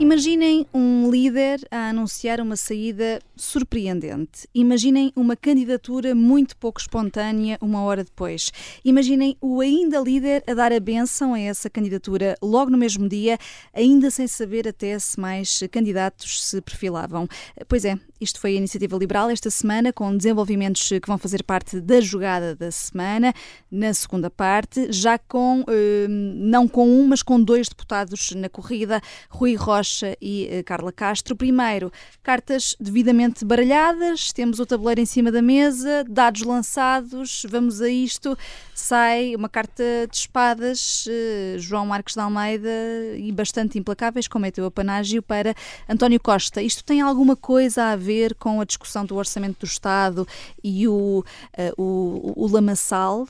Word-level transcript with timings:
Imaginem 0.00 0.66
um 0.72 1.10
líder 1.10 1.60
a 1.70 1.90
anunciar 1.90 2.40
uma 2.40 2.56
saída 2.56 3.20
surpreendente. 3.36 4.48
Imaginem 4.54 5.12
uma 5.14 5.36
candidatura 5.36 6.14
muito 6.14 6.56
pouco 6.56 6.80
espontânea 6.80 7.58
uma 7.60 7.82
hora 7.82 8.02
depois. 8.02 8.50
Imaginem 8.82 9.36
o 9.42 9.60
ainda 9.60 10.00
líder 10.00 10.42
a 10.46 10.54
dar 10.54 10.72
a 10.72 10.80
benção 10.80 11.34
a 11.34 11.38
essa 11.38 11.68
candidatura 11.68 12.34
logo 12.40 12.70
no 12.70 12.78
mesmo 12.78 13.06
dia, 13.06 13.36
ainda 13.74 14.10
sem 14.10 14.26
saber 14.26 14.66
até 14.66 14.98
se 14.98 15.20
mais 15.20 15.62
candidatos 15.70 16.44
se 16.44 16.62
perfilavam. 16.62 17.28
Pois 17.68 17.84
é, 17.84 17.98
isto 18.18 18.40
foi 18.40 18.52
a 18.52 18.56
Iniciativa 18.56 18.96
Liberal 18.96 19.28
esta 19.28 19.50
semana, 19.50 19.92
com 19.92 20.16
desenvolvimentos 20.16 20.88
que 20.88 21.06
vão 21.06 21.18
fazer 21.18 21.42
parte 21.42 21.78
da 21.78 22.00
jogada 22.00 22.56
da 22.56 22.70
semana, 22.70 23.34
na 23.70 23.92
segunda 23.92 24.30
parte, 24.30 24.90
já 24.90 25.18
com, 25.18 25.62
eh, 25.68 26.06
não 26.08 26.66
com 26.66 26.88
um, 26.88 27.06
mas 27.06 27.22
com 27.22 27.38
dois 27.38 27.68
deputados 27.68 28.30
na 28.30 28.48
corrida, 28.48 29.02
Rui 29.28 29.54
Rocha 29.56 29.89
Rocha 29.90 30.16
e 30.20 30.48
uh, 30.52 30.64
Carla 30.64 30.92
Castro. 30.92 31.34
Primeiro, 31.34 31.92
cartas 32.22 32.76
devidamente 32.78 33.44
baralhadas, 33.44 34.32
temos 34.32 34.60
o 34.60 34.66
tabuleiro 34.66 35.00
em 35.00 35.06
cima 35.06 35.32
da 35.32 35.42
mesa, 35.42 36.04
dados 36.08 36.42
lançados, 36.42 37.44
vamos 37.48 37.80
a 37.80 37.88
isto. 37.88 38.38
Sai 38.74 39.34
uma 39.34 39.48
carta 39.48 39.82
de 40.08 40.16
espadas, 40.16 41.06
uh, 41.06 41.58
João 41.58 41.86
Marcos 41.86 42.14
de 42.14 42.20
Almeida, 42.20 42.70
e 43.16 43.30
bastante 43.32 43.78
implacáveis, 43.78 44.28
como 44.28 44.46
é 44.46 44.50
teu 44.50 44.64
apanágio, 44.66 45.22
para 45.22 45.54
António 45.88 46.20
Costa. 46.20 46.62
Isto 46.62 46.84
tem 46.84 47.00
alguma 47.00 47.34
coisa 47.34 47.86
a 47.86 47.96
ver 47.96 48.34
com 48.34 48.60
a 48.60 48.64
discussão 48.64 49.04
do 49.04 49.16
Orçamento 49.16 49.60
do 49.60 49.66
Estado 49.66 50.26
e 50.62 50.86
o, 50.86 51.24
uh, 51.58 51.82
o, 51.82 52.44
o 52.44 52.46
lamaçal? 52.46 53.26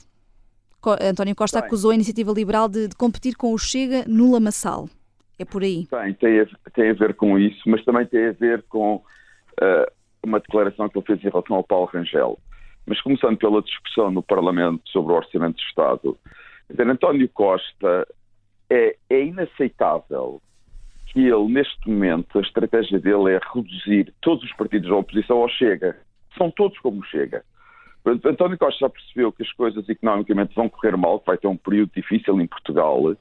António 0.99 1.35
Costa 1.35 1.59
Bem. 1.59 1.67
acusou 1.67 1.91
a 1.91 1.93
iniciativa 1.93 2.31
liberal 2.31 2.67
de, 2.67 2.87
de, 2.87 2.95
competir 2.95 3.35
com 3.35 3.53
o 3.53 3.57
Chega 3.57 4.03
no 4.07 4.31
lamaçal. 4.31 4.89
É 5.41 5.45
por 5.45 5.63
aí. 5.63 5.87
Tem, 5.87 6.13
tem 6.13 6.39
a, 6.41 6.45
tem 6.71 6.89
a 6.91 6.93
ver 6.93 7.15
com 7.15 7.39
isso, 7.39 7.61
mas 7.65 7.83
também 7.83 8.05
tem 8.05 8.27
a 8.27 8.31
ver 8.31 8.61
com 8.69 8.97
uh, 8.97 9.91
uma 10.21 10.39
declaração 10.39 10.87
que 10.87 10.99
ele 10.99 11.05
fez 11.07 11.19
em 11.19 11.29
relação 11.29 11.55
ao 11.55 11.63
Paulo 11.63 11.89
Rangel. 11.91 12.37
Mas 12.85 13.01
começando 13.01 13.37
pela 13.37 13.59
discussão 13.63 14.11
no 14.11 14.21
Parlamento 14.21 14.87
sobre 14.91 15.13
o 15.13 15.15
Orçamento 15.15 15.57
de 15.57 15.63
Estado, 15.63 16.15
dizer, 16.69 16.87
António 16.87 17.27
Costa 17.29 18.07
é, 18.69 18.95
é 19.09 19.25
inaceitável 19.25 20.39
que 21.07 21.27
ele, 21.27 21.51
neste 21.51 21.89
momento, 21.89 22.37
a 22.37 22.41
estratégia 22.41 22.99
dele 22.99 23.33
é 23.33 23.39
reduzir 23.51 24.13
todos 24.21 24.43
os 24.43 24.53
partidos 24.53 24.89
da 24.89 24.95
oposição 24.95 25.37
ao 25.37 25.49
Chega. 25.49 25.97
São 26.37 26.51
todos 26.51 26.77
como 26.79 27.03
Chega. 27.05 27.43
António 28.05 28.59
Costa 28.59 28.81
já 28.81 28.89
percebeu 28.89 29.31
que 29.31 29.41
as 29.41 29.51
coisas 29.53 29.89
economicamente 29.89 30.53
vão 30.53 30.69
correr 30.69 30.95
mal, 30.95 31.19
que 31.19 31.25
vai 31.25 31.37
ter 31.37 31.47
um 31.47 31.57
período 31.57 31.91
difícil 31.95 32.39
em 32.39 32.45
Portugal 32.45 33.15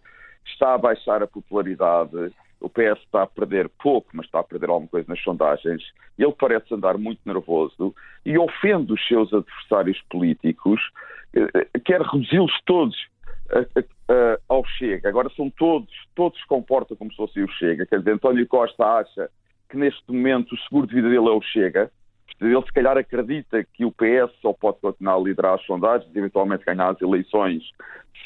está 0.45 0.75
a 0.75 0.79
baixar 0.79 1.23
a 1.23 1.27
popularidade, 1.27 2.33
o 2.61 2.69
PS 2.69 3.01
está 3.05 3.23
a 3.23 3.27
perder 3.27 3.69
pouco, 3.83 4.09
mas 4.13 4.27
está 4.27 4.41
a 4.41 4.45
perder 4.45 4.69
alguma 4.69 4.89
coisa 4.89 5.07
nas 5.09 5.23
sondagens, 5.23 5.83
ele 6.19 6.35
parece 6.39 6.75
andar 6.75 6.99
muito 6.99 7.21
nervoso 7.25 7.95
e 8.25 8.39
ofende 8.39 8.93
os 8.93 9.07
seus 9.09 9.33
adversários 9.33 10.01
políticos, 10.11 10.81
eh, 11.35 11.81
quer 11.85 12.03
reduzi-los 12.03 12.53
todos 12.67 12.97
ao 14.49 14.65
Chega. 14.65 15.09
Agora 15.09 15.31
são 15.31 15.51
todos, 15.51 15.91
todos 16.15 16.39
se 16.39 16.47
comportam 16.47 16.97
como 16.97 17.11
se 17.11 17.17
fosse 17.17 17.43
o 17.43 17.49
Chega. 17.49 17.87
Quer 17.87 17.99
dizer, 17.99 18.13
António 18.13 18.47
Costa 18.47 18.85
acha 18.85 19.29
que 19.69 19.77
neste 19.77 20.11
momento 20.11 20.55
o 20.55 20.59
seguro 20.59 20.87
de 20.87 20.95
vida 20.95 21.09
dele 21.09 21.29
é 21.29 21.33
o 21.33 21.43
Chega, 21.43 21.91
ele 22.41 22.63
se 22.63 22.73
calhar 22.73 22.97
acredita 22.97 23.65
que 23.75 23.85
o 23.85 23.93
PS 23.93 24.33
só 24.41 24.53
pode 24.53 24.79
continuar 24.81 25.17
a 25.17 25.21
liderar 25.21 25.55
as 25.55 25.65
sondagens 25.65 26.11
e 26.15 26.19
eventualmente 26.19 26.65
ganhar 26.65 26.91
as 26.91 27.01
eleições 27.01 27.63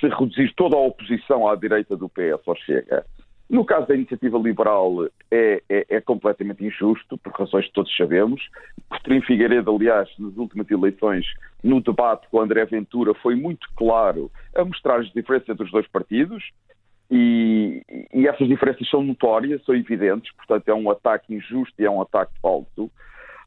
se 0.01 0.09
reduzir 0.09 0.53
toda 0.55 0.77
a 0.77 0.81
oposição 0.81 1.49
à 1.49 1.55
direita 1.55 1.97
do 1.97 2.09
PS 2.09 2.47
ou 2.47 2.57
Chega. 2.57 3.05
No 3.49 3.65
caso 3.65 3.87
da 3.87 3.95
iniciativa 3.95 4.39
liberal 4.39 5.05
é, 5.31 5.63
é, 5.69 5.87
é, 5.89 6.01
completamente 6.01 6.65
injusto, 6.65 7.19
por 7.19 7.33
razões 7.33 7.67
que 7.67 7.73
todos 7.73 7.95
sabemos. 7.95 8.43
Coutinho 8.89 9.23
Figueiredo, 9.23 9.75
aliás, 9.75 10.09
nas 10.19 10.37
últimas 10.37 10.71
eleições, 10.71 11.27
no 11.63 11.81
debate 11.81 12.27
com 12.31 12.41
André 12.41 12.65
Ventura, 12.65 13.13
foi 13.15 13.35
muito 13.35 13.69
claro 13.77 14.31
a 14.57 14.65
mostrar 14.65 15.01
as 15.01 15.13
diferenças 15.13 15.49
entre 15.51 15.65
os 15.65 15.71
dois 15.71 15.87
partidos 15.89 16.43
e, 17.11 17.83
e 18.13 18.27
essas 18.27 18.49
diferenças 18.49 18.89
são 18.89 19.03
notórias, 19.03 19.63
são 19.65 19.75
evidentes, 19.75 20.33
portanto 20.35 20.69
é 20.69 20.75
um 20.75 20.91
ataque 20.91 21.35
injusto 21.35 21.75
e 21.79 21.85
é 21.85 21.91
um 21.91 22.01
ataque 22.01 22.33
falso 22.41 22.91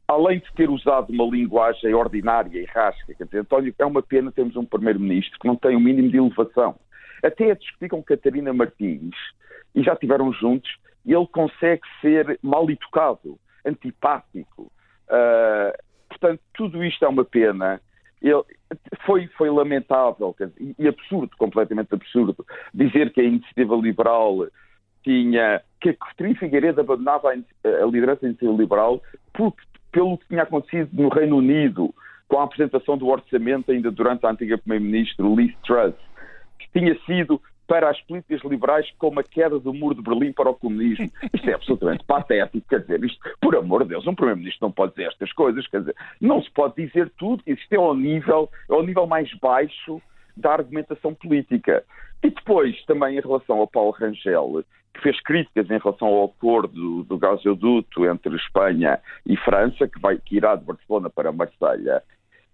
além 0.08 0.38
de 0.38 0.50
ter 0.54 0.70
usado 0.70 1.12
uma 1.12 1.24
linguagem 1.24 1.94
ordinária 1.94 2.58
e 2.58 2.64
rasca, 2.64 3.14
quer 3.14 3.24
dizer, 3.24 3.40
António, 3.40 3.74
é 3.78 3.84
uma 3.84 4.02
pena 4.02 4.32
termos 4.32 4.56
um 4.56 4.64
primeiro-ministro 4.64 5.38
que 5.38 5.46
não 5.46 5.54
tem 5.54 5.76
o 5.76 5.78
um 5.78 5.82
mínimo 5.82 6.10
de 6.10 6.16
elevação. 6.16 6.76
Até 7.22 7.50
a 7.50 7.54
discutir 7.54 7.90
com 7.90 8.02
Catarina 8.02 8.52
Martins, 8.52 9.14
e 9.74 9.82
já 9.82 9.92
estiveram 9.92 10.32
juntos, 10.32 10.70
ele 11.04 11.26
consegue 11.26 11.82
ser 12.00 12.38
mal 12.42 12.68
educado, 12.70 13.38
antipático. 13.64 14.72
Uh, 15.08 15.76
portanto, 16.08 16.40
tudo 16.54 16.82
isto 16.82 17.04
é 17.04 17.08
uma 17.08 17.24
pena. 17.24 17.80
Ele, 18.22 18.42
foi, 19.04 19.26
foi 19.36 19.50
lamentável 19.50 20.34
dizer, 20.38 20.74
e 20.78 20.88
absurdo, 20.88 21.36
completamente 21.36 21.94
absurdo, 21.94 22.46
dizer 22.72 23.12
que 23.12 23.20
a 23.20 23.24
iniciativa 23.24 23.76
liberal 23.76 24.46
tinha 25.04 25.62
que 25.80 25.92
Coutinho 25.92 26.36
Figueiredo 26.36 26.80
abandonava 26.80 27.30
a, 27.30 27.68
a 27.68 27.86
liderança 27.86 28.26
liberal 28.26 29.00
porque 29.32 29.62
pelo 29.90 30.18
que 30.18 30.28
tinha 30.28 30.42
acontecido 30.42 30.90
no 30.92 31.08
Reino 31.08 31.36
Unido, 31.36 31.94
com 32.28 32.38
a 32.38 32.44
apresentação 32.44 32.96
do 32.96 33.08
orçamento 33.08 33.70
ainda 33.70 33.90
durante 33.90 34.26
a 34.26 34.30
antiga 34.30 34.58
Primeira-Ministra 34.58 35.26
Liz 35.26 35.54
Truss, 35.64 35.94
que 36.58 36.78
tinha 36.78 36.96
sido 37.06 37.40
para 37.66 37.90
as 37.90 38.00
políticas 38.00 38.40
liberais 38.44 38.90
como 38.98 39.20
a 39.20 39.22
queda 39.22 39.58
do 39.58 39.74
muro 39.74 39.94
de 39.94 40.02
Berlim 40.02 40.32
para 40.32 40.48
o 40.48 40.54
comunismo. 40.54 41.10
Isto 41.32 41.50
é 41.50 41.54
absolutamente 41.54 42.02
patético, 42.08 42.66
quer 42.66 42.80
dizer, 42.80 43.04
isto, 43.04 43.18
por 43.40 43.54
amor 43.54 43.82
de 43.82 43.90
Deus, 43.90 44.06
um 44.06 44.14
Primeiro-Ministro 44.14 44.66
não 44.66 44.72
pode 44.72 44.92
dizer 44.92 45.08
estas 45.08 45.30
coisas, 45.32 45.66
quer 45.66 45.80
dizer, 45.80 45.94
não 46.18 46.42
se 46.42 46.50
pode 46.50 46.74
dizer 46.76 47.12
tudo, 47.18 47.42
isto 47.46 47.72
é 47.72 47.76
ao 47.76 47.94
nível, 47.94 48.50
é 48.70 48.72
ao 48.72 48.82
nível 48.82 49.06
mais 49.06 49.32
baixo 49.34 50.00
da 50.34 50.52
argumentação 50.52 51.14
política. 51.14 51.84
E 52.22 52.30
depois, 52.30 52.82
também 52.86 53.18
em 53.18 53.20
relação 53.20 53.58
ao 53.58 53.68
Paulo 53.68 53.90
Rangel, 53.90 54.64
que 54.94 55.02
fez 55.02 55.20
críticas 55.22 55.70
em 55.70 55.78
relação 55.78 56.08
ao 56.08 56.24
acordo 56.24 57.04
do 57.04 57.18
gasoduto 57.18 58.06
entre 58.06 58.34
Espanha 58.36 58.98
e 59.26 59.36
França, 59.36 59.86
que, 59.86 60.00
vai, 60.00 60.18
que 60.18 60.36
irá 60.36 60.56
de 60.56 60.64
Barcelona 60.64 61.08
para 61.10 61.32
Marselha. 61.32 62.02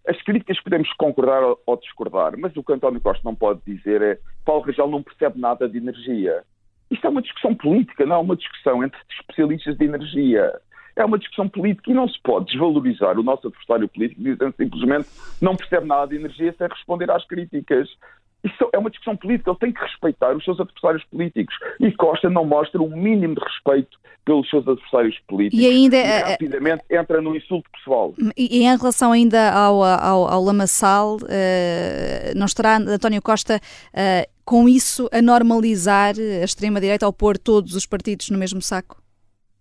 As 0.06 0.20
críticas 0.22 0.60
podemos 0.60 0.92
concordar 0.94 1.42
ou 1.42 1.76
discordar, 1.78 2.36
mas 2.36 2.54
o 2.56 2.62
que 2.62 2.72
António 2.72 3.00
Costa 3.00 3.22
não 3.24 3.34
pode 3.34 3.60
dizer 3.66 4.02
é 4.02 4.18
Paulo 4.44 4.62
Rangel 4.62 4.88
não 4.88 5.02
percebe 5.02 5.40
nada 5.40 5.66
de 5.66 5.78
energia. 5.78 6.44
Isto 6.90 7.06
é 7.06 7.10
uma 7.10 7.22
discussão 7.22 7.54
política, 7.54 8.04
não 8.04 8.16
é 8.16 8.18
uma 8.18 8.36
discussão 8.36 8.84
entre 8.84 9.00
especialistas 9.18 9.76
de 9.78 9.84
energia. 9.84 10.52
É 10.96 11.04
uma 11.04 11.18
discussão 11.18 11.48
política 11.48 11.90
e 11.90 11.94
não 11.94 12.08
se 12.08 12.20
pode 12.22 12.46
desvalorizar 12.46 13.18
o 13.18 13.22
nosso 13.22 13.48
adversário 13.48 13.88
político 13.88 14.22
dizendo 14.22 14.54
simplesmente 14.56 15.08
não 15.40 15.56
percebe 15.56 15.86
nada 15.86 16.06
de 16.06 16.16
energia 16.16 16.54
sem 16.56 16.68
responder 16.68 17.10
às 17.10 17.26
críticas. 17.26 17.88
Isso 18.44 18.68
é 18.74 18.78
uma 18.78 18.90
discussão 18.90 19.16
política, 19.16 19.50
ele 19.50 19.58
tem 19.58 19.72
que 19.72 19.80
respeitar 19.80 20.36
os 20.36 20.44
seus 20.44 20.60
adversários 20.60 21.02
políticos. 21.04 21.54
E 21.80 21.90
Costa 21.92 22.28
não 22.28 22.44
mostra 22.44 22.80
um 22.82 22.94
mínimo 22.94 23.34
de 23.34 23.40
respeito 23.40 23.98
pelos 24.22 24.48
seus 24.50 24.68
adversários 24.68 25.18
políticos. 25.26 25.64
E 25.64 25.66
ainda. 25.66 25.96
E 25.96 26.00
eh, 26.00 26.30
rapidamente 26.30 26.84
entra 26.90 27.22
no 27.22 27.34
insulto 27.34 27.70
pessoal. 27.70 28.14
E, 28.36 28.62
em 28.62 28.76
relação 28.76 29.12
ainda 29.12 29.50
ao, 29.50 29.82
ao, 29.82 30.28
ao 30.28 30.44
Lamaçal, 30.44 31.16
uh, 31.16 32.36
não 32.36 32.44
estará 32.44 32.76
António 32.76 33.22
Costa 33.22 33.56
uh, 33.56 34.30
com 34.44 34.68
isso 34.68 35.08
a 35.10 35.22
normalizar 35.22 36.14
a 36.18 36.44
extrema-direita 36.44 37.06
ao 37.06 37.12
pôr 37.12 37.38
todos 37.38 37.74
os 37.74 37.86
partidos 37.86 38.28
no 38.28 38.38
mesmo 38.38 38.60
saco? 38.60 39.02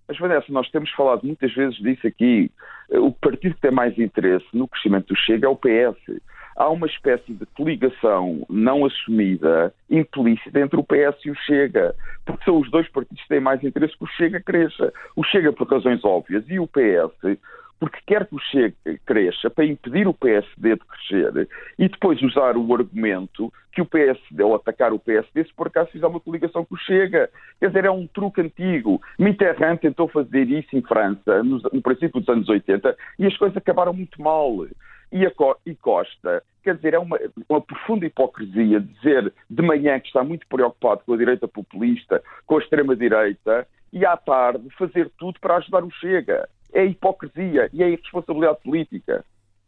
Mas, 0.09 0.17
Vanessa, 0.17 0.47
nós 0.49 0.69
temos 0.69 0.91
falado 0.91 1.23
muitas 1.23 1.53
vezes 1.53 1.77
disso 1.77 2.05
aqui. 2.05 2.51
O 2.89 3.11
partido 3.11 3.55
que 3.55 3.61
tem 3.61 3.71
mais 3.71 3.97
interesse 3.97 4.45
no 4.53 4.67
crescimento 4.67 5.07
do 5.07 5.15
Chega 5.15 5.47
é 5.47 5.49
o 5.49 5.55
PS 5.55 6.21
há 6.55 6.69
uma 6.69 6.87
espécie 6.87 7.33
de 7.33 7.45
coligação 7.47 8.45
não 8.49 8.85
assumida, 8.85 9.73
implícita, 9.89 10.59
entre 10.59 10.79
o 10.79 10.83
PS 10.83 11.25
e 11.25 11.31
o 11.31 11.35
Chega, 11.35 11.95
porque 12.25 12.43
são 12.45 12.59
os 12.59 12.69
dois 12.69 12.87
partidos 12.89 13.21
que 13.23 13.29
têm 13.29 13.39
mais 13.39 13.63
interesse 13.63 13.97
que 13.97 14.03
o 14.03 14.07
Chega 14.07 14.41
cresça. 14.41 14.93
O 15.15 15.23
Chega 15.23 15.51
por 15.51 15.67
razões 15.67 16.03
óbvias 16.03 16.43
e 16.49 16.59
o 16.59 16.67
PS 16.67 17.37
porque 17.83 17.99
quer 18.05 18.25
que 18.25 18.35
o 18.35 18.39
Chega 18.39 18.73
cresça 19.05 19.49
para 19.49 19.65
impedir 19.65 20.07
o 20.07 20.13
PSD 20.13 20.75
de 20.75 20.81
crescer 20.85 21.49
e 21.77 21.89
depois 21.89 22.21
usar 22.21 22.55
o 22.55 22.73
argumento 22.73 23.51
que 23.73 23.81
o 23.81 23.85
PSD, 23.85 24.41
ou 24.41 24.55
atacar 24.55 24.93
o 24.93 24.99
PSD, 24.99 25.43
se 25.43 25.53
por 25.53 25.67
acaso 25.67 25.91
fizer 25.91 26.05
uma 26.07 26.19
coligação 26.19 26.63
com 26.63 26.75
o 26.75 26.77
Chega. 26.77 27.29
Quer 27.59 27.67
dizer, 27.67 27.83
é 27.83 27.91
um 27.91 28.07
truque 28.07 28.39
antigo. 28.39 29.01
Mitterrand 29.19 29.77
tentou 29.77 30.07
fazer 30.07 30.47
isso 30.47 30.77
em 30.77 30.81
França, 30.81 31.43
no, 31.43 31.59
no 31.73 31.81
princípio 31.81 32.21
dos 32.21 32.29
anos 32.29 32.47
80, 32.47 32.95
e 33.19 33.25
as 33.25 33.35
coisas 33.35 33.57
acabaram 33.57 33.91
muito 33.91 34.21
mal 34.21 34.65
e, 35.13 35.31
e 35.69 35.75
Costa, 35.75 36.43
quer 36.63 36.75
dizer, 36.75 36.95
é 36.95 36.99
uma, 36.99 37.19
uma 37.47 37.61
profunda 37.61 38.05
hipocrisia 38.05 38.79
dizer 38.79 39.31
de 39.47 39.61
manhã 39.61 39.99
que 39.99 40.07
está 40.07 40.23
muito 40.23 40.47
preocupado 40.47 41.03
com 41.05 41.13
a 41.13 41.17
direita 41.17 41.47
populista, 41.47 42.23
com 42.47 42.57
a 42.57 42.59
extrema-direita, 42.59 43.67
e 43.91 44.03
à 44.03 44.17
tarde 44.17 44.67
fazer 44.75 45.11
tudo 45.19 45.39
para 45.39 45.57
ajudar 45.57 45.83
o 45.83 45.91
Chega. 45.91 46.49
É 46.73 46.83
hipocrisia 46.83 47.69
e 47.71 47.83
é 47.83 47.89
irresponsabilidade 47.89 48.57
política. 48.63 49.23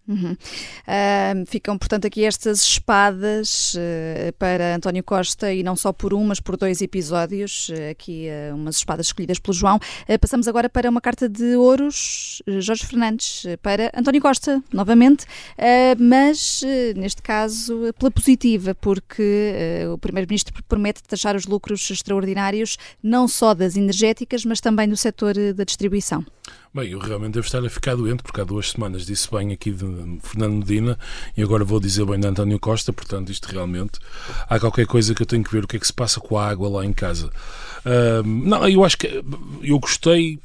Uhum. 0.07 0.33
Uh, 0.33 1.45
ficam, 1.47 1.77
portanto, 1.77 2.05
aqui 2.05 2.23
estas 2.23 2.61
espadas 2.61 3.73
uh, 3.73 4.33
para 4.37 4.75
António 4.75 5.03
Costa 5.03 5.51
e 5.51 5.63
não 5.63 5.75
só 5.75 5.91
por 5.91 6.13
um, 6.13 6.23
mas 6.25 6.39
por 6.39 6.55
dois 6.55 6.81
episódios. 6.81 7.69
Uh, 7.69 7.91
aqui 7.91 8.27
umas 8.53 8.77
espadas 8.77 9.07
escolhidas 9.07 9.39
pelo 9.39 9.53
João. 9.53 9.79
passamos 10.19 10.47
agora 10.47 10.69
para 10.69 10.89
uma 10.89 11.01
carta 11.01 11.27
de 11.27 11.55
ouros, 11.55 12.41
Jorge 12.59 12.85
Fernandes, 12.85 13.45
para 13.61 13.91
António 13.95 14.21
Costa, 14.21 14.61
novamente, 14.71 15.25
mas 15.97 16.61
neste 16.95 17.21
caso 17.21 17.93
pela 17.97 18.11
positiva, 18.11 18.75
porque 18.75 19.85
o 19.93 19.97
Primeiro-Ministro 19.97 20.53
promete 20.67 21.03
taxar 21.03 21.35
os 21.35 21.45
lucros 21.45 21.89
extraordinários 21.89 22.77
não 23.01 23.27
só 23.27 23.53
das 23.53 23.77
energéticas, 23.77 24.45
mas 24.45 24.59
também 24.59 24.87
do 24.87 24.97
setor 24.97 25.35
da 25.53 25.63
distribuição. 25.63 26.25
Bem, 26.73 26.89
eu 26.89 26.99
realmente 26.99 27.35
devo 27.35 27.45
estar 27.45 27.63
a 27.65 27.69
ficar 27.69 27.95
doente, 27.95 28.21
porque 28.21 28.41
há 28.41 28.43
duas 28.43 28.71
semanas 28.71 29.05
disse 29.05 29.31
bem 29.31 29.53
aqui 29.53 29.71
de 29.71 29.85
Fernando 30.21 30.57
Medina 30.57 30.99
e 31.35 31.41
agora 31.41 31.63
vou 31.63 31.79
dizer 31.79 32.05
bem 32.05 32.19
de 32.19 32.27
António 32.27 32.59
Costa, 32.59 32.91
portanto, 32.91 33.31
isto 33.31 33.45
realmente 33.45 33.97
há 34.49 34.59
qualquer 34.59 34.85
coisa 34.85 35.15
que 35.15 35.21
eu 35.21 35.25
tenho 35.25 35.43
que 35.43 35.51
ver 35.51 35.63
o 35.63 35.67
que 35.67 35.77
é 35.77 35.79
que 35.79 35.87
se 35.87 35.93
passa 35.93 36.19
com 36.19 36.37
a 36.37 36.45
água 36.45 36.67
lá 36.67 36.85
em 36.85 36.91
casa. 36.91 37.31
Uh, 37.85 38.27
não, 38.27 38.67
eu 38.67 38.83
acho 38.83 38.97
que 38.97 39.23
eu 39.61 39.79
gostei 39.79 40.37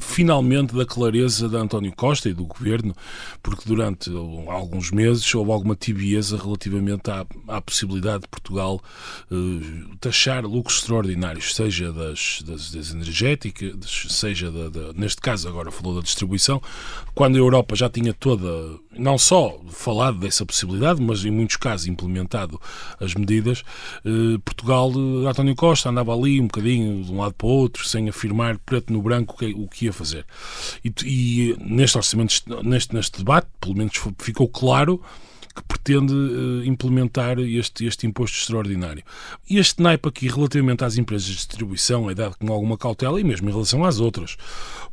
finalmente 0.00 0.74
da 0.74 0.84
clareza 0.84 1.48
de 1.48 1.56
António 1.56 1.92
Costa 1.92 2.28
e 2.28 2.34
do 2.34 2.44
governo, 2.44 2.94
porque 3.42 3.62
durante 3.66 4.10
alguns 4.48 4.90
meses 4.90 5.34
houve 5.34 5.52
alguma 5.52 5.76
tibieza 5.76 6.36
relativamente 6.36 7.10
à, 7.10 7.24
à 7.48 7.60
possibilidade 7.60 8.22
de 8.22 8.28
Portugal 8.28 8.80
uh, 9.30 9.96
taxar 10.00 10.44
lucros 10.44 10.78
extraordinários, 10.78 11.54
seja 11.54 11.92
das, 11.92 12.42
das, 12.44 12.72
das 12.72 12.90
energéticas, 12.92 14.06
seja 14.08 14.50
da, 14.50 14.68
da, 14.68 14.92
neste 14.94 15.20
caso 15.20 15.48
agora 15.48 15.70
falou 15.70 15.96
da 15.96 16.02
distribuição, 16.02 16.60
quando 17.14 17.36
a 17.36 17.38
Europa 17.38 17.76
já 17.76 17.88
tinha 17.88 18.12
toda, 18.12 18.48
não 18.96 19.16
só 19.16 19.60
falado 19.70 20.18
dessa 20.18 20.44
possibilidade, 20.44 21.00
mas 21.00 21.24
em 21.24 21.30
muitos 21.30 21.56
casos 21.56 21.86
implementado 21.86 22.60
as 22.98 23.14
medidas, 23.14 23.62
uh, 24.04 24.38
Portugal, 24.40 24.90
António 25.28 25.54
Costa 25.54 25.90
andava 25.90 26.12
ali 26.14 26.40
um 26.40 26.46
bocadinho 26.46 27.04
de 27.04 27.12
um 27.12 27.18
lado 27.18 27.34
para 27.34 27.46
o 27.46 27.50
outro, 27.50 27.86
sem 27.86 28.08
afirmar 28.08 28.58
preto 28.58 28.92
no 28.92 29.00
branco 29.00 29.36
que, 29.36 29.51
o 29.54 29.68
que 29.68 29.86
ia 29.86 29.92
fazer. 29.92 30.24
E, 30.84 30.92
e 31.04 31.56
neste 31.60 31.96
orçamento, 31.96 32.34
neste, 32.62 32.94
neste 32.94 33.18
debate, 33.18 33.48
pelo 33.60 33.76
menos 33.76 33.92
ficou 34.18 34.48
claro 34.48 35.00
que 35.54 35.62
pretende 35.64 36.14
uh, 36.14 36.64
implementar 36.64 37.38
este, 37.38 37.84
este 37.84 38.06
imposto 38.06 38.38
extraordinário. 38.38 39.02
E 39.48 39.58
este 39.58 39.82
naipe 39.82 40.08
aqui, 40.08 40.26
relativamente 40.26 40.82
às 40.82 40.96
empresas 40.96 41.26
de 41.26 41.34
distribuição, 41.34 42.10
é 42.10 42.14
dado 42.14 42.36
com 42.38 42.50
alguma 42.50 42.78
cautela 42.78 43.20
e 43.20 43.24
mesmo 43.24 43.48
em 43.48 43.52
relação 43.52 43.84
às 43.84 44.00
outras. 44.00 44.36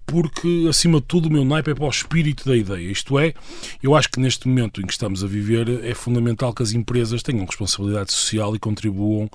Porque, 0.09 0.65
acima 0.69 0.99
de 0.99 1.05
tudo, 1.05 1.27
o 1.27 1.31
meu 1.31 1.45
naipe 1.45 1.71
é 1.71 1.75
para 1.75 1.85
o 1.85 1.89
espírito 1.89 2.47
da 2.47 2.55
ideia. 2.55 2.91
Isto 2.91 3.19
é, 3.19 3.33
eu 3.81 3.95
acho 3.95 4.09
que 4.09 4.19
neste 4.19 4.47
momento 4.47 4.81
em 4.81 4.85
que 4.85 4.93
estamos 4.93 5.23
a 5.23 5.27
viver 5.27 5.83
é 5.85 5.93
fundamental 5.93 6.53
que 6.53 6.63
as 6.63 6.73
empresas 6.73 7.21
tenham 7.21 7.45
responsabilidade 7.45 8.11
social 8.11 8.55
e 8.55 8.59
contribuam 8.59 9.29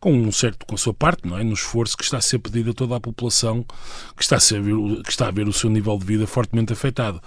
com 0.00 0.12
um 0.12 0.30
certo 0.30 0.66
com 0.66 0.74
a 0.74 0.78
sua 0.78 0.94
parte, 0.94 1.26
não 1.26 1.38
é, 1.38 1.44
no 1.44 1.54
esforço 1.54 1.96
que 1.96 2.04
está 2.04 2.18
a 2.18 2.20
ser 2.20 2.38
pedido 2.38 2.70
a 2.70 2.74
toda 2.74 2.96
a 2.96 3.00
população 3.00 3.64
que 4.16 4.22
está 4.22 4.36
a, 4.36 4.40
ser, 4.40 4.62
que 5.04 5.10
está 5.10 5.28
a 5.28 5.30
ver 5.30 5.48
o 5.48 5.52
seu 5.52 5.70
nível 5.70 5.98
de 5.98 6.04
vida 6.04 6.26
fortemente 6.26 6.72
afetado. 6.72 7.20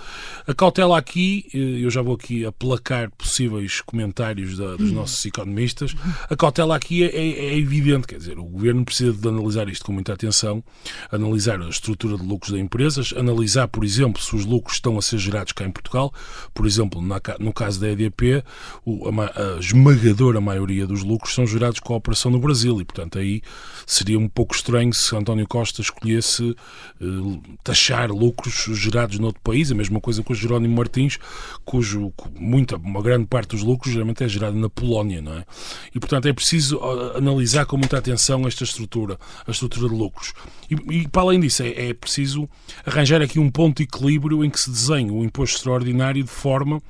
A 0.48 0.54
cautela 0.54 0.98
aqui, 0.98 1.46
eh, 1.54 1.84
eu 1.84 1.90
já 1.90 2.02
vou 2.02 2.16
aqui 2.16 2.46
aplacar 2.46 3.10
possíveis 3.12 3.82
comentários 3.82 4.58
da, 4.58 4.76
dos 4.76 4.92
nossos 4.92 5.26
economistas, 5.26 5.96
a 6.30 6.36
cautela 6.36 6.76
aqui 6.76 7.04
é, 7.04 7.08
é, 7.08 7.46
é, 7.48 7.58
evidente, 7.58 8.08
quer 8.08 8.18
dizer, 8.18 8.38
o 8.38 8.44
governo 8.44 8.86
precisa 8.86 9.14
de 9.14 9.28
analisar 9.28 9.68
isto 9.68 9.86
com 9.86 9.92
muita 9.92 10.14
atenção, 10.14 10.64
analisar 11.12 11.62
a 11.62 11.70
estrutura 11.70 12.18
de 12.18 12.24
lucros 12.24 12.52
das 12.52 12.62
empresas, 12.90 13.14
analisar, 13.16 13.68
por 13.68 13.84
exemplo, 13.84 14.22
se 14.22 14.36
os 14.36 14.46
lucros 14.46 14.78
estão 14.78 14.98
a 14.98 15.02
ser 15.02 15.18
gerados 15.18 15.54
cá 15.54 15.66
em 15.66 15.72
Portugal, 15.72 16.12
por 16.54 16.66
exemplo, 16.66 17.02
no 17.40 17.54
caso 17.54 17.80
da 17.80 17.90
EDP, 17.90 18.44
a, 18.86 19.60
esmagadora 19.60 20.42
maioria 20.42 20.88
dos 20.88 21.04
lucros 21.04 21.34
são 21.34 21.46
gerados 21.46 21.80
com 21.80 21.94
a 21.94 21.98
operação 21.98 22.32
no 22.32 22.40
Brasil. 22.40 22.82
E, 22.82 22.86
portanto, 22.86 23.20
aí 23.20 23.42
seria 23.86 24.18
um 24.18 24.28
pouco 24.28 24.56
estranho 24.56 24.94
se 24.94 25.16
António 25.16 25.48
Costa 25.48 25.82
escolhesse 25.82 26.56
uh, 27.02 27.42
taxar 27.64 28.12
lucros 28.12 28.66
gerados 28.74 29.20
noutro 29.20 29.42
país, 29.42 29.72
a 29.72 29.76
mesma 29.76 30.02
coisa 30.02 30.24
com 30.24 30.34
o 30.34 30.36
Jerónimo 30.36 30.76
Martins, 30.76 31.18
cujo 31.64 32.12
muita, 32.38 32.78
uma 32.78 33.02
grande 33.02 33.28
parte 33.28 33.50
dos 33.50 33.64
lucros 33.64 33.94
geralmente 33.94 34.24
é 34.24 34.28
gerada 34.28 34.56
na 34.58 34.70
Polónia, 34.70 35.22
não 35.22 35.34
é? 35.34 35.46
E, 35.94 36.00
portanto, 36.00 36.28
é 36.28 36.34
preciso 36.34 36.80
analisar 37.16 37.66
com 37.66 37.78
muita 37.78 37.98
atenção 37.98 38.48
esta 38.48 38.64
estrutura, 38.64 39.20
a 39.46 39.52
estrutura 39.52 39.90
de 39.90 39.96
lucros. 39.96 40.34
E, 40.70 40.76
e 41.02 41.08
para 41.08 41.22
além 41.22 41.40
disso, 41.40 41.64
é, 41.64 41.90
é 41.90 41.94
preciso 41.94 42.50
arranjar 42.86 43.22
aqui 43.22 43.40
um 43.40 43.50
ponto 43.50 43.78
de 43.78 43.84
equilíbrio 43.84 44.44
em 44.44 44.50
que 44.50 44.60
se 44.60 44.70
desenhe 44.70 45.12
o 45.12 45.24
imposto 45.24 45.58
extraordinário 45.58 46.24
de 46.24 46.30
forma 46.30 46.82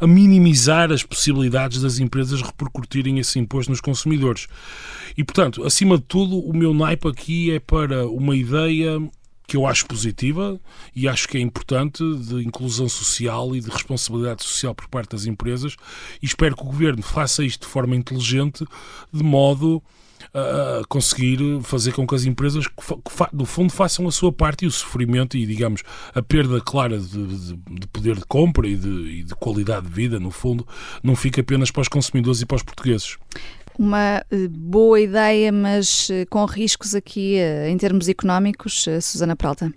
a 0.00 0.06
minimizar 0.06 0.92
as 0.92 1.02
possibilidades 1.02 1.82
das 1.82 1.98
empresas 1.98 2.40
repercutirem 2.40 3.18
esse 3.18 3.38
imposto 3.38 3.70
nos 3.70 3.80
consumidores. 3.80 4.46
E, 5.16 5.24
portanto, 5.24 5.64
acima 5.64 5.98
de 5.98 6.04
tudo, 6.04 6.38
o 6.38 6.56
meu 6.56 6.72
naipe 6.72 7.08
aqui 7.08 7.50
é 7.50 7.58
para 7.58 8.06
uma 8.06 8.36
ideia 8.36 9.00
que 9.48 9.56
eu 9.56 9.66
acho 9.66 9.86
positiva 9.86 10.60
e 10.94 11.08
acho 11.08 11.26
que 11.26 11.38
é 11.38 11.40
importante 11.40 12.04
de 12.18 12.44
inclusão 12.44 12.86
social 12.86 13.56
e 13.56 13.60
de 13.60 13.70
responsabilidade 13.70 14.44
social 14.44 14.74
por 14.74 14.86
parte 14.88 15.12
das 15.12 15.24
empresas. 15.24 15.74
E 16.22 16.26
espero 16.26 16.54
que 16.54 16.62
o 16.62 16.66
governo 16.66 17.02
faça 17.02 17.42
isto 17.42 17.62
de 17.62 17.72
forma 17.72 17.96
inteligente, 17.96 18.66
de 19.10 19.24
modo 19.24 19.82
a 20.34 20.82
conseguir 20.88 21.38
fazer 21.62 21.92
com 21.92 22.06
que 22.06 22.14
as 22.14 22.24
empresas, 22.24 22.66
no 23.32 23.46
fundo, 23.46 23.72
façam 23.72 24.06
a 24.06 24.12
sua 24.12 24.30
parte 24.30 24.64
e 24.64 24.68
o 24.68 24.70
sofrimento 24.70 25.36
e, 25.36 25.46
digamos, 25.46 25.82
a 26.14 26.20
perda 26.20 26.60
clara 26.60 26.98
de, 26.98 27.26
de, 27.26 27.56
de 27.56 27.86
poder 27.86 28.16
de 28.16 28.24
compra 28.26 28.68
e 28.68 28.76
de, 28.76 28.88
e 28.88 29.22
de 29.22 29.34
qualidade 29.34 29.86
de 29.86 29.92
vida, 29.92 30.20
no 30.20 30.30
fundo, 30.30 30.66
não 31.02 31.16
fica 31.16 31.40
apenas 31.40 31.70
para 31.70 31.80
os 31.82 31.88
consumidores 31.88 32.42
e 32.42 32.46
para 32.46 32.56
os 32.56 32.62
portugueses 32.62 33.16
uma 33.78 34.24
eh, 34.30 34.48
boa 34.48 35.00
ideia, 35.00 35.52
mas 35.52 36.10
eh, 36.10 36.26
com 36.26 36.44
riscos 36.44 36.94
aqui 36.94 37.36
eh, 37.36 37.70
em 37.70 37.78
termos 37.78 38.08
económicos, 38.08 38.86
Susana 39.00 39.36
Pralta. 39.36 39.72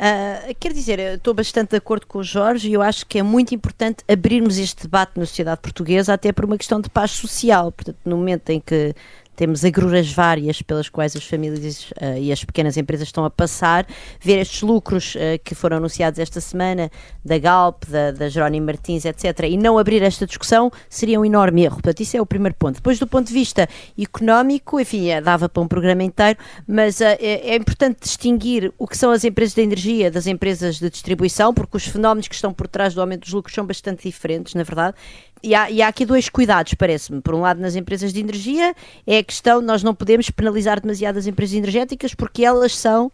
Uh, 0.00 0.54
quer 0.58 0.72
dizer, 0.72 0.98
estou 0.98 1.34
bastante 1.34 1.72
de 1.72 1.76
acordo 1.76 2.06
com 2.06 2.20
o 2.20 2.22
Jorge 2.22 2.70
e 2.70 2.72
eu 2.72 2.80
acho 2.80 3.04
que 3.04 3.18
é 3.18 3.22
muito 3.22 3.54
importante 3.54 4.02
abrirmos 4.08 4.56
este 4.56 4.84
debate 4.84 5.12
na 5.18 5.26
sociedade 5.26 5.60
portuguesa, 5.60 6.14
até 6.14 6.32
por 6.32 6.46
uma 6.46 6.56
questão 6.56 6.80
de 6.80 6.88
paz 6.88 7.10
social. 7.10 7.70
Portanto, 7.70 7.98
no 8.02 8.16
momento 8.16 8.48
em 8.48 8.60
que 8.60 8.94
temos 9.40 9.64
agruras 9.64 10.12
várias 10.12 10.60
pelas 10.60 10.90
quais 10.90 11.16
as 11.16 11.24
famílias 11.24 11.92
uh, 11.92 12.18
e 12.18 12.30
as 12.30 12.44
pequenas 12.44 12.76
empresas 12.76 13.08
estão 13.08 13.24
a 13.24 13.30
passar, 13.30 13.86
ver 14.20 14.38
estes 14.38 14.60
lucros 14.60 15.14
uh, 15.14 15.40
que 15.42 15.54
foram 15.54 15.78
anunciados 15.78 16.18
esta 16.18 16.42
semana 16.42 16.90
da 17.24 17.38
Galp, 17.38 17.84
da, 17.88 18.10
da 18.10 18.28
Jerónimo 18.28 18.66
Martins, 18.66 19.06
etc., 19.06 19.46
e 19.48 19.56
não 19.56 19.78
abrir 19.78 20.02
esta 20.02 20.26
discussão 20.26 20.70
seria 20.90 21.18
um 21.18 21.24
enorme 21.24 21.62
erro. 21.62 21.76
Portanto, 21.76 22.00
isso 22.00 22.18
é 22.18 22.20
o 22.20 22.26
primeiro 22.26 22.54
ponto. 22.54 22.74
Depois, 22.74 22.98
do 22.98 23.06
ponto 23.06 23.28
de 23.28 23.32
vista 23.32 23.66
económico, 23.98 24.78
enfim, 24.78 25.08
é, 25.08 25.22
dava 25.22 25.48
para 25.48 25.62
um 25.62 25.66
programa 25.68 26.02
inteiro, 26.02 26.38
mas 26.68 27.00
uh, 27.00 27.04
é, 27.04 27.52
é 27.52 27.56
importante 27.56 28.00
distinguir 28.02 28.70
o 28.76 28.86
que 28.86 28.94
são 28.94 29.10
as 29.10 29.24
empresas 29.24 29.54
de 29.54 29.62
energia 29.62 30.10
das 30.10 30.26
empresas 30.26 30.78
de 30.78 30.90
distribuição, 30.90 31.54
porque 31.54 31.78
os 31.78 31.86
fenómenos 31.86 32.28
que 32.28 32.34
estão 32.34 32.52
por 32.52 32.68
trás 32.68 32.92
do 32.92 33.00
aumento 33.00 33.22
dos 33.22 33.32
lucros 33.32 33.54
são 33.54 33.64
bastante 33.64 34.06
diferentes, 34.06 34.52
na 34.52 34.64
verdade. 34.64 34.98
E 35.42 35.54
há, 35.54 35.70
e 35.70 35.80
há, 35.80 35.88
aqui 35.88 36.04
dois 36.04 36.28
cuidados, 36.28 36.74
parece-me. 36.74 37.20
Por 37.20 37.34
um 37.34 37.40
lado, 37.40 37.60
nas 37.60 37.74
empresas 37.74 38.12
de 38.12 38.20
energia, 38.20 38.74
é 39.06 39.18
a 39.18 39.24
questão, 39.24 39.60
nós 39.60 39.82
não 39.82 39.94
podemos 39.94 40.28
penalizar 40.30 40.80
demasiado 40.80 41.16
as 41.16 41.26
empresas 41.26 41.56
energéticas 41.56 42.14
porque 42.14 42.44
elas 42.44 42.76
são 42.76 43.10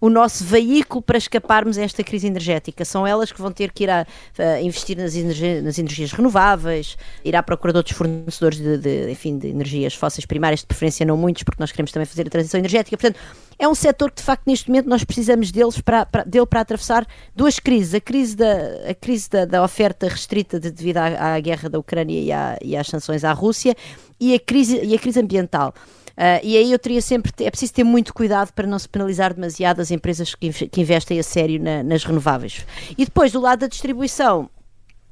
o 0.00 0.08
nosso 0.08 0.42
veículo 0.44 1.02
para 1.02 1.18
escaparmos 1.18 1.76
a 1.76 1.82
esta 1.82 2.02
crise 2.02 2.26
energética. 2.26 2.84
São 2.84 3.06
elas 3.06 3.30
que 3.30 3.40
vão 3.40 3.52
ter 3.52 3.70
que 3.70 3.84
ir 3.84 3.90
a, 3.90 4.06
a 4.38 4.60
investir 4.62 4.96
nas, 4.96 5.14
nas, 5.62 5.78
energias 5.78 6.12
renováveis, 6.12 6.96
ir 7.24 7.36
à 7.36 7.42
procura 7.42 7.72
de 7.72 7.76
outros 7.78 7.96
fornecedores 7.96 8.58
de, 8.58 8.78
de, 8.78 9.10
enfim, 9.10 9.38
de 9.38 9.48
energias 9.48 9.94
fósseis 9.94 10.24
primárias, 10.24 10.60
de 10.60 10.66
preferência 10.66 11.04
não 11.04 11.16
muitos, 11.16 11.42
porque 11.42 11.60
nós 11.62 11.70
queremos 11.70 11.92
também 11.92 12.06
fazer 12.06 12.26
a 12.26 12.30
transição 12.30 12.58
energética. 12.58 12.96
Portanto, 12.96 13.20
é 13.58 13.68
um 13.68 13.74
setor 13.74 14.10
que 14.10 14.16
de 14.16 14.22
facto 14.22 14.46
neste 14.46 14.68
momento 14.68 14.88
nós 14.88 15.04
precisamos 15.04 15.52
deles 15.52 15.78
para, 15.82 16.06
para, 16.06 16.24
dele 16.24 16.46
para 16.46 16.60
atravessar 16.60 17.06
duas 17.36 17.58
crises. 17.58 17.94
A 17.94 18.00
crise 18.00 18.34
da, 18.34 18.54
a 18.88 18.94
crise 18.94 19.28
da, 19.28 19.44
da 19.44 19.62
oferta 19.62 20.08
restrita 20.08 20.58
de, 20.58 20.70
devido 20.70 20.96
à, 20.96 21.34
à, 21.34 21.40
guerra 21.40 21.68
da 21.68 21.78
Ucrânia 21.78 22.18
e, 22.18 22.32
à, 22.32 22.58
e 22.62 22.74
às 22.74 22.86
sanções 22.86 23.22
à 23.22 23.32
Rússia 23.32 23.76
e 24.18 24.34
a 24.34 24.40
crise, 24.40 24.80
e 24.82 24.94
a 24.94 24.98
crise 24.98 25.20
ambiental. 25.20 25.74
Uh, 26.20 26.36
e 26.42 26.54
aí 26.58 26.70
eu 26.70 26.78
teria 26.78 27.00
sempre, 27.00 27.32
é 27.40 27.50
preciso 27.50 27.72
ter 27.72 27.82
muito 27.82 28.12
cuidado 28.12 28.52
para 28.52 28.66
não 28.66 28.78
se 28.78 28.86
penalizar 28.86 29.32
demasiado 29.32 29.80
as 29.80 29.90
empresas 29.90 30.34
que, 30.34 30.52
que 30.68 30.80
investem 30.82 31.18
a 31.18 31.22
sério 31.22 31.58
na, 31.58 31.82
nas 31.82 32.04
renováveis. 32.04 32.66
E 32.90 33.06
depois, 33.06 33.32
do 33.32 33.40
lado 33.40 33.60
da 33.60 33.66
distribuição, 33.66 34.50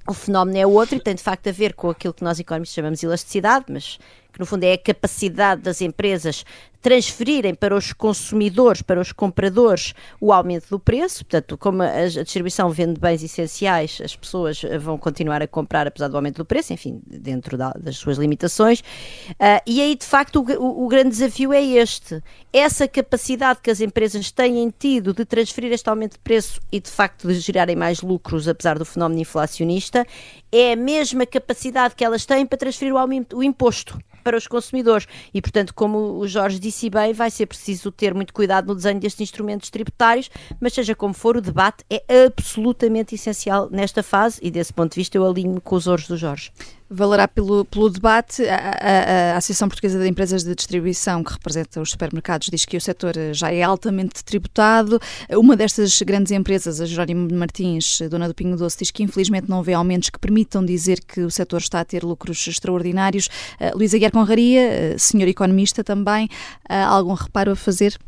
o 0.06 0.12
fenómeno 0.12 0.58
é 0.58 0.66
outro 0.66 0.96
e 0.96 1.00
tem 1.00 1.14
de 1.14 1.22
facto 1.22 1.48
a 1.48 1.52
ver 1.52 1.72
com 1.72 1.88
aquilo 1.88 2.12
que 2.12 2.22
nós 2.22 2.38
economistas 2.38 2.74
chamamos 2.74 3.00
de 3.00 3.06
elasticidade, 3.06 3.64
mas 3.70 3.98
que 4.32 4.38
no 4.38 4.46
fundo 4.46 4.64
é 4.64 4.74
a 4.74 4.78
capacidade 4.78 5.62
das 5.62 5.80
empresas 5.80 6.44
transferirem 6.80 7.54
para 7.54 7.74
os 7.74 7.92
consumidores, 7.92 8.82
para 8.82 9.00
os 9.00 9.12
compradores, 9.12 9.94
o 10.20 10.32
aumento 10.32 10.68
do 10.70 10.78
preço. 10.78 11.24
Portanto, 11.24 11.58
como 11.58 11.82
a, 11.82 12.06
distribuição 12.06 12.70
vende 12.70 13.00
bens 13.00 13.22
essenciais, 13.22 14.00
as 14.02 14.14
pessoas 14.14 14.62
eh, 14.62 14.78
vão 14.78 14.96
continuar 14.96 15.42
a 15.42 15.48
comprar 15.48 15.86
apesar 15.86 16.08
do 16.08 16.16
aumento 16.16 16.36
do 16.36 16.44
preço, 16.44 16.72
enfim, 16.72 17.02
dentro 17.06 17.58
da, 17.58 17.72
das 17.72 17.96
suas 17.96 18.16
limitações. 18.16 18.80
Uh, 18.80 19.60
e 19.66 19.80
aí, 19.80 19.96
de 19.96 20.06
facto, 20.06 20.36
o, 20.36 20.62
o, 20.62 20.84
o, 20.84 20.88
grande 20.88 21.10
desafio 21.10 21.52
é 21.52 21.62
este. 21.62 22.22
Essa 22.52 22.86
capacidade 22.86 23.60
que 23.60 23.70
as 23.70 23.80
empresas 23.80 24.30
têm 24.30 24.72
tido 24.78 25.12
de 25.12 25.24
transferir 25.24 25.72
este 25.72 25.88
aumento 25.88 26.12
de 26.12 26.20
preço 26.20 26.60
e, 26.70 26.80
de 26.80 26.90
facto, 26.90 27.26
de 27.26 27.34
gerarem 27.40 27.76
mais 27.76 28.02
lucros, 28.02 28.46
apesar 28.46 28.78
do 28.78 28.84
fenómeno 28.84 29.20
inflacionista, 29.20 30.06
é 30.52 30.72
a 30.72 30.76
mesma 30.76 31.26
capacidade 31.26 31.94
que 31.94 32.04
elas 32.04 32.24
têm 32.24 32.46
para 32.46 32.56
transferir 32.56 32.94
o, 32.94 32.98
aumento, 32.98 33.36
o 33.36 33.42
imposto 33.42 33.98
para 34.28 34.36
os 34.36 34.46
consumidores. 34.46 35.06
E, 35.32 35.40
portanto, 35.40 35.72
como 35.72 36.18
o 36.18 36.28
Jorge 36.28 36.58
disse 36.58 36.90
bem, 36.90 37.14
vai 37.14 37.30
ser 37.30 37.46
preciso 37.46 37.90
ter 37.90 38.12
muito 38.12 38.34
cuidado 38.34 38.66
no 38.66 38.74
desenho 38.74 39.00
destes 39.00 39.22
instrumentos 39.22 39.70
tributários, 39.70 40.28
mas 40.60 40.74
seja 40.74 40.94
como 40.94 41.14
for, 41.14 41.38
o 41.38 41.40
debate 41.40 41.82
é 41.88 42.04
absolutamente 42.26 43.14
essencial 43.14 43.70
nesta 43.70 44.02
fase 44.02 44.38
e, 44.42 44.50
desse 44.50 44.70
ponto 44.70 44.92
de 44.92 45.00
vista, 45.00 45.16
eu 45.16 45.26
alinho 45.26 45.58
com 45.62 45.76
os 45.76 45.86
ouros 45.86 46.06
do 46.06 46.16
Jorge 46.18 46.52
valerá 46.90 47.28
pelo, 47.28 47.64
pelo 47.64 47.90
debate. 47.90 48.44
A, 48.46 48.56
a, 48.56 49.34
a, 49.34 49.36
Associação 49.36 49.68
Portuguesa 49.68 49.98
de 49.98 50.08
Empresas 50.08 50.44
de 50.44 50.54
Distribuição, 50.54 51.22
que 51.22 51.32
representa 51.32 51.80
os 51.80 51.90
supermercados, 51.90 52.48
diz 52.50 52.64
que 52.64 52.76
o 52.76 52.80
setor 52.80 53.14
já 53.32 53.52
é 53.52 53.62
altamente 53.62 54.24
tributado. 54.24 55.00
Uma 55.30 55.56
destas 55.56 56.00
grandes 56.02 56.32
empresas, 56.32 56.80
a 56.80 56.86
Jerónimo 56.86 57.28
Martins, 57.34 58.00
dona 58.10 58.28
do 58.28 58.34
Pinho 58.34 58.56
Doce, 58.56 58.78
diz 58.78 58.90
que 58.90 59.02
infelizmente 59.02 59.48
não 59.48 59.62
vê 59.62 59.74
aumentos 59.74 60.10
que 60.10 60.18
permitam 60.18 60.64
dizer 60.64 61.00
que 61.00 61.20
o 61.20 61.30
setor 61.30 61.60
está 61.60 61.80
a 61.80 61.84
ter 61.84 62.02
lucros 62.02 62.46
extraordinários. 62.46 63.28
Uh, 63.60 63.76
Luísa 63.76 63.98
Guiar 63.98 64.12
Conraria, 64.12 64.94
uh, 64.94 64.98
senhor 64.98 65.28
economista 65.28 65.84
também, 65.84 66.26
uh, 66.70 66.88
algum 66.88 67.14
reparo 67.14 67.52
a 67.52 67.56
fazer? 67.56 67.98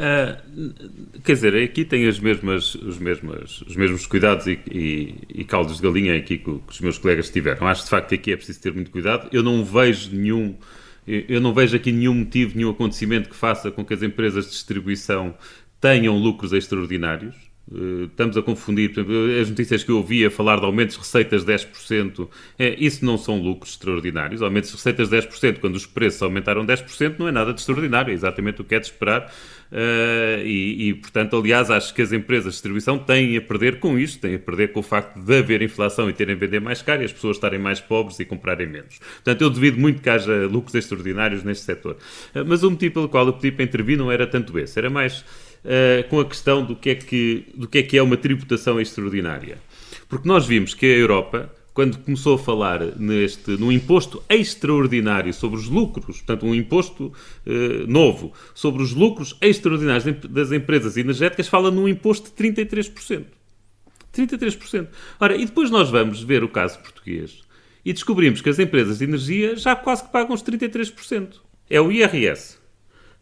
Uh, 0.00 1.20
quer 1.22 1.34
dizer, 1.34 1.54
aqui 1.62 1.84
tem 1.84 2.08
as 2.08 2.18
mesmas, 2.18 2.74
os, 2.74 2.98
mesmas, 2.98 3.60
os 3.60 3.76
mesmos 3.76 4.06
cuidados 4.06 4.46
e, 4.46 4.58
e, 4.70 5.14
e 5.28 5.44
caldos 5.44 5.76
de 5.76 5.82
galinha 5.82 6.16
aqui 6.16 6.38
que, 6.38 6.44
que, 6.44 6.60
os 6.70 6.80
meus 6.80 6.96
colegas 6.96 7.28
tiveram. 7.28 7.66
Acho 7.66 7.84
de 7.84 7.90
facto 7.90 8.08
que 8.08 8.14
aqui 8.14 8.32
é 8.32 8.36
preciso 8.36 8.62
ter 8.62 8.72
muito 8.72 8.90
cuidado. 8.90 9.28
Eu 9.30 9.42
não 9.42 9.62
vejo 9.62 10.10
nenhum, 10.16 10.56
eu 11.06 11.38
não 11.38 11.52
vejo 11.52 11.76
aqui 11.76 11.92
nenhum 11.92 12.14
motivo, 12.14 12.56
nenhum 12.56 12.70
acontecimento 12.70 13.28
que 13.28 13.36
faça 13.36 13.70
com 13.70 13.84
que 13.84 13.92
as 13.92 14.02
empresas 14.02 14.46
de 14.46 14.52
distribuição 14.52 15.34
tenham 15.78 16.16
lucros 16.16 16.54
extraordinários. 16.54 17.34
Uh, 17.70 18.04
estamos 18.04 18.36
a 18.36 18.42
confundir, 18.42 18.92
por 18.92 19.00
exemplo, 19.00 19.40
as 19.40 19.50
notícias 19.50 19.84
que 19.84 19.90
eu 19.90 19.98
ouvi 19.98 20.24
a 20.24 20.30
falar 20.30 20.58
de 20.58 20.64
aumentos 20.64 20.96
de 20.96 21.02
receitas 21.02 21.44
de 21.44 21.52
10%, 21.52 22.28
é, 22.58 22.74
isso 22.82 23.04
não 23.04 23.16
são 23.18 23.40
lucros 23.40 23.72
extraordinários. 23.72 24.40
Aumentos 24.40 24.70
de 24.70 24.76
receitas 24.76 25.10
de 25.10 25.16
10%, 25.16 25.58
quando 25.60 25.76
os 25.76 25.86
preços 25.86 26.20
aumentaram 26.22 26.66
10%, 26.66 27.16
não 27.18 27.28
é 27.28 27.32
nada 27.32 27.52
de 27.52 27.60
extraordinário, 27.60 28.10
é 28.10 28.14
exatamente 28.14 28.60
o 28.60 28.64
que 28.64 28.74
é 28.74 28.80
de 28.80 28.86
esperar 28.86 29.30
Uh, 29.70 30.44
e, 30.44 30.88
e, 30.88 30.94
portanto, 30.94 31.36
aliás, 31.36 31.70
acho 31.70 31.94
que 31.94 32.02
as 32.02 32.12
empresas 32.12 32.46
de 32.46 32.50
distribuição 32.50 32.98
têm 32.98 33.36
a 33.36 33.40
perder 33.40 33.78
com 33.78 33.96
isto, 33.98 34.20
têm 34.20 34.34
a 34.34 34.38
perder 34.38 34.72
com 34.72 34.80
o 34.80 34.82
facto 34.82 35.20
de 35.20 35.38
haver 35.38 35.62
inflação 35.62 36.10
e 36.10 36.12
terem 36.12 36.34
a 36.34 36.38
vender 36.38 36.60
mais 36.60 36.82
caro 36.82 37.02
e 37.02 37.04
as 37.04 37.12
pessoas 37.12 37.36
estarem 37.36 37.58
mais 37.58 37.80
pobres 37.80 38.18
e 38.18 38.24
comprarem 38.24 38.66
menos. 38.66 38.98
Portanto, 38.98 39.42
eu 39.42 39.50
devido 39.50 39.78
muito 39.78 40.02
que 40.02 40.10
haja 40.10 40.46
lucros 40.46 40.74
extraordinários 40.74 41.44
neste 41.44 41.64
setor. 41.64 41.96
Uh, 42.34 42.44
mas 42.44 42.62
o 42.62 42.70
motivo 42.70 42.94
pelo 42.94 43.08
qual 43.08 43.26
eu 43.26 43.32
pedi 43.32 43.52
para 43.52 43.64
intervir 43.64 43.96
não 43.96 44.10
era 44.10 44.26
tanto 44.26 44.58
esse, 44.58 44.78
era 44.78 44.90
mais 44.90 45.20
uh, 45.20 46.08
com 46.08 46.18
a 46.18 46.24
questão 46.24 46.64
do 46.64 46.74
que, 46.74 46.90
é 46.90 46.94
que, 46.96 47.46
do 47.54 47.68
que 47.68 47.78
é 47.78 47.82
que 47.82 47.96
é 47.96 48.02
uma 48.02 48.16
tributação 48.16 48.80
extraordinária. 48.80 49.58
Porque 50.08 50.26
nós 50.26 50.46
vimos 50.46 50.74
que 50.74 50.86
a 50.86 50.96
Europa 50.98 51.50
quando 51.72 51.98
começou 51.98 52.34
a 52.34 52.38
falar 52.38 52.98
neste, 52.98 53.52
no 53.52 53.70
imposto 53.70 54.22
extraordinário 54.28 55.32
sobre 55.32 55.58
os 55.58 55.68
lucros, 55.68 56.18
portanto, 56.18 56.46
um 56.46 56.54
imposto 56.54 57.12
eh, 57.46 57.84
novo 57.86 58.32
sobre 58.54 58.82
os 58.82 58.92
lucros 58.92 59.36
extraordinários 59.40 60.04
das 60.28 60.52
empresas 60.52 60.96
energéticas, 60.96 61.48
fala 61.48 61.70
num 61.70 61.88
imposto 61.88 62.30
de 62.30 62.50
33%. 62.50 63.26
33%. 64.12 64.88
Ora, 65.20 65.36
e 65.36 65.46
depois 65.46 65.70
nós 65.70 65.90
vamos 65.90 66.22
ver 66.22 66.42
o 66.42 66.48
caso 66.48 66.80
português 66.80 67.42
e 67.84 67.92
descobrimos 67.92 68.40
que 68.40 68.48
as 68.48 68.58
empresas 68.58 68.98
de 68.98 69.04
energia 69.04 69.56
já 69.56 69.74
quase 69.76 70.04
que 70.04 70.12
pagam 70.12 70.34
os 70.34 70.42
33%. 70.42 71.36
É 71.68 71.80
o 71.80 71.90
IRS, 71.90 72.58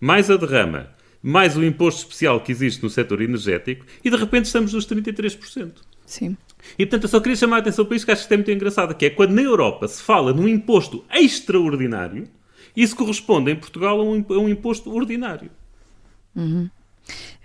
mais 0.01 0.31
a 0.31 0.37
derrama, 0.37 0.91
mais 1.23 1.57
o 1.57 1.65
imposto 1.65 2.03
especial 2.03 2.41
que 2.41 2.51
existe 2.51 2.83
no 2.83 2.91
setor 2.91 3.21
energético 3.21 3.85
e 4.03 4.11
de 4.11 4.17
repente 4.17 4.47
estamos 4.47 4.73
nos 4.73 4.87
33%. 4.87 5.73
Sim. 6.07 6.37
E 6.79 6.85
portanto 6.85 7.05
eu 7.05 7.09
só 7.09 7.21
queria 7.21 7.37
chamar 7.37 7.57
a 7.57 7.59
atenção 7.61 7.85
para 7.85 7.97
isso 7.97 8.05
que 8.05 8.13
acho 8.13 8.27
que 8.27 8.35
é 8.35 8.37
muito 8.37 8.51
engraçado, 8.51 8.95
que 8.95 9.07
é 9.07 9.11
quando 9.11 9.33
na 9.33 9.43
Europa 9.43 9.87
se 9.89 10.03
fala 10.03 10.33
num 10.33 10.49
imposto 10.49 11.05
extraordinário, 11.13 12.29
isso 12.77 12.97
corresponde 12.97 13.51
em 13.51 13.57
Portugal 13.57 14.01
a 14.01 14.05
um, 14.05 14.25
a 14.29 14.39
um 14.39 14.49
imposto 14.49 14.95
ordinário. 14.95 15.51
Uhum. 16.35 16.69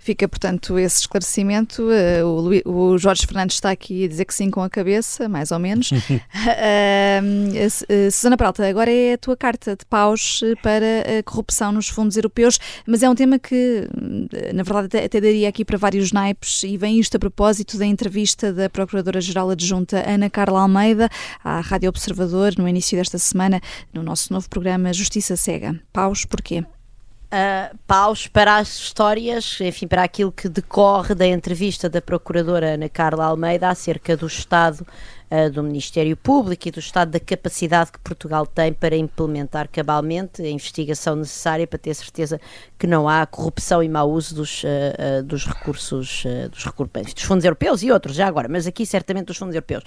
Fica, 0.04 0.28
portanto, 0.28 0.78
esse 0.78 1.00
esclarecimento. 1.00 1.82
Uh, 1.82 2.62
o, 2.66 2.92
o, 2.92 2.98
Jorge 2.98 3.26
Fernandes 3.26 3.56
está 3.56 3.70
aqui 3.70 4.04
a 4.04 4.08
dizer 4.08 4.26
que 4.26 4.34
sim 4.34 4.50
com 4.50 4.62
a 4.62 4.68
cabeça, 4.68 5.30
mais 5.30 5.50
ou 5.50 5.58
menos. 5.58 5.90
uh, 5.96 5.96
uh, 5.96 8.10
Susana 8.12 8.36
Pralta, 8.36 8.68
agora 8.68 8.92
é 8.92 9.14
a 9.14 9.18
tua 9.18 9.34
carta 9.34 9.74
de 9.74 9.86
paus 9.86 10.42
para 10.62 11.18
a 11.18 11.22
corrupção 11.22 11.72
nos 11.72 11.88
fundos 11.88 12.18
europeus, 12.18 12.58
mas 12.86 13.02
é 13.02 13.08
um 13.08 13.14
tema 13.14 13.38
que, 13.38 13.88
na 14.52 14.62
verdade, 14.62 14.88
até, 14.88 15.06
até 15.06 15.22
daria 15.22 15.48
aqui 15.48 15.64
para 15.64 15.78
vários 15.78 16.12
naipes 16.12 16.62
e 16.64 16.76
vem 16.76 17.00
isto 17.00 17.16
a 17.16 17.18
propósito 17.18 17.78
da 17.78 17.86
entrevista 17.86 18.52
da 18.52 18.68
Procuradora-Geral 18.68 19.48
Adjunta 19.48 20.04
Ana 20.06 20.28
Carla 20.28 20.60
Almeida 20.60 21.08
à 21.42 21.60
Rádio 21.60 21.88
Observador 21.88 22.52
no 22.58 22.68
início 22.68 22.98
desta 22.98 23.16
semana, 23.16 23.58
no 23.90 24.02
nosso 24.02 24.34
novo 24.34 24.50
programa 24.50 24.92
Justiça 24.92 25.34
Cega. 25.34 25.80
Paus, 25.94 26.26
porquê? 26.26 26.62
Uh, 27.34 27.76
paus 27.86 28.28
para 28.28 28.56
as 28.56 28.68
histórias, 28.68 29.58
enfim, 29.60 29.88
para 29.88 30.04
aquilo 30.04 30.30
que 30.30 30.48
decorre 30.48 31.14
da 31.14 31.26
entrevista 31.26 31.88
da 31.88 32.00
Procuradora 32.00 32.74
Ana 32.74 32.88
Carla 32.88 33.26
Almeida 33.26 33.68
acerca 33.68 34.16
do 34.16 34.26
estado 34.26 34.86
uh, 35.30 35.50
do 35.50 35.62
Ministério 35.62 36.16
Público 36.16 36.68
e 36.68 36.70
do 36.70 36.78
estado 36.78 37.10
da 37.10 37.20
capacidade 37.20 37.90
que 37.90 37.98
Portugal 37.98 38.46
tem 38.46 38.72
para 38.72 38.96
implementar 38.96 39.68
cabalmente 39.68 40.42
a 40.42 40.48
investigação 40.48 41.16
necessária 41.16 41.66
para 41.66 41.78
ter 41.78 41.94
certeza 41.94 42.40
que 42.78 42.86
não 42.86 43.08
há 43.08 43.26
corrupção 43.26 43.82
e 43.82 43.88
mau 43.88 44.10
uso 44.10 44.34
dos, 44.36 44.62
uh, 44.62 45.22
dos 45.24 45.44
recursos, 45.44 46.24
dos 46.50 46.64
recursos, 46.64 47.14
dos 47.14 47.24
fundos 47.24 47.44
europeus 47.44 47.82
e 47.82 47.90
outros, 47.90 48.14
já 48.16 48.26
agora, 48.26 48.48
mas 48.48 48.66
aqui 48.66 48.86
certamente 48.86 49.26
dos 49.26 49.36
fundos 49.36 49.54
europeus. 49.54 49.82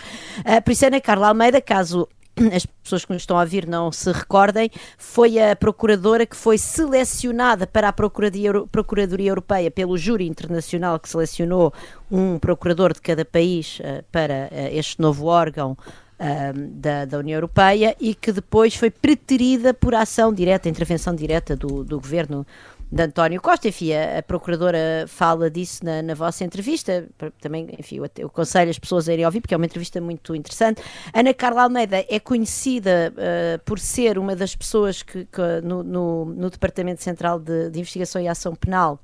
por 0.63 0.71
isso, 0.71 0.85
Ana 0.85 0.99
Carla 0.99 1.29
Almeida, 1.29 1.61
caso 1.61 2.07
as 2.53 2.65
pessoas 2.65 3.05
que 3.05 3.13
nos 3.13 3.23
estão 3.23 3.37
a 3.37 3.41
ouvir 3.41 3.67
não 3.67 3.91
se 3.91 4.11
recordem, 4.11 4.69
foi 4.97 5.39
a 5.39 5.55
procuradora 5.55 6.25
que 6.25 6.35
foi 6.35 6.57
selecionada 6.57 7.65
para 7.65 7.89
a 7.89 7.93
Procuradoria, 7.93 9.29
Europeia 9.29 9.71
pelo 9.71 9.97
júri 9.97 10.27
internacional 10.27 10.99
que 10.99 11.09
selecionou 11.09 11.73
um 12.11 12.39
procurador 12.39 12.93
de 12.93 13.01
cada 13.01 13.25
país 13.25 13.79
uh, 13.79 14.03
para 14.11 14.49
uh, 14.51 14.67
este 14.71 15.01
novo 15.01 15.25
órgão 15.25 15.71
uh, 15.71 16.69
da, 16.71 17.05
da, 17.05 17.17
União 17.17 17.35
Europeia 17.35 17.95
e 17.99 18.15
que 18.15 18.31
depois 18.31 18.75
foi 18.75 18.89
preterida 18.89 19.73
por 19.73 19.93
ação 19.95 20.33
direta, 20.33 20.69
intervenção 20.69 21.15
direta 21.15 21.55
do, 21.55 21.83
do 21.83 21.99
governo 21.99 22.45
de 22.91 23.03
António 23.03 23.41
Costa. 23.41 23.67
Enfim, 23.67 23.93
a, 23.93 24.19
a 24.19 24.23
Procuradora 24.23 25.05
fala 25.07 25.49
disso 25.49 25.83
na, 25.83 26.01
na, 26.01 26.13
vossa 26.13 26.43
entrevista. 26.43 27.07
Também, 27.41 27.67
enfim, 27.77 27.97
eu, 27.97 28.09
eu 28.17 28.27
aconselho 28.27 28.69
as 28.69 28.79
pessoas 28.79 29.09
a 29.09 29.13
irem 29.13 29.25
ouvir, 29.25 29.41
porque 29.41 29.53
é 29.53 29.57
uma 29.57 29.65
entrevista 29.65 29.99
muito 29.99 30.35
interessante. 30.35 30.81
Ana 31.13 31.33
Carla 31.33 31.63
Almeida 31.63 32.05
é 32.09 32.19
conhecida 32.19 33.13
uh, 33.13 33.59
por 33.63 33.79
ser 33.79 34.17
uma 34.17 34.35
das 34.35 34.55
pessoas 34.55 35.03
que, 35.03 35.25
que 35.25 35.61
no, 35.63 35.83
no, 35.83 36.25
no, 36.25 36.49
Departamento 36.49 37.03
Central 37.03 37.39
de, 37.39 37.69
de 37.69 37.79
Investigação 37.79 38.21
e 38.21 38.27
Ação 38.27 38.55
Penal 38.55 38.99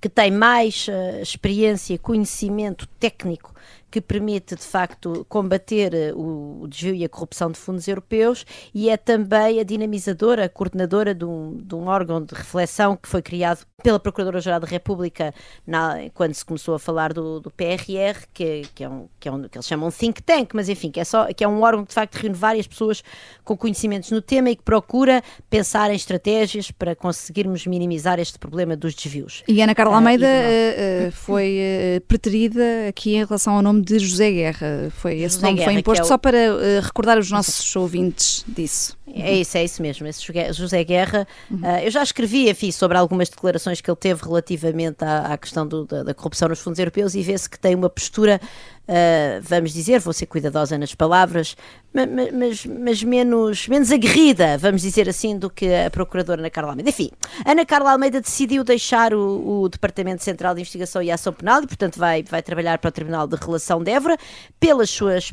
que 0.00 0.08
tem 0.08 0.30
mais 0.30 0.86
uh, 0.86 1.20
experiência 1.20 1.98
conhecimento 1.98 2.86
técnico 3.00 3.52
que 3.90 4.00
permite, 4.00 4.54
de 4.54 4.62
facto, 4.62 5.24
combater 5.28 5.94
eh, 5.94 6.12
o, 6.14 6.66
desvio 6.68 6.94
e 6.94 7.04
a 7.04 7.08
corrupção 7.08 7.50
de 7.50 7.58
fundos 7.58 7.88
europeus 7.88 8.44
e 8.74 8.90
é 8.90 8.96
também 8.96 9.60
a 9.60 9.62
dinamizadora, 9.62 10.44
a 10.44 10.48
coordenadora 10.48 11.14
de 11.14 11.24
um, 11.24 11.56
de 11.56 11.74
um 11.74 11.86
órgão 11.86 12.22
de 12.22 12.34
reflexão 12.34 12.96
que 12.96 13.08
foi 13.08 13.22
criado 13.22 13.66
pela 13.82 13.98
Procuradora-Geral 13.98 14.60
da 14.60 14.66
República 14.66 15.32
na, 15.66 16.10
quando 16.12 16.34
se 16.34 16.44
começou 16.44 16.74
a 16.74 16.78
falar 16.78 17.12
do, 17.12 17.40
do 17.40 17.50
PRR, 17.50 18.26
que, 18.34 18.62
que, 18.74 18.84
é 18.84 18.88
um, 18.88 19.08
que, 19.20 19.28
é 19.28 19.32
um, 19.32 19.42
que 19.48 19.56
eles 19.56 19.66
chamam 19.66 19.90
think 19.90 20.22
tank, 20.22 20.52
mas 20.52 20.68
enfim, 20.68 20.90
que 20.90 20.98
é, 20.98 21.04
só, 21.04 21.32
que 21.32 21.44
é 21.44 21.48
um 21.48 21.62
órgão 21.62 21.84
que 21.84 21.90
de 21.90 21.94
facto 21.94 22.16
reúne 22.16 22.34
várias 22.34 22.66
pessoas 22.66 23.02
com 23.44 23.56
conhecimentos 23.56 24.10
no 24.10 24.20
tema 24.20 24.50
e 24.50 24.56
que 24.56 24.62
procura 24.62 25.22
pensar 25.48 25.90
em 25.90 25.94
estratégias 25.94 26.70
para 26.70 26.96
conseguirmos 26.96 27.66
minimizar 27.66 28.18
este 28.18 28.38
problema 28.38 28.76
dos 28.76 28.94
desvios. 28.94 29.44
E 29.46 29.62
Ana 29.62 29.74
Carla 29.74 29.94
ah, 29.94 29.96
Almeida 29.96 30.26
uh, 30.26 31.08
uh, 31.08 31.12
foi 31.12 32.02
preterida 32.08 32.88
aqui 32.88 33.14
em 33.14 33.24
relação 33.24 33.54
ao 33.54 33.62
nome 33.62 33.77
nome 33.78 33.84
de 33.84 33.98
José 33.98 34.30
Guerra. 34.30 34.90
Foi, 34.90 35.14
esse 35.20 35.36
José 35.36 35.46
nome 35.46 35.58
Guerra, 35.58 35.70
foi 35.70 35.80
imposto 35.80 36.02
é 36.02 36.04
o... 36.04 36.08
só 36.08 36.18
para 36.18 36.36
uh, 36.36 36.80
recordar 36.82 37.18
os 37.18 37.30
nossos 37.30 37.74
ouvintes 37.76 38.44
disso. 38.46 38.96
É 39.14 39.34
isso, 39.34 39.56
é 39.56 39.64
isso 39.64 39.80
mesmo. 39.80 40.06
Esse 40.06 40.22
José 40.52 40.84
Guerra, 40.84 41.26
uhum. 41.50 41.58
uh, 41.58 41.78
eu 41.82 41.90
já 41.90 42.02
escrevi, 42.02 42.50
enfim, 42.50 42.70
sobre 42.70 42.98
algumas 42.98 43.28
declarações 43.28 43.80
que 43.80 43.90
ele 43.90 43.96
teve 43.96 44.22
relativamente 44.22 45.04
à, 45.04 45.32
à 45.32 45.38
questão 45.38 45.66
do, 45.66 45.84
da, 45.86 46.02
da, 46.02 46.14
corrupção 46.14 46.48
nos 46.48 46.58
fundos 46.58 46.78
europeus 46.78 47.14
e 47.14 47.22
vê-se 47.22 47.48
que 47.48 47.58
tem 47.58 47.74
uma 47.74 47.88
postura 47.88 48.40
uh, 48.88 49.42
vamos 49.42 49.72
dizer, 49.72 50.00
vou 50.00 50.12
ser 50.12 50.26
cuidadosa 50.26 50.78
nas 50.78 50.94
palavras, 50.94 51.56
mas, 51.92 52.32
mas, 52.32 52.66
mas, 52.66 53.02
menos, 53.02 53.68
menos 53.68 53.92
aguerrida, 53.92 54.58
vamos 54.58 54.82
dizer 54.82 55.08
assim, 55.08 55.38
do 55.38 55.50
que 55.50 55.66
a 55.74 55.90
Procuradora 55.90 56.40
Ana 56.40 56.50
Carla 56.50 56.70
Almeida. 56.70 56.90
Enfim, 56.90 57.10
Ana 57.44 57.64
Carla 57.64 57.92
Almeida 57.92 58.20
decidiu 58.20 58.64
deixar 58.64 59.14
o, 59.14 59.62
o 59.62 59.68
Departamento 59.68 60.22
Central 60.22 60.54
de 60.54 60.60
Investigação 60.60 61.02
e 61.02 61.10
Ação 61.10 61.32
Penal 61.32 61.62
e, 61.62 61.66
portanto, 61.66 61.98
vai, 61.98 62.22
vai 62.22 62.42
trabalhar 62.42 62.78
para 62.78 62.88
o 62.88 62.92
Tribunal 62.92 63.26
de 63.26 63.36
Relação 63.36 63.82
de 63.82 63.90
Évora 63.90 64.16
pelas 64.60 64.90
suas, 64.90 65.32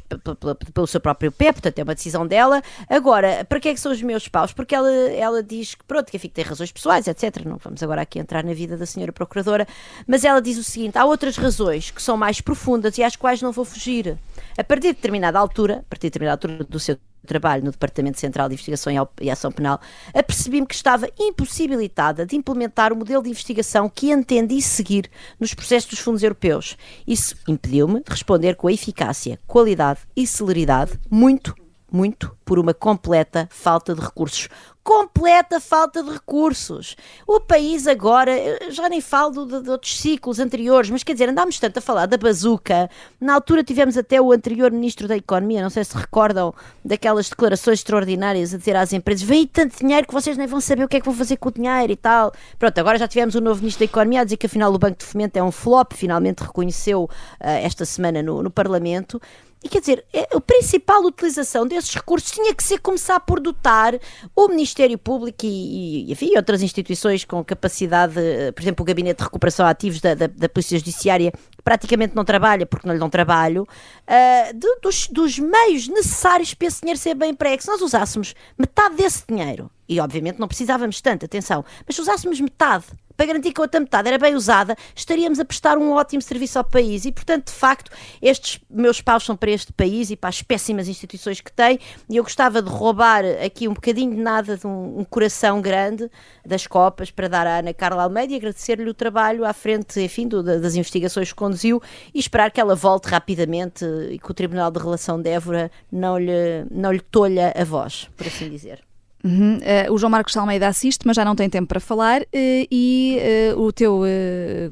pelo 0.73 0.87
seu 0.87 0.99
próprio 0.99 1.31
pé, 1.31 1.51
portanto, 1.51 1.79
é 1.79 1.83
uma 1.83 1.95
decisão 1.95 2.25
dela. 2.25 2.61
Agora, 2.89 3.45
para 3.45 3.59
que 3.59 3.69
é 3.69 3.73
que 3.73 3.79
são 3.79 3.91
os 3.91 4.01
meus 4.01 4.27
paus? 4.27 4.53
Porque 4.53 4.73
ela, 4.73 4.89
ela 4.89 5.43
diz 5.43 5.75
que, 5.75 5.83
pronto, 5.83 6.11
que 6.11 6.29
tem 6.29 6.43
razões 6.43 6.71
pessoais, 6.71 7.07
etc. 7.07 7.43
Não 7.45 7.57
vamos 7.57 7.81
agora 7.83 8.01
aqui 8.01 8.19
entrar 8.19 8.43
na 8.43 8.53
vida 8.53 8.77
da 8.77 8.85
senhora 8.85 9.11
Procuradora, 9.11 9.67
mas 10.07 10.23
ela 10.23 10.41
diz 10.41 10.57
o 10.57 10.63
seguinte: 10.63 10.97
há 10.97 11.05
outras 11.05 11.37
razões 11.37 11.91
que 11.91 12.01
são 12.01 12.17
mais 12.17 12.41
profundas 12.41 12.97
e 12.97 13.03
às 13.03 13.15
quais 13.15 13.41
não 13.45 13.51
vou 13.51 13.63
fugir. 13.63 14.17
A 14.57 14.63
partir 14.63 14.87
de 14.87 14.93
determinada 14.93 15.39
altura, 15.39 15.75
a 15.79 15.83
partir 15.89 16.07
de 16.07 16.11
determinada 16.11 16.35
altura 16.35 16.63
do 16.63 16.79
seu 16.79 16.97
trabalho 17.25 17.63
no 17.63 17.71
Departamento 17.71 18.19
Central 18.19 18.47
de 18.47 18.53
Investigação 18.53 18.93
e 19.19 19.29
Ação 19.29 19.51
Penal, 19.51 19.79
apercebi-me 20.13 20.67
que 20.67 20.75
estava 20.75 21.09
impossibilitada 21.19 22.25
de 22.25 22.35
implementar 22.35 22.93
o 22.93 22.95
modelo 22.95 23.23
de 23.23 23.29
investigação 23.29 23.89
que 23.89 24.11
entendi 24.11 24.61
seguir 24.61 25.09
nos 25.39 25.53
processos 25.53 25.89
dos 25.89 25.99
fundos 25.99 26.23
europeus. 26.23 26.77
Isso 27.07 27.35
impediu-me 27.47 28.01
de 28.01 28.09
responder 28.09 28.55
com 28.55 28.69
eficácia, 28.69 29.39
qualidade 29.47 30.01
e 30.15 30.27
celeridade, 30.27 30.99
muito, 31.09 31.55
muito 31.91 32.35
por 32.45 32.59
uma 32.59 32.73
completa 32.73 33.47
falta 33.51 33.95
de 33.95 34.01
recursos 34.01 34.49
completa 34.85 35.59
falta 35.59 36.03
de 36.03 36.11
recursos. 36.11 36.95
O 37.25 37.39
país 37.39 37.87
agora, 37.87 38.31
já 38.69 38.87
nem 38.87 39.01
falo 39.01 39.47
de, 39.47 39.63
de, 39.63 39.69
outros 39.71 39.97
ciclos 39.97 40.39
anteriores, 40.39 40.91
mas 40.91 41.01
quer 41.01 41.13
dizer, 41.13 41.27
andámos 41.27 41.59
tanto 41.59 41.79
a 41.79 41.81
falar 41.81 42.05
da 42.05 42.17
bazuca. 42.17 42.87
Na 43.19 43.33
altura 43.33 43.63
tivemos 43.63 43.97
até 43.97 44.21
o 44.21 44.31
anterior 44.31 44.71
Ministro 44.71 45.07
da 45.07 45.17
Economia, 45.17 45.63
não 45.63 45.71
sei 45.71 45.83
se 45.83 45.97
recordam 45.97 46.53
daquelas 46.85 47.27
declarações 47.27 47.79
extraordinárias 47.79 48.53
a 48.53 48.59
dizer 48.59 48.75
às 48.75 48.93
empresas: 48.93 49.27
vem 49.27 49.47
tanto 49.47 49.79
dinheiro 49.79 50.05
que 50.05 50.13
vocês 50.13 50.37
nem 50.37 50.45
vão 50.45 50.61
saber 50.61 50.83
o 50.83 50.87
que 50.87 50.97
é 50.97 50.99
que 50.99 51.05
vão 51.07 51.15
fazer 51.15 51.37
com 51.37 51.49
o 51.49 51.51
dinheiro 51.51 51.91
e 51.91 51.95
tal. 51.95 52.31
Pronto, 52.59 52.77
agora 52.77 52.99
já 52.99 53.07
tivemos 53.07 53.33
o 53.33 53.41
novo 53.41 53.61
Ministro 53.61 53.79
da 53.79 53.85
Economia 53.85 54.21
a 54.21 54.23
dizer 54.23 54.37
que 54.37 54.45
afinal 54.45 54.71
o 54.71 54.77
Banco 54.77 54.99
de 54.99 55.05
Fomento 55.05 55.35
é 55.39 55.41
um 55.41 55.51
flop, 55.51 55.93
finalmente 55.93 56.43
reconheceu 56.43 57.05
uh, 57.05 57.09
esta 57.39 57.85
semana 57.85 58.21
no, 58.21 58.43
no 58.43 58.51
Parlamento. 58.51 59.19
E 59.65 59.67
quer 59.67 59.79
dizer, 59.79 60.05
é, 60.13 60.27
a 60.31 60.39
principal 60.39 61.03
utilização 61.03 61.65
desses 61.65 61.91
recursos 61.91 62.29
tinha 62.29 62.53
que 62.53 62.63
ser 62.63 62.77
começar 62.77 63.19
por 63.19 63.39
dotar 63.39 63.95
o 64.35 64.47
Ministério 64.47 64.95
Público 64.95 65.43
e, 65.43 66.05
e 66.07 66.11
enfim, 66.11 66.37
outras 66.37 66.61
instituições 66.61 67.25
com 67.25 67.43
capacidade, 67.43 68.13
por 68.53 68.61
exemplo, 68.61 68.83
o 68.83 68.85
Gabinete 68.85 69.17
de 69.17 69.23
Recuperação 69.23 69.65
Ativos 69.65 69.99
da, 69.99 70.13
da, 70.13 70.27
da 70.27 70.47
Polícia 70.47 70.77
Judiciária, 70.77 71.31
que 71.31 71.63
praticamente 71.63 72.15
não 72.15 72.23
trabalha 72.23 72.67
porque 72.67 72.85
não 72.85 72.93
lhe 72.93 72.99
dão 72.99 73.09
trabalho, 73.09 73.63
uh, 73.63 74.53
de, 74.53 74.67
dos, 74.83 75.07
dos 75.07 75.39
meios 75.39 75.87
necessários 75.87 76.53
para 76.53 76.67
esse 76.67 76.81
dinheiro 76.81 76.99
ser 76.99 77.15
bem 77.15 77.31
emprego. 77.31 77.59
Se 77.59 77.67
nós 77.67 77.81
usássemos 77.81 78.35
metade 78.55 78.97
desse 78.97 79.23
dinheiro, 79.27 79.71
e 79.89 79.99
obviamente 79.99 80.37
não 80.37 80.47
precisávamos 80.47 81.01
tanto, 81.01 81.25
atenção, 81.25 81.65
mas 81.87 81.95
se 81.95 82.01
usássemos 82.03 82.39
metade 82.39 82.85
para 83.15 83.25
garantir 83.27 83.51
que 83.51 83.61
a 83.61 83.63
outra 83.63 83.79
metade 83.79 84.07
era 84.07 84.17
bem 84.17 84.35
usada, 84.35 84.75
estaríamos 84.95 85.39
a 85.39 85.45
prestar 85.45 85.77
um 85.77 85.91
ótimo 85.91 86.21
serviço 86.21 86.57
ao 86.57 86.63
país. 86.63 87.05
E, 87.05 87.11
portanto, 87.11 87.47
de 87.47 87.53
facto, 87.53 87.91
estes 88.21 88.59
meus 88.69 89.01
paus 89.01 89.23
são 89.23 89.35
para 89.35 89.51
este 89.51 89.71
país 89.73 90.09
e 90.11 90.15
para 90.15 90.29
as 90.29 90.41
péssimas 90.41 90.87
instituições 90.87 91.41
que 91.41 91.51
tem. 91.51 91.79
E 92.09 92.17
eu 92.17 92.23
gostava 92.23 92.61
de 92.61 92.69
roubar 92.69 93.23
aqui 93.43 93.67
um 93.67 93.73
bocadinho 93.73 94.15
de 94.15 94.21
nada 94.21 94.57
de 94.57 94.67
um, 94.67 94.99
um 94.99 95.03
coração 95.03 95.61
grande 95.61 96.09
das 96.45 96.67
copas 96.67 97.11
para 97.11 97.27
dar 97.27 97.47
à 97.47 97.59
Ana 97.59 97.73
Carla 97.73 98.03
Almeida 98.03 98.33
e 98.33 98.35
agradecer-lhe 98.35 98.89
o 98.89 98.93
trabalho 98.93 99.45
à 99.45 99.53
frente, 99.53 99.99
enfim, 100.01 100.27
do, 100.27 100.43
das 100.43 100.75
investigações 100.75 101.29
que 101.29 101.35
conduziu 101.35 101.81
e 102.13 102.19
esperar 102.19 102.51
que 102.51 102.59
ela 102.59 102.75
volte 102.75 103.07
rapidamente 103.07 103.85
e 104.11 104.19
que 104.19 104.29
o 104.29 104.33
Tribunal 104.33 104.71
de 104.71 104.79
Relação 104.79 105.21
de 105.21 105.29
Évora 105.29 105.71
não 105.91 106.17
lhe, 106.17 106.65
não 106.69 106.91
lhe 106.91 106.99
tolha 106.99 107.53
a 107.55 107.63
voz, 107.63 108.09
por 108.15 108.27
assim 108.27 108.49
dizer. 108.49 108.84
Uhum. 109.25 109.57
Uh, 109.57 109.91
o 109.91 109.97
João 109.97 110.11
Marcos 110.11 110.37
Almeida 110.37 110.67
assiste, 110.67 111.01
mas 111.03 111.15
já 111.15 111.25
não 111.25 111.35
tem 111.35 111.49
tempo 111.49 111.67
para 111.67 111.79
falar. 111.79 112.21
Uh, 112.21 112.67
e 112.69 113.17
uh, 113.55 113.59
o 113.59 113.73
teu 113.73 114.03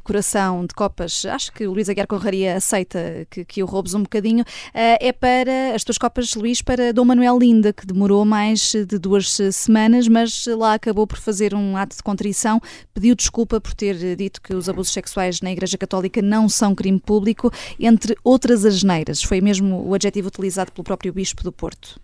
coração 0.04 0.64
de 0.64 0.76
copas, 0.76 1.26
acho 1.26 1.52
que 1.52 1.66
o 1.66 1.72
Luís 1.74 1.90
Aguiar 1.90 2.06
Conraria 2.06 2.56
aceita 2.56 3.26
que, 3.32 3.44
que 3.44 3.64
o 3.64 3.66
roubes 3.66 3.96
um 3.96 4.04
bocadinho, 4.04 4.44
é 4.74 5.12
para 5.12 5.74
as 5.74 5.84
tuas 5.84 5.98
copas, 5.98 6.36
Luís, 6.36 6.62
para 6.62 6.94
Dom 6.94 7.06
Manuel 7.06 7.40
Linda, 7.40 7.74
que 7.74 7.86
demorou 7.86 8.24
mais 8.26 8.74
de 8.74 9.00
duas 9.00 9.38
semanas, 9.52 10.08
mas 10.08 10.46
lá 10.46 10.76
acabou 10.76 11.08
por 11.08 11.18
fazer 11.18 11.56
um 11.56 11.76
ato 11.76 11.96
de 11.96 12.04
contrição, 12.04 12.62
pediu 12.94 13.16
desculpa 13.16 13.60
por 13.60 13.74
ter 13.74 14.16
dito 14.16 14.42
que 14.42 14.54
os 14.54 14.70
abusos 14.70 14.94
sexuais 14.94 15.42
na 15.42 15.52
Igreja 15.52 15.78
Católica 15.78 16.22
não 16.22 16.48
são 16.48 16.76
crime 16.76 17.00
público, 17.00 17.52
entre 17.80 18.16
outras 18.24 18.66
asneiras. 18.66 19.24
Foi 19.24 19.42
mesmo 19.42 19.88
o 19.88 19.94
adjetivo 19.94 20.28
utilizado 20.28 20.72
pelo 20.72 20.84
próprio 20.84 21.14
Bispo 21.14 21.44
do 21.44 21.52
Porto. 21.52 22.03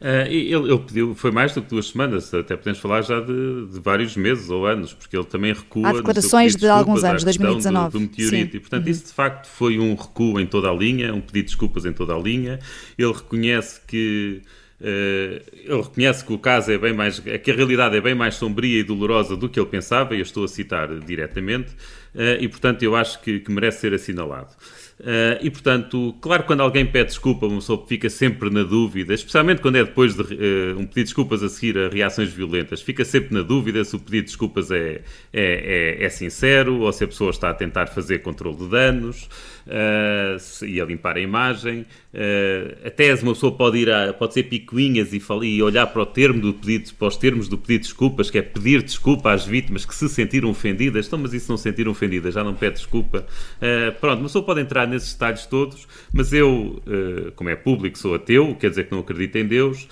Uh, 0.00 0.30
ele, 0.30 0.70
ele, 0.70 0.78
pediu, 0.78 1.12
foi 1.12 1.32
mais 1.32 1.52
do 1.52 1.60
que 1.60 1.70
duas 1.70 1.88
semanas, 1.88 2.32
até 2.32 2.56
podemos 2.56 2.78
falar 2.78 3.02
já 3.02 3.18
de, 3.18 3.66
de 3.66 3.80
vários 3.80 4.16
meses 4.16 4.48
ou 4.48 4.64
anos, 4.64 4.92
porque 4.92 5.16
ele 5.16 5.24
também 5.24 5.52
recua. 5.52 5.88
Há 5.88 5.92
declarações 5.92 6.54
de, 6.54 6.60
de 6.60 6.68
alguns 6.68 7.02
anos, 7.02 7.24
2019. 7.24 7.90
Do, 7.90 7.92
do 7.92 8.00
meteorito, 8.02 8.52
Sim. 8.52 8.56
e 8.56 8.60
portanto, 8.60 8.84
uhum. 8.84 8.90
isso 8.90 9.06
de 9.06 9.12
facto 9.12 9.48
foi 9.48 9.76
um 9.78 9.96
recuo 9.96 10.38
em 10.38 10.46
toda 10.46 10.70
a 10.70 10.72
linha, 10.72 11.12
um 11.12 11.20
pedido 11.20 11.46
de 11.46 11.50
desculpas 11.50 11.84
em 11.84 11.92
toda 11.92 12.14
a 12.14 12.18
linha. 12.18 12.60
Ele 12.96 13.12
reconhece 13.12 13.80
que. 13.86 14.40
Uh, 14.80 15.42
ele 15.52 15.82
reconhece 15.82 16.24
que 16.24 16.32
o 16.32 16.38
caso 16.38 16.70
é 16.70 16.78
bem 16.78 16.92
mais. 16.92 17.18
que 17.18 17.50
a 17.50 17.54
realidade 17.54 17.96
é 17.96 18.00
bem 18.00 18.14
mais 18.14 18.36
sombria 18.36 18.78
e 18.78 18.84
dolorosa 18.84 19.36
do 19.36 19.48
que 19.48 19.58
ele 19.58 19.68
pensava, 19.68 20.14
e 20.14 20.18
eu 20.18 20.22
estou 20.22 20.44
a 20.44 20.48
citar 20.48 20.96
diretamente, 21.00 21.72
uh, 22.14 22.38
e 22.38 22.46
portanto 22.46 22.84
eu 22.84 22.94
acho 22.94 23.20
que, 23.20 23.40
que 23.40 23.50
merece 23.50 23.80
ser 23.80 23.94
assinalado. 23.94 24.54
Uh, 25.00 25.38
e 25.40 25.48
portanto, 25.48 26.12
claro, 26.20 26.42
quando 26.42 26.60
alguém 26.60 26.84
pede 26.84 27.10
desculpa, 27.10 27.46
uma 27.46 27.56
pessoa 27.60 27.86
fica 27.86 28.10
sempre 28.10 28.50
na 28.50 28.64
dúvida, 28.64 29.14
especialmente 29.14 29.60
quando 29.60 29.76
é 29.76 29.84
depois 29.84 30.16
de 30.16 30.22
uh, 30.22 30.72
um 30.72 30.86
pedido 30.86 30.94
de 30.94 31.04
desculpas 31.04 31.42
a 31.42 31.48
seguir 31.48 31.78
a 31.78 31.88
reações 31.88 32.32
violentas, 32.32 32.82
fica 32.82 33.04
sempre 33.04 33.32
na 33.32 33.42
dúvida 33.42 33.84
se 33.84 33.94
o 33.94 33.98
pedido 34.00 34.24
de 34.24 34.26
desculpas 34.26 34.72
é, 34.72 35.02
é, 35.32 35.98
é, 36.00 36.04
é 36.04 36.08
sincero 36.08 36.80
ou 36.80 36.92
se 36.92 37.04
a 37.04 37.06
pessoa 37.06 37.30
está 37.30 37.50
a 37.50 37.54
tentar 37.54 37.86
fazer 37.86 38.18
controle 38.18 38.56
de 38.56 38.68
danos 38.68 39.28
uh, 39.68 40.64
e 40.64 40.80
a 40.80 40.84
limpar 40.84 41.16
a 41.16 41.20
imagem. 41.20 41.86
Uh, 42.12 42.86
a 42.86 42.90
tese, 42.90 43.22
uma 43.22 43.34
pessoa 43.34 43.52
pode 43.52 43.78
ir 43.78 43.90
a, 43.90 44.12
pode 44.12 44.34
ser 44.34 44.44
picuinhas 44.44 45.12
e, 45.12 45.22
e 45.42 45.62
olhar 45.62 45.86
para 45.86 46.02
o 46.02 46.06
termo 46.06 46.40
do 46.40 46.54
pedido, 46.54 46.92
para 46.94 47.08
os 47.08 47.16
termos 47.16 47.48
do 47.48 47.58
pedido 47.58 47.82
de 47.82 47.88
desculpas, 47.88 48.30
que 48.30 48.38
é 48.38 48.42
pedir 48.42 48.82
desculpa 48.82 49.30
às 49.30 49.44
vítimas 49.44 49.84
que 49.84 49.94
se 49.94 50.08
sentiram 50.08 50.48
ofendidas. 50.48 51.06
Então, 51.06 51.18
mas 51.18 51.32
isso 51.34 51.50
não 51.50 51.58
sentiram 51.58 51.92
ofendidas, 51.92 52.34
já 52.34 52.42
não 52.42 52.54
pede 52.54 52.76
desculpa. 52.76 53.26
Uh, 53.56 53.92
pronto, 54.00 54.18
uma 54.18 54.26
pessoa 54.26 54.44
pode 54.44 54.60
entrar 54.60 54.86
nesses 54.86 55.12
detalhes 55.12 55.46
todos, 55.46 55.86
mas 56.12 56.32
eu, 56.32 56.82
uh, 56.86 57.32
como 57.32 57.50
é 57.50 57.56
público, 57.56 57.98
sou 57.98 58.14
ateu, 58.14 58.54
quer 58.54 58.70
dizer 58.70 58.84
que 58.84 58.92
não 58.92 59.00
acredito 59.00 59.36
em 59.36 59.46
Deus, 59.46 59.86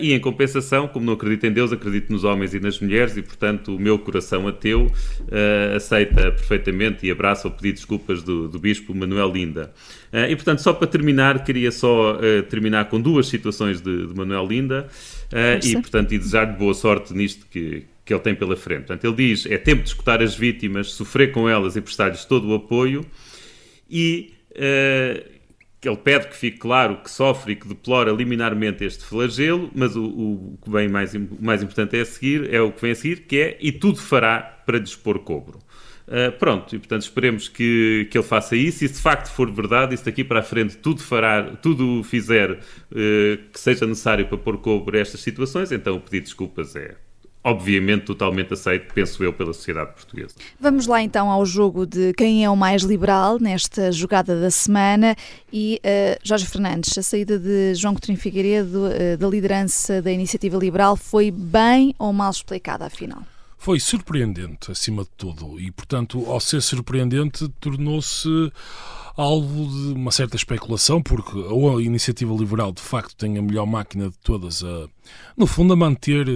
e 0.00 0.12
em 0.12 0.20
compensação, 0.20 0.86
como 0.86 1.04
não 1.04 1.14
acredito 1.14 1.44
em 1.44 1.52
Deus, 1.52 1.72
acredito 1.72 2.12
nos 2.12 2.22
homens 2.22 2.54
e 2.54 2.60
nas 2.60 2.78
mulheres, 2.78 3.16
e 3.16 3.22
portanto 3.22 3.74
o 3.74 3.78
meu 3.80 3.98
coração 3.98 4.46
ateu 4.46 4.90
aceita 5.74 6.30
perfeitamente 6.30 7.06
e 7.06 7.10
abraça 7.10 7.48
o 7.48 7.50
pedido 7.50 7.74
de 7.74 7.80
desculpas 7.80 8.22
do, 8.22 8.48
do 8.48 8.58
Bispo 8.58 8.94
Manuel 9.06 9.32
Linda. 9.32 9.72
Uh, 10.12 10.30
e 10.30 10.36
portanto, 10.36 10.60
só 10.60 10.72
para 10.72 10.86
terminar, 10.86 11.44
queria 11.44 11.70
só 11.70 12.16
uh, 12.16 12.42
terminar 12.44 12.86
com 12.86 13.00
duas 13.00 13.28
situações 13.28 13.80
de, 13.80 14.06
de 14.06 14.14
Manuel 14.14 14.46
Linda 14.46 14.88
uh, 15.32 15.66
e, 15.66 15.72
portanto, 15.74 16.12
e 16.12 16.18
desejar-lhe 16.18 16.52
boa 16.52 16.74
sorte 16.74 17.14
nisto 17.14 17.46
que, 17.50 17.84
que 18.04 18.12
ele 18.12 18.20
tem 18.20 18.34
pela 18.34 18.56
frente. 18.56 18.86
Portanto, 18.86 19.04
ele 19.04 19.14
diz: 19.14 19.46
é 19.46 19.58
tempo 19.58 19.82
de 19.82 19.88
escutar 19.88 20.22
as 20.22 20.34
vítimas, 20.34 20.92
sofrer 20.92 21.32
com 21.32 21.48
elas 21.48 21.76
e 21.76 21.80
prestar-lhes 21.80 22.24
todo 22.24 22.48
o 22.48 22.54
apoio 22.54 23.04
e. 23.90 24.32
ele 25.84 25.96
pede 26.02 26.26
que 26.26 26.34
fique 26.34 26.58
claro 26.58 26.96
que 26.96 27.08
sofre 27.08 27.52
e 27.52 27.56
que 27.56 27.68
deplora 27.68 28.10
liminarmente 28.10 28.82
este 28.84 29.04
flagelo, 29.04 29.70
mas 29.72 29.94
o, 29.94 30.04
o 30.04 30.58
que 30.60 30.68
vem 30.68 30.88
mais, 30.88 31.14
mais 31.38 31.62
importante 31.62 31.96
é 31.96 32.00
a 32.00 32.04
seguir, 32.04 32.52
é 32.52 32.60
o 32.60 32.72
que 32.72 32.82
vem 32.82 32.90
a 32.90 32.94
seguir, 32.96 33.20
que 33.20 33.36
é 33.36 33.58
e 33.60 33.70
tudo 33.70 33.98
fará 33.98 34.40
para 34.40 34.80
dispor 34.80 35.20
cobro. 35.20 35.60
Uh, 36.06 36.30
pronto, 36.38 36.76
e 36.76 36.78
portanto 36.78 37.02
esperemos 37.02 37.48
que, 37.48 38.06
que 38.12 38.16
ele 38.16 38.24
faça 38.24 38.54
isso 38.54 38.84
e 38.84 38.88
se 38.88 38.94
de 38.94 39.00
facto 39.00 39.26
for 39.28 39.50
verdade, 39.50 39.92
isso 39.92 40.04
daqui 40.04 40.22
para 40.22 40.38
a 40.38 40.42
frente 40.42 40.76
tudo 40.76 41.02
fará, 41.02 41.56
tudo 41.60 42.00
fizer 42.04 42.52
uh, 42.52 42.56
que 43.52 43.58
seja 43.58 43.84
necessário 43.86 44.24
para 44.28 44.38
pôr 44.38 44.58
cobre 44.58 45.00
estas 45.00 45.20
situações, 45.20 45.72
então 45.72 45.96
o 45.96 46.00
pedido 46.00 46.22
de 46.22 46.26
desculpas 46.26 46.76
é 46.76 46.94
obviamente 47.42 48.04
totalmente 48.04 48.54
aceito, 48.54 48.92
penso 48.94 49.22
eu, 49.22 49.32
pela 49.32 49.52
sociedade 49.52 49.94
portuguesa. 49.94 50.34
Vamos 50.60 50.86
lá 50.86 51.02
então 51.02 51.28
ao 51.28 51.44
jogo 51.44 51.84
de 51.84 52.12
quem 52.14 52.44
é 52.44 52.50
o 52.50 52.56
mais 52.56 52.82
liberal 52.82 53.40
nesta 53.40 53.90
jogada 53.90 54.40
da 54.40 54.50
semana 54.50 55.16
e 55.52 55.80
uh, 55.84 56.20
Jorge 56.22 56.46
Fernandes, 56.46 56.96
a 56.96 57.02
saída 57.02 57.36
de 57.36 57.74
João 57.74 57.94
Coutinho 57.94 58.18
Figueiredo 58.18 58.88
da 59.18 59.26
liderança 59.26 60.00
da 60.00 60.12
Iniciativa 60.12 60.56
Liberal 60.56 60.96
foi 60.96 61.32
bem 61.32 61.92
ou 61.98 62.12
mal 62.12 62.30
explicada 62.30 62.86
afinal? 62.86 63.24
Foi 63.66 63.80
surpreendente, 63.80 64.70
acima 64.70 65.02
de 65.02 65.08
tudo, 65.16 65.58
e, 65.58 65.72
portanto, 65.72 66.24
ao 66.26 66.38
ser 66.38 66.62
surpreendente, 66.62 67.48
tornou-se 67.58 68.28
alvo 69.16 69.66
de 69.66 69.94
uma 69.94 70.10
certa 70.10 70.36
especulação, 70.36 71.02
porque 71.02 71.38
a 71.38 71.82
iniciativa 71.82 72.34
liberal 72.34 72.70
de 72.70 72.82
facto 72.82 73.16
tem 73.16 73.38
a 73.38 73.42
melhor 73.42 73.66
máquina 73.66 74.10
de 74.10 74.18
todas 74.18 74.62
a, 74.62 74.88
no 75.36 75.46
fundo, 75.46 75.72
a 75.72 75.76
manter, 75.76 76.26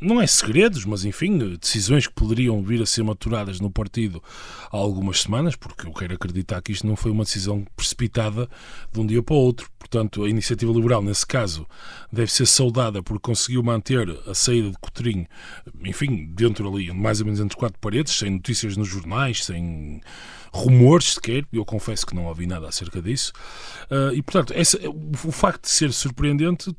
não 0.00 0.20
é 0.20 0.26
segredos, 0.26 0.84
mas 0.84 1.04
enfim, 1.04 1.38
decisões 1.56 2.06
que 2.06 2.14
poderiam 2.14 2.62
vir 2.62 2.80
a 2.80 2.86
ser 2.86 3.02
maturadas 3.02 3.60
no 3.60 3.70
partido 3.70 4.22
há 4.70 4.76
algumas 4.76 5.22
semanas, 5.22 5.56
porque 5.56 5.86
eu 5.86 5.92
quero 5.92 6.14
acreditar 6.14 6.62
que 6.62 6.72
isto 6.72 6.86
não 6.86 6.94
foi 6.94 7.10
uma 7.10 7.24
decisão 7.24 7.66
precipitada 7.76 8.48
de 8.92 9.00
um 9.00 9.06
dia 9.06 9.22
para 9.22 9.34
o 9.34 9.38
outro. 9.38 9.68
Portanto, 9.78 10.22
a 10.22 10.30
iniciativa 10.30 10.72
liberal, 10.72 11.02
nesse 11.02 11.26
caso, 11.26 11.66
deve 12.12 12.30
ser 12.32 12.46
saudada 12.46 13.02
porque 13.02 13.22
conseguiu 13.22 13.62
manter 13.62 14.08
a 14.26 14.34
saída 14.34 14.70
de 14.70 14.78
Cotrim, 14.78 15.26
enfim, 15.84 16.26
dentro 16.32 16.72
ali, 16.72 16.92
mais 16.92 17.18
ou 17.20 17.26
menos 17.26 17.40
entre 17.40 17.56
quatro 17.56 17.78
paredes, 17.80 18.16
sem 18.16 18.30
notícias 18.30 18.76
nos 18.76 18.86
jornais, 18.86 19.44
sem 19.44 20.00
rumores 20.52 21.14
sequer, 21.14 21.44
eu 21.52 21.64
confesso 21.64 22.06
que 22.06 22.14
não 22.14 22.26
ouvi 22.26 22.46
nada 22.46 22.68
acerca 22.68 23.00
disso. 23.00 23.32
Uh, 23.90 24.14
e, 24.14 24.22
portanto, 24.22 24.52
essa, 24.54 24.78
o 24.88 25.32
facto 25.32 25.62
de 25.62 25.70
ser 25.70 25.92
surpreendente 25.92 26.74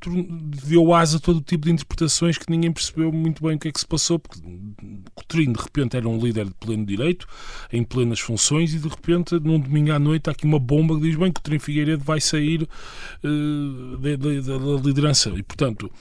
deu 0.66 0.94
asa 0.94 1.18
a 1.18 1.20
todo 1.20 1.42
tipo 1.42 1.66
de 1.66 1.72
interpretações 1.72 2.38
que 2.38 2.50
ninguém 2.50 2.72
percebeu 2.72 3.12
muito 3.12 3.44
bem 3.44 3.56
o 3.56 3.60
que 3.60 3.68
é 3.68 3.72
que 3.72 3.80
se 3.80 3.88
passou, 3.88 4.20
porque 4.20 4.40
Coutinho, 5.16 5.54
de 5.54 5.62
repente, 5.62 5.98
era 5.98 6.08
um 6.08 6.18
líder 6.18 6.46
de 6.46 6.54
pleno 6.54 6.86
direito, 6.86 7.28
em 7.72 7.84
plenas 7.84 8.20
funções, 8.20 8.74
e 8.74 8.80
de 8.80 8.88
repente, 8.88 9.40
num 9.40 9.60
domingo 9.60 9.92
à 9.92 10.00
noite, 10.00 10.30
há 10.30 10.32
aqui 10.32 10.46
uma 10.46 10.60
bomba 10.60 10.96
que 10.96 11.02
diz 11.02 11.16
bem 11.16 11.32
que 11.32 11.42
Coutinho 11.42 11.60
Figueiredo 11.60 12.04
vai 12.04 12.20
sair 12.20 12.64
uh, 13.24 13.98
da 13.98 14.82
liderança. 14.84 15.30
E, 15.30 15.44
portanto, 15.44 15.92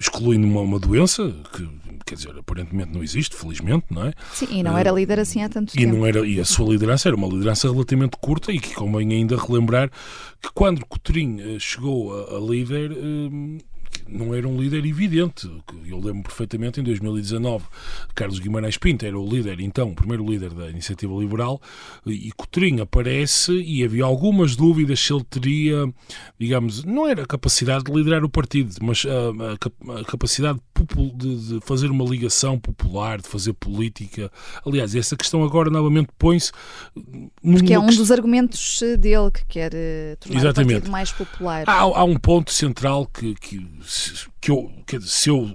excluindo 0.00 0.46
uma, 0.46 0.62
uma 0.62 0.78
doença 0.80 1.30
que 1.54 1.68
quer 2.06 2.16
dizer, 2.16 2.36
aparentemente 2.36 2.92
não 2.92 3.02
existe, 3.04 3.36
felizmente, 3.36 3.86
não 3.90 4.06
é? 4.06 4.12
Sim, 4.32 4.48
e 4.50 4.62
não 4.62 4.76
era 4.76 4.90
líder 4.90 5.20
assim 5.20 5.44
há 5.44 5.48
tanto 5.48 5.72
e 5.74 5.78
tempo. 5.78 5.96
Não 5.96 6.06
era, 6.06 6.26
e 6.26 6.40
a 6.40 6.44
sua 6.44 6.68
liderança 6.72 7.08
era 7.08 7.16
uma 7.16 7.28
liderança 7.28 7.70
relativamente 7.70 8.16
curta 8.20 8.50
e 8.50 8.58
que 8.58 8.74
convém 8.74 9.12
ainda 9.12 9.36
relembrar 9.36 9.90
que 10.42 10.50
quando 10.52 10.84
Coutinho 10.86 11.56
eh, 11.56 11.58
chegou 11.60 12.12
a, 12.12 12.36
a 12.36 12.40
líder, 12.40 12.90
hum, 12.92 13.58
não 14.08 14.34
era 14.34 14.46
um 14.46 14.60
líder 14.60 14.84
evidente. 14.84 15.50
Eu 15.86 15.98
lembro 15.98 16.22
perfeitamente 16.22 16.80
em 16.80 16.82
2019, 16.82 17.64
Carlos 18.14 18.38
Guimarães 18.38 18.76
Pinto 18.76 19.04
era 19.04 19.18
o 19.18 19.28
líder, 19.28 19.60
então, 19.60 19.90
o 19.90 19.94
primeiro 19.94 20.24
líder 20.24 20.50
da 20.50 20.70
Iniciativa 20.70 21.12
Liberal, 21.14 21.60
e 22.06 22.32
Cotrim 22.32 22.80
aparece 22.80 23.52
e 23.52 23.84
havia 23.84 24.04
algumas 24.04 24.56
dúvidas 24.56 25.00
se 25.00 25.12
ele 25.12 25.24
teria, 25.24 25.92
digamos, 26.38 26.84
não 26.84 27.06
era 27.06 27.22
a 27.22 27.26
capacidade 27.26 27.84
de 27.84 27.92
liderar 27.92 28.24
o 28.24 28.28
partido, 28.28 28.74
mas 28.82 29.04
a, 29.06 29.92
a, 29.92 30.00
a 30.00 30.04
capacidade 30.04 30.58
de, 31.14 31.36
de, 31.36 31.60
fazer 31.60 31.90
uma 31.90 32.04
ligação 32.04 32.58
popular, 32.58 33.20
de 33.20 33.28
fazer 33.28 33.52
política. 33.52 34.30
Aliás, 34.64 34.94
essa 34.94 35.16
questão 35.16 35.44
agora 35.44 35.70
novamente 35.70 36.08
põe-se. 36.18 36.52
Porque 37.42 37.74
é 37.74 37.78
um 37.78 37.86
dos 37.86 38.10
argumentos 38.10 38.80
dele 38.98 39.30
que 39.32 39.44
quer 39.46 39.72
eh, 39.74 40.16
tornar 40.18 40.40
Exatamente. 40.40 40.70
o 40.70 40.74
partido 40.76 40.90
mais 40.90 41.12
popular. 41.12 41.64
Há, 41.66 41.80
há 41.80 42.04
um 42.04 42.16
ponto 42.16 42.52
central 42.52 43.06
que, 43.06 43.34
que 43.34 43.66
que 44.40 44.50
eu, 44.50 44.72
que, 44.86 45.00
se 45.00 45.28
eu 45.28 45.48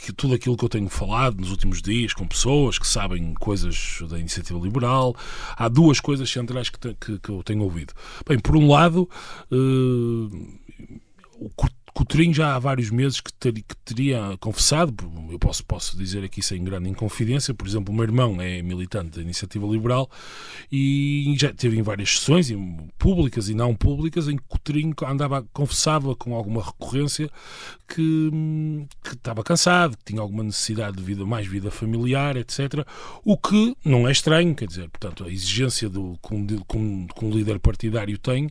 que 0.00 0.12
tudo 0.12 0.34
aquilo 0.34 0.56
que 0.56 0.64
eu 0.64 0.68
tenho 0.68 0.88
falado 0.88 1.40
nos 1.40 1.50
últimos 1.50 1.80
dias 1.80 2.12
com 2.12 2.26
pessoas 2.26 2.78
que 2.78 2.86
sabem 2.86 3.34
coisas 3.34 3.98
da 4.08 4.18
iniciativa 4.18 4.58
liberal, 4.58 5.16
há 5.56 5.68
duas 5.68 6.00
coisas 6.00 6.30
centrais 6.30 6.68
que, 6.68 6.78
que, 6.94 7.18
que 7.18 7.28
eu 7.30 7.42
tenho 7.42 7.62
ouvido. 7.62 7.94
Bem, 8.26 8.38
por 8.38 8.56
um 8.56 8.68
lado, 8.68 9.08
uh, 9.50 10.58
o 11.40 11.50
Coutrinho 11.98 12.32
já 12.32 12.54
há 12.54 12.60
vários 12.60 12.90
meses 12.90 13.20
que, 13.20 13.32
ter, 13.32 13.52
que, 13.52 13.76
teria 13.84 14.36
confessado, 14.38 14.94
eu 15.32 15.36
posso, 15.36 15.64
posso 15.64 15.98
dizer 15.98 16.22
aqui 16.22 16.40
sem 16.40 16.62
grande 16.62 16.88
inconfidência, 16.88 17.52
por 17.52 17.66
exemplo, 17.66 17.92
o 17.92 17.96
meu 17.96 18.04
irmão 18.04 18.40
é 18.40 18.62
militante 18.62 19.16
da 19.16 19.20
Iniciativa 19.20 19.66
Liberal 19.66 20.08
e 20.70 21.34
já 21.36 21.52
teve 21.52 21.76
em 21.76 21.82
várias 21.82 22.20
sessões, 22.20 22.52
públicas 22.96 23.48
e 23.48 23.54
não 23.54 23.74
públicas, 23.74 24.28
em 24.28 24.36
que 24.36 24.44
Coutrinho 24.46 24.94
andava, 25.08 25.42
confessava 25.52 26.14
com 26.14 26.36
alguma 26.36 26.62
recorrência 26.62 27.28
que, 27.88 28.30
que, 29.02 29.14
estava 29.14 29.42
cansado, 29.42 29.96
que 29.96 30.04
tinha 30.04 30.20
alguma 30.20 30.44
necessidade 30.44 30.98
de 30.98 31.02
vida, 31.02 31.26
mais 31.26 31.48
vida 31.48 31.68
familiar, 31.68 32.36
etc. 32.36 32.86
O 33.24 33.36
que 33.36 33.76
não 33.84 34.06
é 34.06 34.12
estranho, 34.12 34.54
quer 34.54 34.68
dizer, 34.68 34.88
portanto, 34.88 35.24
a 35.24 35.28
exigência 35.28 35.88
do, 35.88 36.16
que, 36.22 36.32
um, 36.76 37.06
que 37.08 37.24
um 37.24 37.30
líder 37.30 37.58
partidário 37.58 38.16
tem 38.18 38.48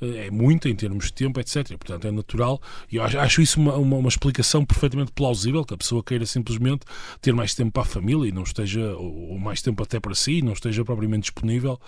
eh, 0.00 0.26
é 0.26 0.30
muita 0.32 0.68
em 0.68 0.74
termos 0.74 1.06
de 1.06 1.12
tempo, 1.12 1.38
etc. 1.38 1.68
Portanto, 1.76 2.08
é 2.08 2.10
natural 2.10 2.60
e 2.90 2.96
eu 2.96 3.02
acho 3.02 3.42
isso 3.42 3.60
uma, 3.60 3.74
uma, 3.74 3.96
uma, 3.96 4.08
explicação 4.08 4.64
perfeitamente 4.64 5.12
plausível, 5.12 5.64
que 5.64 5.74
a 5.74 5.76
pessoa 5.76 6.02
queira 6.02 6.24
simplesmente 6.24 6.86
ter 7.20 7.34
mais 7.34 7.54
tempo 7.54 7.70
para 7.72 7.82
a 7.82 7.86
família 7.86 8.28
e 8.28 8.32
não 8.32 8.42
esteja, 8.42 8.94
ou 8.96 9.38
mais 9.38 9.60
tempo 9.60 9.82
até 9.82 10.00
para 10.00 10.14
si, 10.14 10.38
e 10.38 10.42
não 10.42 10.54
esteja 10.54 10.84
propriamente 10.84 11.22
disponível 11.22 11.78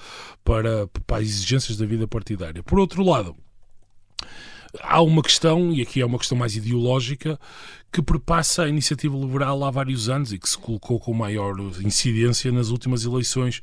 para, 0.45 0.87
para 1.07 1.19
as 1.19 1.25
exigências 1.25 1.79
da 1.79 1.87
vida 1.87 2.07
partidária. 2.07 2.63
Por 2.63 2.79
outro 2.79 3.03
lado, 3.03 3.35
há 4.83 5.01
uma 5.01 5.23
questão, 5.23 5.73
e 5.73 5.81
aqui 5.81 6.03
é 6.03 6.07
uma 6.07 6.19
questão 6.19 6.37
mais 6.37 6.55
ideológica, 6.55 7.41
que 7.91 8.03
perpassa 8.03 8.65
a 8.65 8.69
iniciativa 8.69 9.17
liberal 9.17 9.65
há 9.65 9.71
vários 9.71 10.09
anos 10.09 10.33
e 10.33 10.39
que 10.39 10.49
se 10.49 10.59
colocou 10.59 11.01
com 11.01 11.13
maior 11.15 11.57
incidência 11.83 12.53
nas 12.53 12.69
últimas 12.69 13.05
eleições 13.05 13.61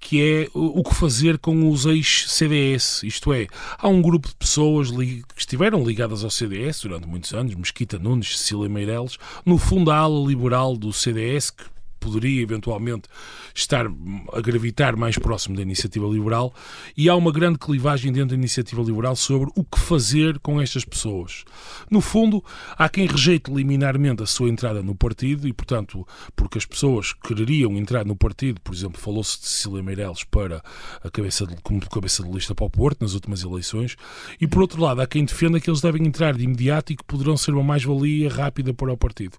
que 0.00 0.22
é 0.22 0.48
o 0.54 0.82
que 0.82 0.94
fazer 0.94 1.38
com 1.38 1.68
os 1.70 1.84
ex-CDS. 1.84 3.02
Isto 3.02 3.32
é, 3.32 3.46
há 3.76 3.88
um 3.88 4.00
grupo 4.00 4.28
de 4.28 4.34
pessoas 4.36 4.90
que 4.90 5.22
estiveram 5.36 5.84
ligadas 5.84 6.24
ao 6.24 6.30
CDS 6.30 6.82
durante 6.82 7.06
muitos 7.06 7.32
anos, 7.34 7.54
Mesquita 7.54 7.98
Nunes, 7.98 8.38
Cecília 8.38 8.68
Meireles, 8.68 9.18
no 9.44 9.58
fundo 9.58 9.90
a 9.90 9.96
ala 9.96 10.26
liberal 10.26 10.76
do 10.76 10.92
CDS, 10.92 11.50
que 11.50 11.64
poderia 11.98 12.42
eventualmente 12.42 13.08
estar 13.54 13.86
a 14.32 14.40
gravitar 14.40 14.96
mais 14.96 15.18
próximo 15.18 15.56
da 15.56 15.62
iniciativa 15.62 16.06
liberal 16.06 16.54
e 16.96 17.08
há 17.08 17.14
uma 17.14 17.32
grande 17.32 17.58
clivagem 17.58 18.12
dentro 18.12 18.30
da 18.30 18.34
iniciativa 18.34 18.82
liberal 18.82 19.16
sobre 19.16 19.50
o 19.56 19.64
que 19.64 19.78
fazer 19.78 20.38
com 20.38 20.60
estas 20.60 20.84
pessoas. 20.84 21.44
No 21.90 22.00
fundo, 22.00 22.42
há 22.76 22.88
quem 22.88 23.06
rejeite 23.06 23.52
liminarmente 23.52 24.22
a 24.22 24.26
sua 24.26 24.48
entrada 24.48 24.82
no 24.82 24.94
partido 24.94 25.46
e, 25.46 25.52
portanto, 25.52 26.06
porque 26.34 26.58
as 26.58 26.64
pessoas 26.64 27.12
quereriam 27.12 27.76
entrar 27.76 28.04
no 28.04 28.16
partido, 28.16 28.60
por 28.60 28.74
exemplo, 28.74 29.00
falou-se 29.00 29.40
de 29.40 29.46
Cecília 29.46 29.82
Meireles 29.82 30.24
para 30.24 30.62
a 31.02 31.10
cabeça 31.10 31.46
de, 31.46 31.56
como 31.62 31.80
cabeça 31.88 32.22
de 32.22 32.30
lista 32.30 32.54
para 32.54 32.66
o 32.66 32.70
Porto 32.70 33.02
nas 33.02 33.14
últimas 33.14 33.42
eleições 33.42 33.96
e, 34.40 34.46
por 34.46 34.62
outro 34.62 34.82
lado, 34.82 35.00
há 35.00 35.06
quem 35.06 35.24
defenda 35.24 35.60
que 35.60 35.68
eles 35.68 35.80
devem 35.80 36.06
entrar 36.06 36.34
de 36.34 36.44
imediato 36.44 36.92
e 36.92 36.96
que 36.96 37.04
poderão 37.04 37.36
ser 37.36 37.52
uma 37.52 37.62
mais-valia 37.62 38.28
rápida 38.28 38.72
para 38.72 38.92
o 38.92 38.96
partido. 38.96 39.36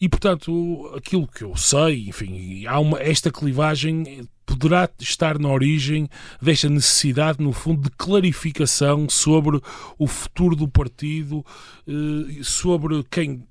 E, 0.00 0.08
portanto, 0.08 0.92
aquilo 0.96 1.26
que 1.26 1.42
eu 1.42 1.56
sei, 1.56 2.08
enfim, 2.08 2.66
há 2.66 2.78
uma, 2.78 3.00
esta 3.00 3.30
clivagem 3.30 4.28
poderá 4.46 4.88
estar 4.98 5.38
na 5.38 5.48
origem 5.48 6.08
desta 6.40 6.68
necessidade, 6.68 7.42
no 7.42 7.52
fundo, 7.52 7.82
de 7.82 7.90
clarificação 7.96 9.08
sobre 9.08 9.60
o 9.98 10.06
futuro 10.06 10.56
do 10.56 10.66
partido, 10.66 11.44
eh, 11.86 12.42
sobre 12.42 13.04
quem 13.10 13.46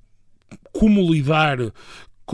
como 0.71 1.11
lidar 1.11 1.57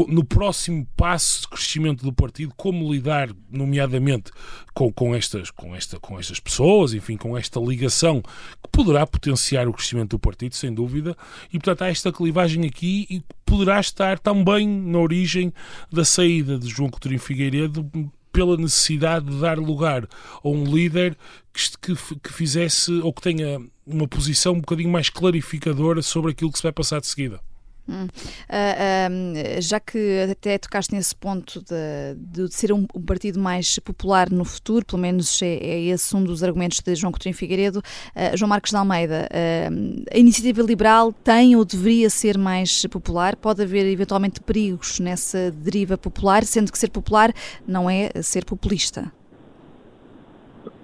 no 0.08 0.23
próximo 0.23 0.88
passo 0.97 1.41
de 1.41 1.47
crescimento 1.49 2.03
do 2.03 2.12
partido, 2.12 2.53
como 2.58 2.91
lidar, 2.91 3.29
nomeadamente, 3.49 4.32
com, 4.73 4.91
com, 4.91 5.13
estas, 5.13 5.51
com, 5.51 5.75
esta, 5.75 5.99
com 5.99 6.19
estas 6.19 6.39
pessoas, 6.39 6.93
enfim, 6.93 7.15
com 7.15 7.38
esta 7.38 7.60
ligação 7.60 8.21
que 8.21 8.69
poderá 8.71 9.06
potenciar 9.06 9.67
o 9.67 9.73
crescimento 9.73 10.12
do 10.12 10.19
partido, 10.19 10.56
sem 10.56 10.73
dúvida, 10.73 11.15
e 11.49 11.60
portanto 11.60 11.84
há 11.84 11.89
esta 11.89 12.12
clivagem 12.12 12.65
aqui 12.65 13.06
e 13.10 13.21
poderá 13.45 13.79
estar 13.79 14.17
também 14.17 14.67
na 14.67 14.97
origem 14.97 15.53
da 15.91 16.03
saída 16.03 16.58
de 16.58 16.67
João 16.67 16.89
Coutinho 16.89 17.19
Figueiredo 17.19 17.88
pela 18.32 18.58
necessidade 18.58 19.27
de 19.27 19.39
dar 19.39 19.60
lugar 19.60 20.08
a 20.43 20.49
um 20.49 20.63
líder 20.63 21.15
que, 21.53 21.95
que, 21.95 22.15
que 22.15 22.34
fizesse 22.34 22.91
ou 22.91 23.13
que 23.13 23.21
tenha 23.21 23.62
uma 23.86 24.08
posição 24.08 24.53
um 24.53 24.60
bocadinho 24.60 24.89
mais 24.89 25.08
clarificadora 25.10 26.01
sobre 26.01 26.32
aquilo 26.32 26.51
que 26.51 26.58
se 26.58 26.63
vai 26.63 26.71
passar 26.71 26.99
de 26.99 27.06
seguida. 27.06 27.39
Hum. 27.88 28.06
Uh, 28.06 29.58
uh, 29.58 29.62
já 29.62 29.78
que 29.78 30.22
até 30.32 30.58
tocaste 30.58 30.96
nesse 30.96 31.13
ponto 31.13 31.62
de, 31.62 32.46
de 32.48 32.54
ser 32.54 32.72
um, 32.72 32.88
um, 32.96 33.02
partido 33.02 33.39
mais 33.39 33.78
popular 33.80 34.30
no 34.30 34.46
futuro, 34.46 34.86
pelo 34.86 35.02
menos 35.02 35.41
é, 35.41 35.56
é, 35.56 35.82
esse 35.82 36.15
um 36.15 36.24
dos 36.24 36.43
argumentos 36.43 36.80
de 36.80 36.96
João 36.96 37.12
Coutinho 37.12 37.36
Figueiredo, 37.36 37.80
uh, 37.80 38.38
João 38.38 38.48
Marcos 38.48 38.72
de 38.72 38.78
Almeida, 38.78 39.28
a 40.12 40.17
iniciativa 40.17 40.62
liberal 40.62 41.12
tem 41.12 41.56
ou 41.56 41.65
deveria 41.65 42.10
ser 42.10 42.38
mais 42.38 42.86
popular? 42.86 43.36
Pode 43.36 43.62
haver 43.62 43.86
eventualmente 43.86 44.39
perigos 44.39 45.00
nessa 45.00 45.52
deriva 45.52 45.98
popular, 45.98 46.46
sendo 46.46 46.72
que 46.72 46.78
ser 46.78 46.89
popular 46.89 47.34
não 47.67 47.89
é 47.89 48.12
ser 48.22 48.46
populista? 48.46 49.12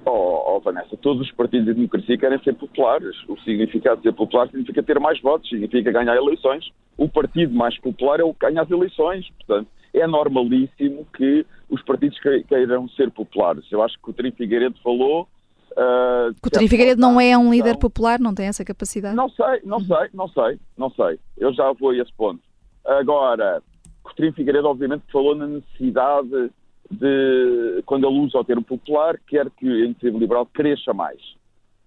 Oh, 0.06 0.56
oh, 0.56 0.60
Vanessa, 0.60 0.96
todos 0.98 1.28
os 1.28 1.32
partidos 1.34 1.68
de 1.68 1.74
democracia 1.74 2.18
querem 2.18 2.42
ser 2.44 2.56
populares. 2.56 3.16
O 3.28 3.38
significado 3.40 3.98
de 3.98 4.04
ser 4.04 4.14
popular 4.14 4.48
significa 4.48 4.82
ter 4.82 5.00
mais 5.00 5.22
votos, 5.22 5.50
significa 5.50 5.92
ganhar 5.92 6.16
eleições. 6.16 6.72
O 6.98 7.08
partido 7.08 7.54
mais 7.54 7.78
popular 7.80 8.20
é 8.20 8.24
o 8.24 8.34
que 8.34 8.46
ganha 8.46 8.62
as 8.62 8.72
eleições. 8.72 9.30
Portanto, 9.38 9.68
é 9.94 10.08
normalíssimo 10.08 11.06
que 11.16 11.46
os 11.70 11.82
partidos 11.84 12.18
queiram 12.48 12.88
ser 12.90 13.12
populares. 13.12 13.66
Eu 13.72 13.82
acho 13.84 13.98
que 14.02 14.10
o 14.10 14.14
Tri 14.14 14.32
Figueiredo 14.32 14.76
falou. 14.84 15.28
Uh, 15.72 16.34
Coutinho 16.42 16.68
Figueiredo 16.68 17.00
não 17.00 17.22
é 17.22 17.38
um 17.38 17.52
líder 17.52 17.78
popular, 17.78 18.20
não 18.20 18.34
tem 18.34 18.48
essa 18.48 18.66
capacidade? 18.66 19.16
Não 19.16 19.30
sei, 19.30 19.62
não 19.64 19.80
sei, 19.80 20.10
não 20.14 20.28
sei, 20.28 20.60
não 20.78 20.90
sei. 20.92 21.20
Eu 21.38 21.54
já 21.54 21.72
vou 21.74 21.92
a 21.92 21.98
esse 21.98 22.12
ponto. 22.14 22.42
Agora, 22.86 23.62
Coutinho 24.04 24.34
Figueiredo 24.34 24.68
obviamente 24.68 25.04
falou 25.12 25.36
na 25.36 25.48
necessidade 25.48 26.52
de, 26.89 27.82
quando 27.86 28.08
ele 28.08 28.19
usa 28.19 28.39
o 28.39 28.43
termo 28.43 28.63
popular, 28.63 29.19
quer 29.28 29.49
que 29.52 29.67
a 29.67 29.86
iniciativa 29.86 30.17
liberal 30.17 30.45
cresça 30.45 30.93
mais. 30.93 31.19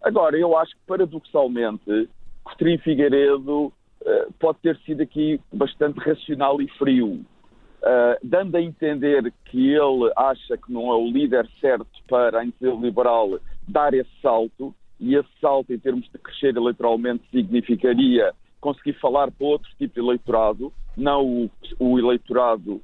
Agora, 0.01 0.37
eu 0.37 0.57
acho 0.57 0.73
que, 0.73 0.81
paradoxalmente, 0.87 2.09
Coutinho 2.45 2.79
Figueiredo 2.81 3.67
uh, 3.67 4.33
pode 4.39 4.59
ter 4.61 4.77
sido 4.79 5.03
aqui 5.03 5.41
bastante 5.53 5.99
racional 5.99 6.61
e 6.61 6.69
frio, 6.79 7.09
uh, 7.15 8.19
dando 8.23 8.57
a 8.57 8.63
entender 8.63 9.33
que 9.47 9.75
ele 9.75 10.13
acha 10.17 10.57
que 10.57 10.73
não 10.73 10.91
é 10.91 10.97
o 10.97 11.07
líder 11.07 11.49
certo 11.61 11.87
para 12.09 12.41
a 12.41 12.43
iniciativa 12.43 12.81
liberal 12.81 13.39
dar 13.67 13.95
esse 13.95 14.11
salto, 14.21 14.75
e 14.99 15.17
esse 15.17 15.29
salto, 15.41 15.73
em 15.73 15.79
termos 15.79 16.09
de 16.13 16.19
crescer 16.19 16.57
eleitoralmente, 16.57 17.25
significaria 17.31 18.33
conseguir 18.61 18.93
falar 19.01 19.33
para 19.33 19.47
outro 19.47 19.69
tipo 19.77 19.95
de 19.95 20.01
eleitorado, 20.01 20.73
não 20.97 21.27
o, 21.27 21.51
o 21.81 21.99
eleitorado 21.99 22.81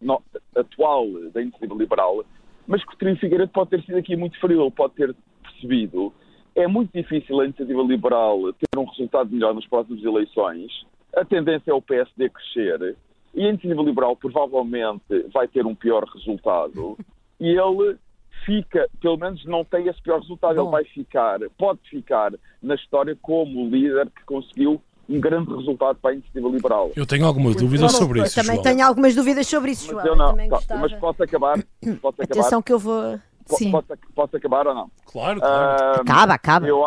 no, 0.00 0.22
atual 0.56 1.06
da 1.32 1.42
iniciativa 1.42 1.74
liberal, 1.74 2.24
mas 2.66 2.82
que 2.82 2.88
o 2.88 2.90
Coutinho 2.90 3.16
Figueiredo 3.16 3.50
pode 3.52 3.70
ter 3.70 3.82
sido 3.82 3.98
aqui 3.98 4.16
muito 4.16 4.38
frio, 4.40 4.62
ele 4.62 4.70
pode 4.70 4.94
ter 4.94 5.14
percebido. 5.42 6.12
É 6.54 6.66
muito 6.66 6.90
difícil 6.92 7.40
a 7.40 7.44
iniciativa 7.44 7.82
liberal 7.82 8.52
ter 8.52 8.78
um 8.78 8.84
resultado 8.84 9.30
melhor 9.30 9.54
nas 9.54 9.66
próximas 9.66 10.02
eleições. 10.02 10.86
A 11.16 11.24
tendência 11.24 11.70
é 11.70 11.74
o 11.74 11.82
PSD 11.82 12.30
crescer 12.30 12.96
e 13.34 13.44
a 13.44 13.48
iniciativa 13.48 13.82
liberal 13.82 14.16
provavelmente 14.16 15.28
vai 15.32 15.46
ter 15.48 15.66
um 15.66 15.74
pior 15.74 16.04
resultado 16.04 16.96
e 17.38 17.48
ele 17.48 17.96
fica, 18.44 18.88
pelo 19.00 19.16
menos 19.16 19.44
não 19.44 19.64
tem 19.64 19.86
esse 19.86 20.00
pior 20.02 20.20
resultado, 20.20 20.56
Bom. 20.56 20.62
ele 20.62 20.70
vai 20.70 20.84
ficar, 20.84 21.40
pode 21.58 21.80
ficar 21.88 22.32
na 22.62 22.74
história 22.74 23.16
como 23.20 23.64
o 23.64 23.70
líder 23.70 24.10
que 24.10 24.24
conseguiu 24.24 24.80
um 25.10 25.20
grande 25.20 25.52
resultado 25.54 25.98
para 26.00 26.10
a 26.10 26.14
iniciativa 26.14 26.48
liberal. 26.48 26.92
Eu 26.94 27.04
tenho 27.04 27.26
algumas 27.26 27.56
dúvidas 27.56 27.92
sobre 27.92 28.22
isso. 28.22 28.34
Também 28.34 28.54
João. 28.54 28.62
tenho 28.62 28.86
algumas 28.86 29.14
dúvidas 29.14 29.46
sobre 29.46 29.72
isso, 29.72 29.94
mas 29.94 30.04
João. 30.04 30.16
Eu 30.16 30.16
não, 30.16 30.48
tá, 30.60 30.76
mas 30.76 30.92
posso 30.94 31.22
acabar? 31.22 31.58
Posso 32.00 32.22
acabar? 32.22 32.40
Atenção 32.40 32.62
que 32.62 32.72
eu 32.72 32.78
vou. 32.78 33.18
Sim. 33.46 33.72
Posso, 33.72 33.86
posso 34.14 34.36
acabar 34.36 34.66
ou 34.68 34.74
não? 34.74 34.90
Claro, 35.06 35.40
claro. 35.40 35.98
Uh, 35.98 36.00
acaba, 36.02 36.34
acaba. 36.34 36.66
Eu, 36.68 36.82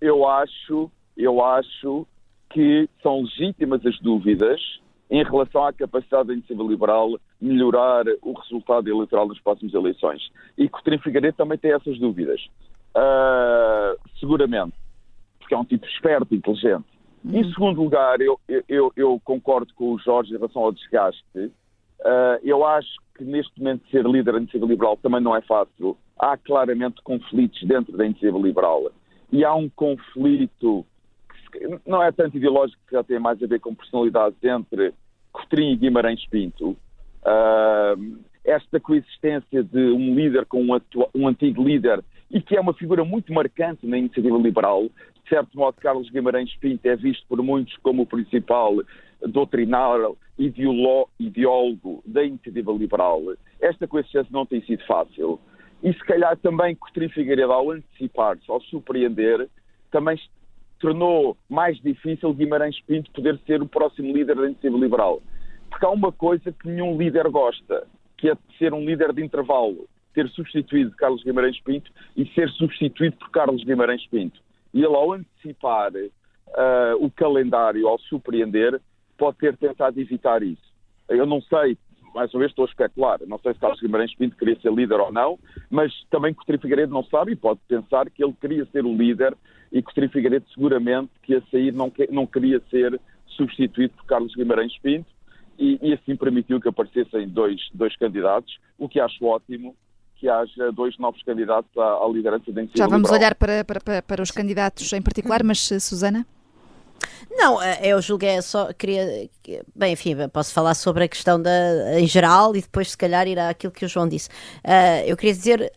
eu, 0.00 0.28
acho, 0.28 0.90
eu 1.16 1.44
acho 1.44 2.06
que 2.50 2.88
são 3.02 3.22
legítimas 3.22 3.84
as 3.86 3.98
dúvidas 4.00 4.60
em 5.08 5.22
relação 5.22 5.64
à 5.64 5.72
capacidade 5.72 6.26
da 6.26 6.32
iniciativa 6.32 6.68
liberal 6.68 7.10
melhorar 7.40 8.04
o 8.22 8.32
resultado 8.32 8.88
eleitoral 8.88 9.28
nas 9.28 9.38
próximas 9.38 9.72
eleições. 9.72 10.20
E 10.58 10.68
Coutinho 10.68 10.98
Figueiredo 11.00 11.36
também 11.36 11.58
tem 11.58 11.72
essas 11.72 11.96
dúvidas. 12.00 12.40
Uh, 12.96 13.96
seguramente. 14.18 14.74
Porque 15.38 15.54
é 15.54 15.58
um 15.58 15.64
tipo 15.64 15.86
esperto, 15.86 16.34
inteligente. 16.34 16.95
Uhum. 17.26 17.40
Em 17.40 17.52
segundo 17.52 17.82
lugar, 17.82 18.20
eu, 18.20 18.38
eu, 18.68 18.92
eu, 18.96 19.20
concordo 19.24 19.72
com 19.74 19.92
o 19.92 19.98
Jorge 19.98 20.30
em 20.32 20.36
relação 20.36 20.62
ao 20.62 20.72
desgaste. 20.72 21.22
Uh, 21.36 22.38
eu 22.44 22.64
acho 22.64 22.88
que 23.16 23.24
neste 23.24 23.58
momento 23.58 23.88
ser 23.90 24.04
líder 24.04 24.32
da 24.32 24.38
iniciativa 24.38 24.66
liberal 24.66 24.96
também 24.96 25.20
não 25.20 25.34
é 25.34 25.40
fácil. 25.40 25.96
Há 26.18 26.36
claramente 26.36 27.02
conflitos 27.02 27.60
dentro 27.64 27.96
da 27.96 28.04
iniciativa 28.04 28.38
liberal. 28.38 28.90
E 29.32 29.44
há 29.44 29.54
um 29.54 29.68
conflito 29.68 30.86
que 31.50 31.80
não 31.84 32.00
é 32.02 32.12
tanto 32.12 32.36
ideológico, 32.36 32.80
que 32.86 32.94
já 32.94 33.02
tem 33.02 33.18
mais 33.18 33.42
a 33.42 33.46
ver 33.46 33.58
com 33.58 33.74
personalidades 33.74 34.38
entre 34.44 34.94
Cotrim 35.32 35.72
e 35.72 35.76
Guimarães 35.76 36.24
Pinto. 36.26 36.76
Uh, 37.22 38.18
esta 38.44 38.78
coexistência 38.78 39.64
de 39.64 39.90
um 39.90 40.14
líder 40.14 40.46
com 40.46 40.62
um, 40.62 40.80
um, 41.12 41.26
antigo 41.26 41.64
líder 41.64 42.04
e 42.30 42.40
que 42.40 42.56
é 42.56 42.60
uma 42.60 42.74
figura 42.74 43.04
muito 43.04 43.32
marcante 43.32 43.86
na 43.86 43.98
iniciativa 43.98 44.36
liberal. 44.36 44.84
De 45.22 45.28
certo 45.28 45.56
modo, 45.56 45.76
Carlos 45.80 46.10
Guimarães 46.10 46.54
Pinto 46.56 46.86
é 46.86 46.96
visto 46.96 47.26
por 47.28 47.42
muitos 47.42 47.76
como 47.78 48.02
o 48.02 48.06
principal 48.06 48.76
doutrinário, 49.22 50.16
ideólogo 50.38 52.02
da 52.04 52.22
iniciativa 52.22 52.72
liberal. 52.72 53.22
Esta 53.60 53.86
coexistência 53.88 54.30
não 54.30 54.44
tem 54.44 54.60
sido 54.62 54.84
fácil. 54.86 55.40
E 55.82 55.92
se 55.92 56.00
calhar 56.00 56.36
também 56.38 56.74
Coutinho 56.74 57.10
Figueiredo, 57.10 57.52
ao 57.52 57.70
antecipar-se, 57.70 58.50
ao 58.50 58.60
surpreender, 58.62 59.48
também 59.90 60.18
tornou 60.78 61.36
mais 61.48 61.78
difícil 61.80 62.34
Guimarães 62.34 62.80
Pinto 62.82 63.10
poder 63.10 63.38
ser 63.46 63.62
o 63.62 63.68
próximo 63.68 64.12
líder 64.12 64.36
da 64.36 64.44
iniciativa 64.46 64.78
liberal. 64.78 65.22
Porque 65.70 65.84
há 65.84 65.90
uma 65.90 66.12
coisa 66.12 66.52
que 66.52 66.68
nenhum 66.68 66.96
líder 66.96 67.28
gosta, 67.30 67.86
que 68.16 68.30
é 68.30 68.36
ser 68.58 68.72
um 68.72 68.84
líder 68.84 69.12
de 69.12 69.24
intervalo, 69.24 69.88
ter 70.16 70.30
substituído 70.30 70.92
Carlos 70.92 71.22
Guimarães 71.22 71.60
Pinto 71.60 71.92
e 72.16 72.24
ser 72.28 72.48
substituído 72.52 73.16
por 73.16 73.30
Carlos 73.30 73.62
Guimarães 73.62 74.06
Pinto. 74.06 74.40
E 74.72 74.78
ele, 74.78 74.96
ao 74.96 75.12
antecipar 75.12 75.92
uh, 75.92 77.04
o 77.04 77.10
calendário, 77.10 77.86
ao 77.86 77.98
surpreender, 77.98 78.80
pode 79.18 79.36
ter 79.36 79.54
tentado 79.58 80.00
evitar 80.00 80.42
isso. 80.42 80.74
Eu 81.06 81.26
não 81.26 81.42
sei, 81.42 81.76
mais 82.14 82.32
uma 82.32 82.40
vez 82.40 82.50
estou 82.50 82.64
a 82.64 82.68
especular, 82.68 83.20
não 83.26 83.38
sei 83.38 83.52
se 83.52 83.60
Carlos 83.60 83.78
Guimarães 83.78 84.14
Pinto 84.14 84.38
queria 84.38 84.58
ser 84.58 84.72
líder 84.72 84.98
ou 84.98 85.12
não, 85.12 85.38
mas 85.70 85.92
também 86.10 86.32
Coutinho 86.32 86.60
Figueiredo 86.60 86.94
não 86.94 87.04
sabe 87.04 87.32
e 87.32 87.36
pode 87.36 87.60
pensar 87.68 88.08
que 88.08 88.24
ele 88.24 88.34
queria 88.40 88.64
ser 88.72 88.86
o 88.86 88.96
líder 88.96 89.36
e 89.70 89.82
Coutinho 89.82 90.08
Figueiredo 90.08 90.46
seguramente 90.48 91.10
que 91.22 91.34
a 91.34 91.42
sair 91.50 91.74
não, 91.74 91.90
que, 91.90 92.10
não 92.10 92.26
queria 92.26 92.58
ser 92.70 92.98
substituído 93.26 93.92
por 93.98 94.06
Carlos 94.06 94.34
Guimarães 94.34 94.78
Pinto 94.78 95.10
e, 95.58 95.78
e, 95.82 95.92
assim 95.92 96.16
permitiu 96.16 96.58
que 96.58 96.68
aparecessem 96.68 97.28
dois, 97.28 97.60
dois 97.74 97.94
candidatos, 97.96 98.58
o 98.78 98.88
que 98.88 98.98
acho 98.98 99.24
ótimo 99.24 99.74
que 100.18 100.28
haja 100.28 100.72
dois 100.72 100.98
novos 100.98 101.22
candidatos 101.22 101.70
à, 101.76 102.04
à 102.04 102.08
liderança 102.08 102.50
da 102.52 102.62
Já 102.74 102.86
vamos 102.86 103.10
liberal. 103.10 103.14
olhar 103.14 103.34
para, 103.34 103.64
para, 103.64 104.02
para 104.02 104.22
os 104.22 104.30
candidatos 104.30 104.92
em 104.92 105.02
particular, 105.02 105.42
mas 105.42 105.70
eh, 105.70 105.78
Susana? 105.78 106.26
Não, 107.30 107.62
eh, 107.62 107.80
eu 107.82 108.00
julguei 108.00 108.40
só, 108.40 108.72
queria, 108.72 109.28
bem, 109.74 109.92
enfim, 109.92 110.16
posso 110.32 110.52
falar 110.52 110.74
sobre 110.74 111.04
a 111.04 111.08
questão 111.08 111.40
da, 111.40 112.00
em 112.00 112.06
geral 112.06 112.56
e 112.56 112.62
depois 112.62 112.90
se 112.90 112.98
calhar 112.98 113.28
ir 113.28 113.38
àquilo 113.38 113.72
que 113.72 113.84
o 113.84 113.88
João 113.88 114.08
disse. 114.08 114.28
Uh, 114.64 115.04
eu 115.06 115.16
queria 115.16 115.34
dizer 115.34 115.72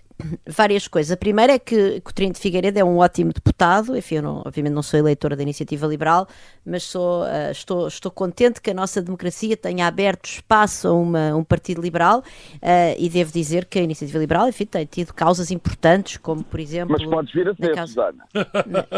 várias 0.48 0.88
coisas. 0.88 1.12
A 1.12 1.18
primeira 1.18 1.54
é 1.54 1.60
que 1.60 2.02
Coutinho 2.02 2.34
de 2.34 2.40
Figueiredo 2.40 2.78
é 2.78 2.84
um 2.84 2.98
ótimo 2.98 3.32
deputado, 3.32 3.96
enfim, 3.96 4.16
eu 4.16 4.24
não, 4.24 4.44
obviamente 4.46 4.74
não 4.74 4.84
sou 4.84 5.00
eleitora 5.00 5.36
da 5.36 5.44
Iniciativa 5.44 5.88
Liberal, 5.88 6.28
mas 6.66 6.84
sou, 6.84 7.24
uh, 7.24 7.52
estou, 7.52 7.88
estou 7.88 8.12
contente 8.12 8.62
que 8.62 8.70
a 8.70 8.74
nossa 8.74 9.02
democracia 9.02 9.56
tenha 9.56 9.88
aberto 9.88 10.26
espaço 10.26 10.88
a 10.88 10.94
uma, 10.94 11.36
um 11.36 11.44
partido 11.44 11.82
liberal 11.82 12.20
uh, 12.20 12.96
e 12.98 13.10
devo 13.10 13.32
dizer 13.32 13.66
que 13.66 13.80
a 13.80 13.82
Iniciativa 13.82 14.20
Liberal, 14.20 14.50
enfim, 14.50 14.66
tem 14.66 14.86
tido 14.86 15.14
causas 15.14 15.52
importantes, 15.52 16.18
como 16.18 16.44
por 16.44 16.60
exemplo... 16.60 16.98
Mas 17.00 17.10
podes 17.10 17.34
vir 17.34 17.48
a 17.48 17.56
ser, 17.56 17.76
causa... 17.76 17.94
Susana. 17.94 18.26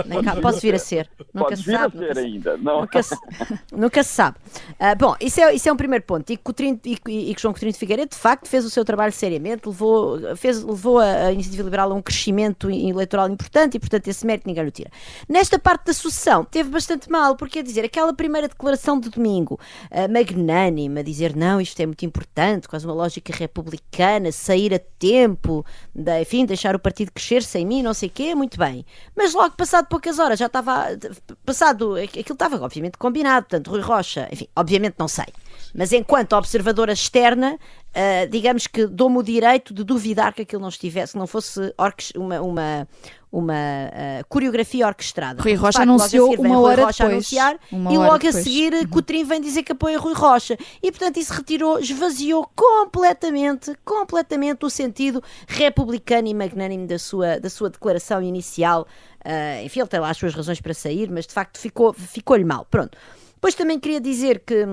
Na, 0.08 0.22
na, 0.22 0.42
posso 0.42 0.60
vir 0.60 0.76
a 0.76 0.80
ser. 0.80 1.10
Nunca 1.34 1.50
podes 1.50 1.64
se 1.64 1.72
sabe. 1.72 1.98
vir 1.98 2.12
a 2.12 2.14
ser 2.14 2.20
ainda. 2.20 2.58
Não. 2.58 2.82
Nunca, 2.82 3.04
se, 3.04 3.16
nunca 3.72 4.04
se 4.04 4.10
sabe. 4.10 4.38
Uh, 4.72 4.98
bom, 4.98 5.16
isso 5.22 5.40
é, 5.40 5.54
isso 5.54 5.70
é 5.70 5.72
um 5.72 5.78
primeiro 5.78 6.04
ponto. 6.04 6.30
E 6.32 6.38
que, 6.38 6.44
Coutinho, 6.44 6.80
e, 6.84 6.98
e 7.08 7.36
que 7.36 7.42
João 7.42 7.54
Coutinho 7.54 7.72
de 7.72 7.78
Figueiredo, 7.78 8.10
de 8.10 8.18
facto, 8.18 8.48
fez 8.48 8.66
o 8.66 8.70
seu 8.70 8.84
trabalho 8.84 9.12
seriamente, 9.12 9.68
levou, 9.68 10.36
fez, 10.36 10.64
levou 10.64 11.00
a 11.00 11.11
a 11.28 11.32
Iniciativa 11.32 11.64
Liberal 11.64 11.92
a 11.92 11.96
um 11.96 12.02
crescimento 12.02 12.70
eleitoral 12.70 13.30
importante 13.30 13.76
e, 13.76 13.80
portanto, 13.80 14.08
esse 14.08 14.26
mérito 14.26 14.48
ninguém 14.48 14.66
o 14.66 14.72
tira. 14.72 14.90
Nesta 15.28 15.58
parte 15.60 15.86
da 15.86 15.94
sucessão, 15.94 16.44
teve 16.44 16.70
bastante 16.70 17.10
mal, 17.10 17.36
porque, 17.36 17.60
quer 17.60 17.64
dizer, 17.64 17.86
aquela 17.86 18.14
primeira 18.14 18.48
declaração 18.48 19.00
de 19.00 19.10
domingo, 19.10 19.60
uh, 19.92 20.12
magnânima, 20.12 21.00
a 21.02 21.04
dizer 21.04 21.36
não, 21.36 21.60
isto 21.60 21.80
é 21.80 21.86
muito 21.86 22.06
importante, 22.06 22.68
quase 22.68 22.86
uma 22.86 22.94
lógica 22.94 23.34
republicana, 23.36 24.32
sair 24.32 24.74
a 24.74 24.80
tempo, 24.80 25.66
de, 25.94 26.22
enfim, 26.22 26.46
deixar 26.46 26.76
o 26.76 26.80
partido 26.80 27.12
crescer 27.12 27.44
sem 27.44 27.66
mim, 27.66 27.82
não 27.82 27.94
sei 27.94 28.10
o 28.10 28.12
quê, 28.12 28.36
muito 28.36 28.58
bem. 28.58 28.86
Mas 29.16 29.34
logo, 29.34 29.56
passado 29.56 29.88
poucas 29.88 30.20
horas, 30.20 30.40
já 30.40 30.46
estava, 30.46 30.88
passado, 31.46 31.96
aquilo 31.96 32.34
estava, 32.34 32.62
obviamente, 32.62 32.98
combinado, 32.98 33.48
portanto, 33.48 33.70
Rui 33.70 33.82
Rocha, 33.82 34.28
enfim, 34.32 34.48
obviamente 34.56 34.96
não 34.98 35.08
sei. 35.08 35.26
Mas 35.74 35.92
enquanto 35.92 36.34
observadora 36.34 36.94
externa, 36.94 37.56
uh, 37.56 38.30
digamos 38.30 38.68
que 38.68 38.86
dou-me 38.88 39.18
o 39.18 39.24
direito 39.24 39.74
de 39.74 39.84
duvidar 39.84 40.34
que 40.34 40.42
aquilo 40.42 40.62
não 40.62 40.70
estivesse, 40.70 41.18
não 41.18 41.28
fosse 41.28 41.74
uma, 42.16 42.42
uma, 42.42 42.88
uma 43.32 43.54
uh, 43.54 44.26
coreografia 44.28 44.86
orquestrada. 44.86 45.42
Rui 45.42 45.56
Rocha 45.56 45.82
anunciou 45.82 46.36
uma 46.36 46.60
hora 46.60 46.86
Rocha 46.86 47.04
depois. 47.04 47.14
Anunciar, 47.14 47.60
uma 47.72 47.94
e 47.94 47.98
logo 47.98 48.28
a 48.28 48.32
seguir 48.32 48.74
uhum. 48.74 48.88
Coutrinho 48.88 49.26
vem 49.26 49.40
dizer 49.40 49.64
que 49.64 49.72
apoia 49.72 49.98
Rui 49.98 50.14
Rocha. 50.14 50.58
E 50.84 50.92
portanto 50.92 51.18
isso 51.18 51.34
retirou, 51.34 51.80
esvaziou 51.80 52.50
completamente, 52.56 53.74
completamente 53.86 54.66
o 54.66 54.70
sentido 54.70 55.24
republicano 55.48 56.28
e 56.28 56.34
magnânimo 56.34 56.88
da 56.88 57.00
sua, 57.00 57.40
da 57.40 57.50
sua 57.50 57.70
declaração 57.70 58.22
inicial. 58.22 58.86
Uh, 59.26 59.64
enfim, 59.64 59.80
ele 59.80 59.90
tem 59.90 60.00
lá 60.00 60.10
as 60.10 60.18
suas 60.18 60.34
razões 60.34 60.60
para 60.60 60.74
sair, 60.74 61.10
mas 61.10 61.26
de 61.26 61.34
facto 61.34 61.58
ficou-lhe 61.60 61.98
ficou 61.98 62.44
mal. 62.46 62.66
Pronto. 62.70 62.98
Depois 63.36 63.56
também 63.56 63.80
queria 63.80 64.02
dizer 64.02 64.44
que 64.46 64.66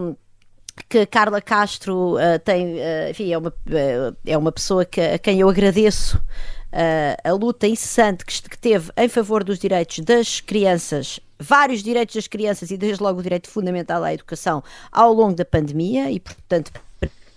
que 0.89 1.07
Carla 1.07 1.41
Castro 1.41 2.15
uh, 2.15 2.39
tem, 2.45 2.75
uh, 2.75 3.11
enfim, 3.11 3.33
é 3.33 3.39
uma, 3.39 3.51
uh, 3.51 4.17
é 4.27 4.37
uma 4.37 4.53
pessoa 4.53 4.85
que, 4.85 5.01
a 5.01 5.19
quem 5.19 5.41
eu 5.41 5.49
agradeço 5.49 6.21
a 7.25 7.33
luta 7.33 7.67
incessante 7.67 8.27
que, 8.27 8.43
que, 8.43 8.59
teve 8.59 8.93
em 8.95 9.09
favor 9.09 9.43
dos 9.43 9.59
direitos 9.59 10.01
das 10.01 10.39
crianças, 10.39 11.19
vários 11.39 11.83
direitos 11.83 12.15
das 12.15 12.27
crianças 12.27 12.71
e 12.71 12.77
desde 12.77 13.03
logo 13.03 13.21
o 13.21 13.23
direito 13.23 13.49
fundamental 13.49 14.05
à 14.05 14.13
educação 14.13 14.63
ao 14.93 15.11
longo 15.15 15.35
da 15.35 15.47
pandemia 15.47 16.11
e, 16.11 16.21
portanto, 16.21 16.71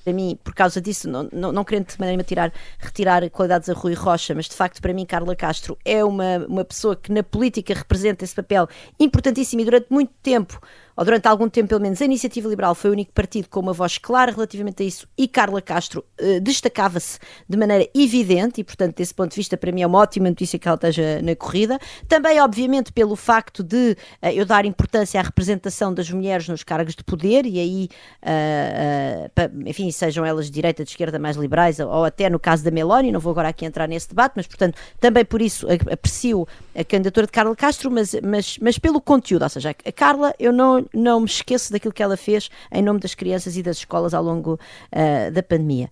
para 0.04 0.14
mim, 0.14 0.38
por 0.44 0.54
causa 0.54 0.82
disso, 0.82 1.10
não, 1.10 1.30
não, 1.32 1.52
não 1.52 1.64
querendo 1.64 1.88
de 1.88 2.00
maneira 2.00 2.24
tirar, 2.24 2.52
retirar 2.80 3.30
qualidades 3.30 3.70
a 3.70 3.74
Rui 3.74 3.94
Rocha, 3.94 4.34
mas 4.34 4.48
de 4.48 4.56
facto, 4.56 4.82
para 4.82 4.94
mim, 4.94 5.06
Carla 5.06 5.36
Castro 5.36 5.78
é 5.86 6.04
uma, 6.04 6.40
uma 6.48 6.66
pessoa 6.66 6.96
que 6.96 7.12
na 7.12 7.24
política 7.24 7.74
representa 7.74 8.24
esse 8.24 8.36
papel 8.36 8.68
importantíssimo 9.00 9.62
e 9.62 9.66
durante 9.66 9.88
muito 9.90 10.12
tempo 10.24 10.60
ou 11.02 11.06
durante 11.06 11.28
algum 11.28 11.50
tempo 11.50 11.70
pelo 11.70 11.82
menos, 11.82 12.00
a 12.00 12.06
Iniciativa 12.06 12.48
Liberal 12.48 12.76
foi 12.76 12.92
o 12.92 12.94
único 12.94 13.12
partido 13.12 13.50
com 13.50 13.60
uma 13.60 13.74
voz 13.74 13.98
clara 13.98 14.32
relativamente 14.32 14.84
a 14.84 14.86
isso 14.86 15.08
e 15.18 15.28
Carla 15.28 15.60
Castro 15.60 16.06
uh, 16.22 16.40
destacava-se 16.40 17.18
de 17.50 17.58
maneira 17.58 17.90
evidente 17.96 18.62
e, 18.62 18.64
portanto, 18.64 18.98
desse 18.98 19.12
ponto 19.12 19.32
de 19.32 19.36
vista, 19.36 19.58
para 19.58 19.72
mim 19.72 19.82
é 19.82 19.88
uma 19.88 19.98
ótima 19.98 20.30
notícia 20.30 20.60
que 20.60 20.68
ela 20.68 20.76
esteja 20.76 21.20
na 21.24 21.36
corrida. 21.36 21.80
Também, 22.08 22.40
obviamente, 22.40 22.94
pelo 22.94 23.16
facto 23.16 23.64
de 23.64 23.98
uh, 24.22 24.28
eu 24.28 24.46
dar 24.46 24.64
importância 24.64 25.20
à 25.20 25.24
representação 25.24 25.92
das 25.92 26.08
mulheres 26.12 26.48
nos 26.48 26.64
cargos 26.64 26.94
de 26.94 27.04
poder 27.04 27.48
e 27.48 27.58
aí, 27.58 27.90
uh, 28.22 29.68
enfim, 29.68 29.90
sejam 29.90 30.24
elas 30.24 30.46
de 30.46 30.52
direita, 30.52 30.84
de 30.84 30.92
esquerda, 30.92 31.18
mais 31.18 31.36
liberais 31.36 31.80
ou 31.80 32.06
até 32.06 32.30
no 32.30 32.40
caso 32.40 32.64
da 32.64 32.70
Meloni, 32.70 33.12
não 33.12 33.20
vou 33.20 33.32
agora 33.32 33.50
aqui 33.50 33.66
entrar 33.66 33.88
nesse 33.88 34.08
debate, 34.08 34.34
mas, 34.36 34.46
portanto, 34.46 34.78
também 35.00 35.26
por 35.26 35.42
isso 35.42 35.66
aprecio 35.92 36.48
a 36.76 36.84
candidatura 36.84 37.26
de 37.26 37.32
Carla 37.32 37.56
Castro, 37.56 37.90
mas, 37.90 38.16
mas, 38.22 38.60
mas 38.62 38.78
pelo 38.78 39.02
conteúdo, 39.02 39.42
ou 39.42 39.50
seja, 39.50 39.72
a 39.72 39.92
Carla, 39.92 40.32
eu 40.38 40.54
não, 40.54 40.86
não 40.94 41.22
me 41.22 41.26
esqueço 41.26 41.72
daquilo 41.72 41.94
que 41.94 42.04
ela 42.04 42.18
fez 42.18 42.50
em 42.72 42.82
nome 42.82 43.00
das 43.00 43.14
crianças 43.14 43.58
e 43.58 43.64
das 43.64 43.78
escolas 43.78 44.14
ao 44.14 44.24
longo 44.24 44.54
uh, 44.54 45.32
da 45.32 45.44
pandemia. 45.44 45.90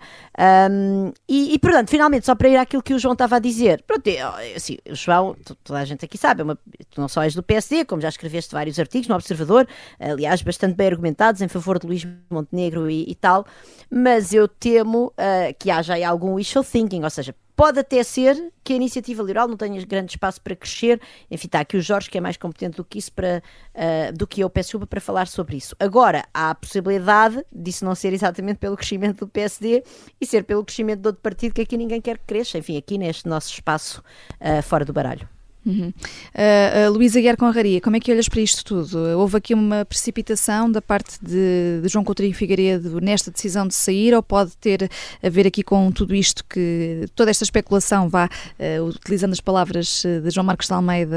Um, 0.71 1.11
e, 1.27 1.53
e, 1.53 1.59
portanto, 1.59 1.89
finalmente, 1.89 2.25
só 2.25 2.35
para 2.35 2.49
ir 2.49 2.57
àquilo 2.57 2.83
que 2.83 2.93
o 2.93 2.99
João 2.99 3.13
estava 3.13 3.37
a 3.37 3.39
dizer, 3.39 3.83
pronto, 3.83 4.09
assim, 4.55 4.77
o 4.89 4.95
João, 4.95 5.35
toda 5.63 5.79
a 5.79 5.85
gente 5.85 6.05
aqui 6.05 6.17
sabe, 6.17 6.41
é 6.41 6.43
uma, 6.43 6.55
tu 6.89 6.99
não 6.99 7.07
só 7.07 7.23
és 7.23 7.33
do 7.33 7.43
PSD, 7.43 7.85
como 7.85 8.01
já 8.01 8.09
escreveste 8.09 8.53
vários 8.53 8.79
artigos 8.79 9.07
no 9.07 9.15
Observador, 9.15 9.67
aliás, 9.99 10.41
bastante 10.41 10.75
bem 10.75 10.87
argumentados 10.87 11.41
em 11.41 11.47
favor 11.47 11.79
de 11.79 11.87
Luís 11.87 12.07
Montenegro 12.29 12.89
e, 12.89 13.09
e 13.09 13.15
tal, 13.15 13.45
mas 13.89 14.33
eu 14.33 14.47
temo 14.47 15.07
uh, 15.07 15.53
que 15.57 15.71
haja 15.71 15.93
aí 15.93 16.03
algum 16.03 16.33
wishful 16.35 16.63
thinking, 16.63 17.03
ou 17.03 17.09
seja, 17.09 17.35
Pode 17.59 17.77
até 17.77 18.01
ser 18.03 18.53
que 18.63 18.71
a 18.71 18.75
iniciativa 18.77 19.21
liberal 19.21 19.45
não 19.45 19.57
tenha 19.57 19.85
grande 19.85 20.13
espaço 20.13 20.39
para 20.39 20.55
crescer. 20.55 21.01
Enfim, 21.29 21.47
está 21.47 21.59
aqui 21.59 21.75
o 21.75 21.81
Jorge, 21.81 22.09
que 22.09 22.17
é 22.17 22.21
mais 22.21 22.37
competente 22.37 22.77
do 22.77 22.85
que 22.85 22.97
isso 22.97 23.11
para, 23.11 23.43
uh, 23.75 24.13
do 24.13 24.25
que 24.25 24.39
eu, 24.39 24.49
peço 24.49 24.79
para 24.87 25.01
falar 25.01 25.27
sobre 25.27 25.57
isso. 25.57 25.75
Agora, 25.77 26.23
há 26.33 26.51
a 26.51 26.55
possibilidade 26.55 27.43
disso 27.51 27.83
não 27.83 27.95
ser 27.95 28.13
exatamente 28.13 28.59
pelo 28.59 28.77
crescimento 28.77 29.25
do 29.25 29.27
PSD 29.27 29.83
e 30.21 30.25
ser 30.25 30.45
pelo 30.45 30.63
crescimento 30.63 31.01
de 31.01 31.07
outro 31.09 31.21
partido 31.21 31.53
que 31.53 31.59
aqui 31.59 31.75
ninguém 31.75 31.99
quer 31.99 32.17
que 32.19 32.23
cresça. 32.27 32.57
Enfim, 32.57 32.77
aqui 32.77 32.97
neste 32.97 33.27
nosso 33.27 33.51
espaço 33.51 34.01
uh, 34.39 34.63
fora 34.63 34.85
do 34.85 34.93
baralho. 34.93 35.27
Uhum. 35.69 35.89
Uh, 35.89 36.89
uh, 36.89 36.91
Luísa 36.91 37.21
Guiar 37.21 37.37
Conraria, 37.37 37.79
como 37.79 37.95
é 37.95 37.99
que 37.99 38.11
olhas 38.11 38.27
para 38.27 38.41
isto 38.41 38.65
tudo? 38.65 38.97
Houve 39.19 39.37
aqui 39.37 39.53
uma 39.53 39.85
precipitação 39.85 40.71
da 40.71 40.81
parte 40.81 41.19
de, 41.21 41.81
de, 41.83 41.87
João 41.87 42.03
Coutinho 42.03 42.33
Figueiredo 42.33 42.99
nesta 42.99 43.29
decisão 43.29 43.67
de 43.67 43.75
sair 43.75 44.15
ou 44.15 44.23
pode 44.23 44.57
ter 44.57 44.89
a 45.21 45.29
ver 45.29 45.45
aqui 45.45 45.61
com 45.61 45.91
tudo 45.91 46.15
isto 46.15 46.43
que 46.45 47.05
toda 47.15 47.29
esta 47.29 47.43
especulação 47.43 48.09
vá, 48.09 48.27
uh, 48.27 48.83
utilizando 48.83 49.33
as 49.33 49.39
palavras 49.39 50.01
de 50.03 50.29
João 50.31 50.43
Marcos 50.43 50.65
de 50.65 50.73
Almeida, 50.73 51.15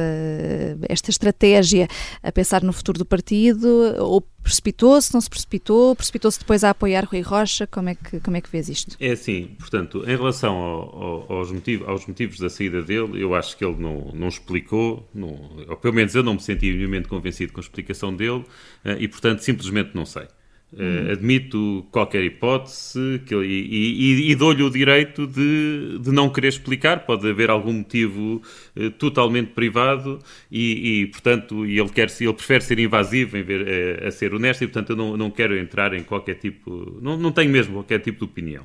esta 0.86 1.08
estratégia 1.08 1.88
a 2.22 2.30
pensar 2.30 2.62
no 2.62 2.74
futuro 2.74 2.98
do 2.98 3.06
partido 3.06 3.66
ou 3.98 4.22
Precipitou-se, 4.42 5.14
não 5.14 5.20
se 5.20 5.30
precipitou? 5.30 5.94
Precipitou-se 5.94 6.38
depois 6.38 6.64
a 6.64 6.70
apoiar 6.70 7.04
Rui 7.04 7.20
Rocha? 7.20 7.64
Como 7.66 7.88
é 7.88 7.94
que, 7.94 8.18
como 8.18 8.36
é 8.36 8.40
que 8.40 8.50
vês 8.50 8.68
isto? 8.68 8.96
É 8.98 9.12
assim, 9.12 9.50
portanto, 9.58 10.02
em 10.04 10.16
relação 10.16 10.56
ao, 10.56 11.02
ao, 11.02 11.32
aos, 11.38 11.52
motivos, 11.52 11.88
aos 11.88 12.06
motivos 12.06 12.38
da 12.38 12.50
saída 12.50 12.82
dele, 12.82 13.22
eu 13.22 13.34
acho 13.36 13.56
que 13.56 13.64
ele 13.64 13.76
não, 13.78 14.10
não 14.12 14.26
explicou, 14.42 15.08
não, 15.14 15.28
ou 15.68 15.76
pelo 15.76 15.94
menos 15.94 16.14
eu 16.14 16.22
não 16.22 16.34
me 16.34 16.40
senti 16.40 16.66
minimamente 16.66 17.08
convencido 17.08 17.52
com 17.52 17.60
a 17.60 17.62
explicação 17.62 18.14
dele, 18.14 18.44
eh, 18.84 18.96
e 19.00 19.08
portanto 19.08 19.40
simplesmente 19.40 19.90
não 19.94 20.04
sei. 20.04 20.26
Uh, 20.74 21.12
admito 21.12 21.86
qualquer 21.90 22.24
hipótese 22.24 23.20
que, 23.26 23.34
e, 23.34 24.24
e, 24.24 24.30
e 24.30 24.34
dou-lhe 24.34 24.62
o 24.62 24.70
direito 24.70 25.26
de, 25.26 25.98
de 25.98 26.10
não 26.10 26.30
querer 26.30 26.48
explicar. 26.48 27.04
Pode 27.04 27.28
haver 27.28 27.50
algum 27.50 27.74
motivo 27.74 28.40
uh, 28.74 28.90
totalmente 28.92 29.48
privado 29.48 30.18
e, 30.50 31.02
e, 31.02 31.06
portanto, 31.08 31.66
ele, 31.66 31.90
quer, 31.90 32.10
ele 32.18 32.32
prefere 32.32 32.64
ser 32.64 32.78
invasivo 32.78 33.36
em 33.36 33.42
ver, 33.42 33.60
uh, 33.60 34.06
a 34.08 34.10
ser 34.10 34.32
honesto 34.32 34.64
e, 34.64 34.66
portanto, 34.66 34.90
eu 34.90 34.96
não, 34.96 35.14
não 35.14 35.30
quero 35.30 35.54
entrar 35.58 35.92
em 35.92 36.02
qualquer 36.02 36.36
tipo. 36.36 36.98
Não, 37.02 37.18
não 37.18 37.32
tenho 37.32 37.50
mesmo 37.50 37.74
qualquer 37.74 37.98
tipo 37.98 38.20
de 38.20 38.24
opinião. 38.24 38.64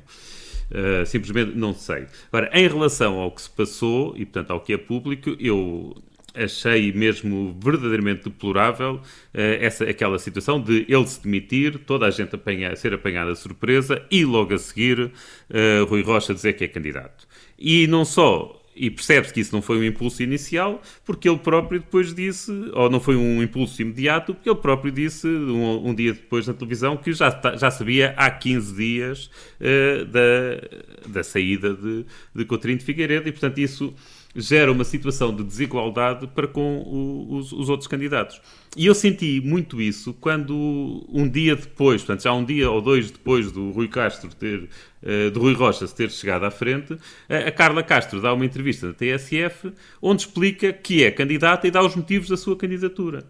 Simplesmente 1.06 1.56
não 1.56 1.72
sei. 1.74 2.06
Agora, 2.32 2.50
em 2.52 2.68
relação 2.68 3.18
ao 3.18 3.30
que 3.30 3.42
se 3.42 3.50
passou 3.50 4.14
e, 4.16 4.24
portanto, 4.24 4.50
ao 4.50 4.60
que 4.60 4.72
é 4.72 4.78
público, 4.78 5.36
eu 5.40 5.94
achei 6.34 6.92
mesmo 6.92 7.56
verdadeiramente 7.62 8.24
deplorável 8.24 8.96
uh, 8.96 9.00
essa, 9.34 9.84
aquela 9.84 10.18
situação 10.18 10.60
de 10.60 10.86
ele 10.88 11.06
se 11.06 11.22
demitir, 11.22 11.78
toda 11.80 12.06
a 12.06 12.10
gente 12.10 12.34
apanha, 12.34 12.74
ser 12.76 12.94
apanhada 12.94 13.34
surpresa 13.34 14.02
e 14.10 14.24
logo 14.24 14.54
a 14.54 14.58
seguir 14.58 15.00
uh, 15.00 15.84
Rui 15.88 16.02
Rocha 16.02 16.32
dizer 16.32 16.52
que 16.54 16.64
é 16.64 16.68
candidato. 16.68 17.26
E 17.58 17.86
não 17.86 18.04
só 18.04 18.57
e 18.78 18.90
percebe-se 18.90 19.32
que 19.34 19.40
isso 19.40 19.54
não 19.54 19.60
foi 19.60 19.78
um 19.78 19.84
impulso 19.84 20.22
inicial, 20.22 20.80
porque 21.04 21.28
ele 21.28 21.38
próprio 21.38 21.80
depois 21.80 22.14
disse, 22.14 22.50
ou 22.72 22.88
não 22.88 23.00
foi 23.00 23.16
um 23.16 23.42
impulso 23.42 23.82
imediato, 23.82 24.34
porque 24.34 24.48
ele 24.48 24.58
próprio 24.58 24.92
disse 24.92 25.26
um, 25.26 25.88
um 25.88 25.94
dia 25.94 26.12
depois 26.12 26.46
na 26.46 26.54
televisão 26.54 26.96
que 26.96 27.12
já, 27.12 27.28
já 27.56 27.70
sabia 27.70 28.14
há 28.16 28.30
15 28.30 28.74
dias 28.74 29.30
uh, 29.60 30.04
da, 30.04 31.08
da 31.08 31.22
saída 31.22 31.74
de, 31.74 32.06
de 32.34 32.44
Coutinho 32.44 32.78
de 32.78 32.84
Figueiredo, 32.84 33.28
e 33.28 33.32
portanto 33.32 33.58
isso 33.58 33.94
gera 34.34 34.70
uma 34.70 34.84
situação 34.84 35.34
de 35.34 35.42
desigualdade 35.42 36.26
para 36.28 36.46
com 36.46 36.78
o, 36.78 37.36
os, 37.36 37.52
os, 37.52 37.68
outros 37.68 37.88
candidatos. 37.88 38.40
E 38.76 38.86
eu 38.86 38.94
senti 38.94 39.40
muito 39.44 39.80
isso 39.80 40.14
quando 40.14 41.06
um 41.08 41.28
dia 41.28 41.56
depois, 41.56 42.02
portanto 42.02 42.22
já 42.22 42.32
um 42.32 42.44
dia 42.44 42.70
ou 42.70 42.80
dois 42.80 43.10
depois 43.10 43.50
do 43.50 43.70
Rui 43.70 43.88
Castro 43.88 44.28
ter, 44.34 44.68
uh, 45.02 45.30
do 45.30 45.40
Rui 45.40 45.54
Rocha 45.54 45.86
ter 45.88 46.10
chegado 46.10 46.44
à 46.44 46.50
frente, 46.50 46.96
a, 47.28 47.50
Carla 47.50 47.82
Castro 47.82 48.20
dá 48.20 48.32
uma 48.32 48.44
entrevista 48.44 48.86
na 48.86 48.92
TSF 48.92 49.72
onde 50.00 50.22
explica 50.22 50.72
que 50.72 51.02
é 51.02 51.10
candidata 51.10 51.66
e 51.66 51.70
dá 51.70 51.84
os 51.84 51.96
motivos 51.96 52.28
da 52.28 52.36
sua 52.36 52.56
candidatura. 52.56 53.24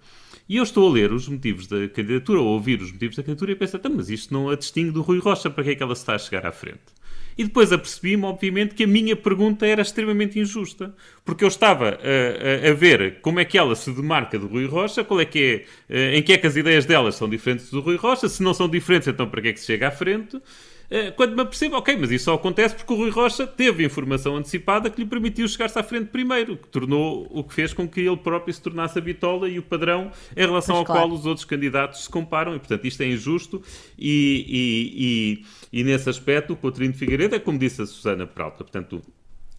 E 0.49 0.57
eu 0.57 0.63
estou 0.63 0.89
a 0.89 0.93
ler 0.93 1.13
os 1.13 1.29
motivos 1.29 1.67
da 1.67 1.89
candidatura, 1.89 2.41
ou 2.41 2.49
a 2.49 2.53
ouvir 2.53 2.81
os 2.81 2.91
motivos 2.91 3.17
da 3.17 3.23
candidatura, 3.23 3.53
e 3.53 3.55
penso, 3.55 3.77
então, 3.77 3.93
mas 3.95 4.09
isto 4.09 4.33
não 4.33 4.49
a 4.49 4.57
distingue 4.57 4.91
do 4.91 5.03
Rui 5.03 5.19
Rocha, 5.19 5.51
para 5.51 5.63
que 5.63 5.71
é 5.71 5.75
que 5.75 5.83
ela 5.83 5.93
está 5.93 6.15
a 6.15 6.19
chegar 6.19 6.47
à 6.47 6.53
frente? 6.53 6.98
E 7.39 7.45
depois 7.45 7.73
apercebi-me, 7.73 8.25
obviamente, 8.25 8.75
que 8.75 8.83
a 8.83 8.87
minha 8.87 9.15
pergunta 9.15 9.65
era 9.65 9.81
extremamente 9.81 10.41
injusta. 10.41 10.93
Porque 11.25 11.45
eu 11.45 11.49
estava 11.49 11.91
a, 11.91 12.67
a, 12.67 12.71
a, 12.71 12.75
ver 12.75 13.21
como 13.21 13.39
é 13.39 13.45
que 13.45 13.57
ela 13.57 13.77
se 13.77 13.93
demarca 13.93 14.37
do 14.37 14.49
Rui 14.49 14.67
Rocha, 14.67 15.05
qual 15.05 15.21
é 15.21 15.25
que 15.25 15.65
é, 15.89 15.95
eh, 15.95 16.19
em 16.19 16.23
que 16.23 16.33
é 16.33 16.39
que 16.39 16.49
as 16.49 16.57
ideias 16.57 16.85
delas 16.85 17.15
são 17.15 17.29
diferentes 17.29 17.71
do 17.71 17.81
Rui 17.81 17.95
Rocha. 17.95 18.29
Se 18.29 18.43
não 18.43 18.53
são 18.53 18.69
diferentes, 18.69 19.07
então 19.07 19.29
para 19.29 19.41
que 19.41 19.49
é 19.49 19.53
que 19.53 19.61
se 19.61 19.67
chega 19.67 19.87
à 19.87 19.91
frente? 19.93 20.43
Eh, 20.91 21.11
quando 21.11 21.35
me 21.35 21.43
apercebo, 21.43 21.77
ok, 21.77 21.97
mas 21.99 22.11
isso 22.11 22.25
só 22.27 22.35
acontece 22.35 22.75
porque 22.75 22.93
o 22.93 22.97
Rui 22.97 23.11
Rocha 23.11 23.47
teve 23.47 23.85
informação 23.85 24.37
antecipada 24.37 24.89
que 24.89 25.03
lhe 25.03 25.07
permitiu 25.07 25.47
chegar-se 25.47 25.79
à 25.79 25.83
frente 25.83 26.07
primeiro, 26.07 26.57
que 26.57 26.69
tornou 26.69 27.27
o 27.31 27.45
que 27.45 27.53
fez 27.53 27.75
com 27.75 27.87
que 27.87 28.01
ele 28.01 28.17
próprio 28.17 28.55
se 28.55 28.63
tornasse 28.63 28.99
a 28.99 29.03
bitola 29.03 29.49
e 29.51 29.59
o 29.59 29.63
padrão 29.63 30.11
em 30.35 30.41
relação 30.41 30.77
ao 30.77 30.85
claro. 30.85 31.03
qual 31.03 31.13
os 31.13 31.27
outros 31.27 31.45
candidatos 31.45 32.05
se 32.05 32.11
comparam, 32.11 32.55
e 32.55 32.59
portanto 32.59 32.87
isto 32.87 33.03
é 33.03 33.07
injusto 33.07 33.63
e, 33.99 35.43
e, 35.73 35.75
e, 35.75 35.81
e 35.81 35.85
nesse 35.85 36.09
aspecto 36.09 36.55
o 36.55 36.57
Coutinho 36.57 36.93
de 36.93 36.99
Figueiredo 36.99 37.35
é 37.35 37.39
como 37.39 37.59
disse 37.59 37.83
a 37.83 37.87
Susana 37.87 38.27
Peralta, 38.27 38.65
portanto 38.65 39.03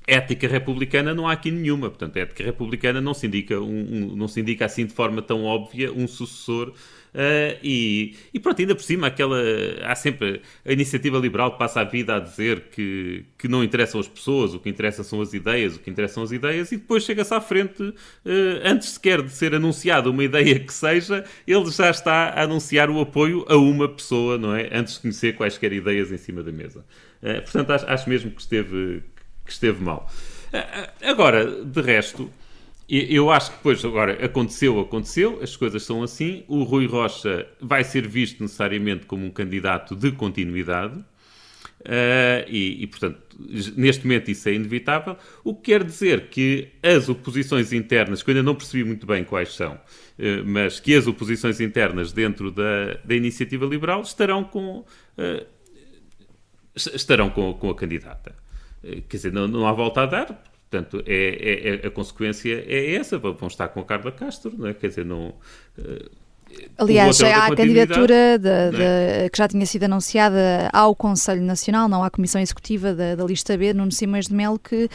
ética 0.10 0.48
republicana 0.48 1.13
não 1.13 1.28
há 1.28 1.34
aqui 1.34 1.52
nenhuma. 1.52 1.89
Portanto, 1.89 2.18
a 2.18 2.22
ética 2.22 2.44
republicana 2.44 3.00
não 3.00 3.13
se 3.13 3.28
indica, 3.28 3.60
um, 3.60 3.65
um, 3.68 4.15
não 4.15 4.28
se 4.28 4.42
indica 4.42 4.65
assim 4.65 4.86
de 4.86 4.94
forma 4.94 5.22
tão 5.22 5.44
óbvia 5.44 5.92
um 5.94 6.08
sucessor 6.08 6.74
Uh, 7.13 7.58
e, 7.63 8.15
e, 8.34 8.39
pronto, 8.39 8.62
ainda 8.62 8.76
por 8.76 8.84
cima, 8.84 9.08
aquela, 9.08 9.41
há 9.84 9.95
sempre 9.95 10.41
a 10.65 10.72
iniciativa 10.72 11.17
liberal 11.17 11.52
que 11.54 11.60
passa 11.60 11.82
a 11.82 11.84
vida 11.84 12.15
a 12.15 12.19
dizer 12.19 12.65
que, 12.72 13.26
que 13.38 13.48
não 13.48 13.63
interessam 13.63 14.00
as 14.00 14.08
pessoas, 14.08 14.54
o 14.54 14.60
que 14.60 14.69
interessa 14.69 15.04
são 15.04 15.22
as 15.22 15.34
ideias, 15.34 15.76
o 15.76 15.80
que 15.80 15.89
interessam 15.89 16.24
as 16.24 16.32
ideias, 16.32 16.72
e 16.72 16.78
depois 16.78 17.04
chega-se 17.04 17.34
à 17.34 17.41
frente, 17.41 17.82
uh, 17.82 17.95
antes 18.63 18.89
sequer 18.89 19.22
de 19.22 19.32
ser 19.32 19.56
anunciada 19.56 20.10
uma 20.10 20.24
ideia 20.24 20.60
que 20.60 20.74
seja, 20.74 21.26
ele 21.48 21.72
já 21.72 21.89
está 21.89 22.30
a 22.30 22.43
anunciar 22.43 22.89
o 22.89 23.00
apoio 23.00 23.45
a 23.50 23.58
uma 23.58 23.88
pessoa, 23.88 24.38
não 24.38 24.56
é? 24.56 24.69
Antes 24.72 24.95
de 24.95 25.02
conhecer 25.02 25.36
quaisquer 25.36 25.74
ideias 25.74 26.12
em 26.12 26.17
cima 26.17 26.43
da 26.43 26.52
mesa. 26.52 26.86
Uh, 27.22 27.41
portanto, 27.41 27.72
acho, 27.72 27.86
acho, 27.88 28.10
mesmo 28.10 28.32
que 28.32 28.41
esteve, 28.41 29.04
que 29.45 29.52
esteve 29.52 29.84
mal. 29.84 30.10
agora, 31.02 31.63
de 31.63 31.82
resto, 31.82 32.30
eu 32.89 33.30
acho 33.30 33.52
que 33.52 33.58
depois, 33.58 33.86
agora, 33.86 34.25
aconteceu, 34.25 34.80
aconteceu, 34.80 35.39
as 35.43 35.56
coisas 35.56 35.84
são 35.84 36.02
assim. 36.02 36.43
O 36.47 36.63
Rui 36.63 36.88
Rocha 36.88 37.47
vai 37.62 37.84
ser 37.84 38.08
visto 38.08 38.41
necessariamente 38.41 39.06
como 39.06 39.25
um 39.25 39.30
candidato 39.30 39.95
de 39.95 40.12
continuidade. 40.12 41.04
Uh, 41.82 42.43
e, 42.49 42.84
e, 42.84 42.88
portanto, 42.88 43.19
neste 43.78 44.06
momento 44.06 44.32
isso 44.32 44.49
é 44.49 44.54
inevitável. 44.54 45.15
O 45.43 45.54
que 45.54 45.71
quer 45.71 45.84
dizer 45.84 46.30
que 46.30 46.69
as 46.84 47.08
oposições 47.08 47.71
internas, 47.71 48.21
que 48.21 48.32
eu 48.32 48.34
ainda 48.36 48.43
não 48.43 48.56
percebi 48.56 48.84
muito 48.84 49.06
bem 49.06 49.23
quais 49.23 49.54
são, 49.54 49.75
uh, 49.75 50.45
mas 50.45 50.80
que 50.80 50.95
as 50.95 51.08
oposições 51.08 51.62
internas 51.62 52.12
dentro 52.12 52.52
da, 52.52 52.95
da 53.06 53.15
iniciativa 53.15 53.65
liberal 53.65 54.02
estarão 54.02 54.43
com, 54.43 54.80
uh, 54.80 55.45
estarão 56.75 57.30
com, 57.30 57.54
com 57.54 57.69
a 57.69 57.75
candidata. 57.75 58.36
Quer 58.82 59.17
dizer, 59.17 59.34
não, 59.34 59.47
não 59.47 59.67
há 59.67 59.73
volta 59.73 60.02
a 60.02 60.06
dar, 60.06 60.43
Portanto, 60.69 61.03
é, 61.08 61.13
é, 61.15 61.84
é, 61.84 61.88
a 61.88 61.91
consequência 61.91 62.53
é 62.67 62.95
essa. 62.95 63.17
Vão 63.17 63.47
estar 63.47 63.69
com 63.69 63.79
a 63.79 63.86
Carla 63.86 64.12
Castro, 64.12 64.55
não 64.58 64.67
é? 64.67 64.73
Quer 64.73 64.89
dizer, 64.89 65.05
não. 65.05 65.29
Uh, 65.77 66.12
Aliás, 66.77 67.21
há 67.21 67.47
a 67.47 67.55
candidatura 67.55 68.39
de, 68.39 68.77
de, 68.77 68.81
é? 68.81 69.29
que 69.29 69.38
já 69.38 69.47
tinha 69.47 69.65
sido 69.65 69.83
anunciada 69.83 70.69
ao 70.71 70.95
Conselho 70.95 71.41
Nacional, 71.41 71.89
não 71.89 72.03
à 72.03 72.09
Comissão 72.09 72.39
Executiva 72.39 72.93
da, 72.93 73.15
da 73.15 73.23
Lista 73.25 73.57
B, 73.57 73.73
Nuno 73.73 73.91
Simões 73.91 74.27
de 74.27 74.33
Melo, 74.33 74.57
que 74.57 74.85
uh, 74.85 74.89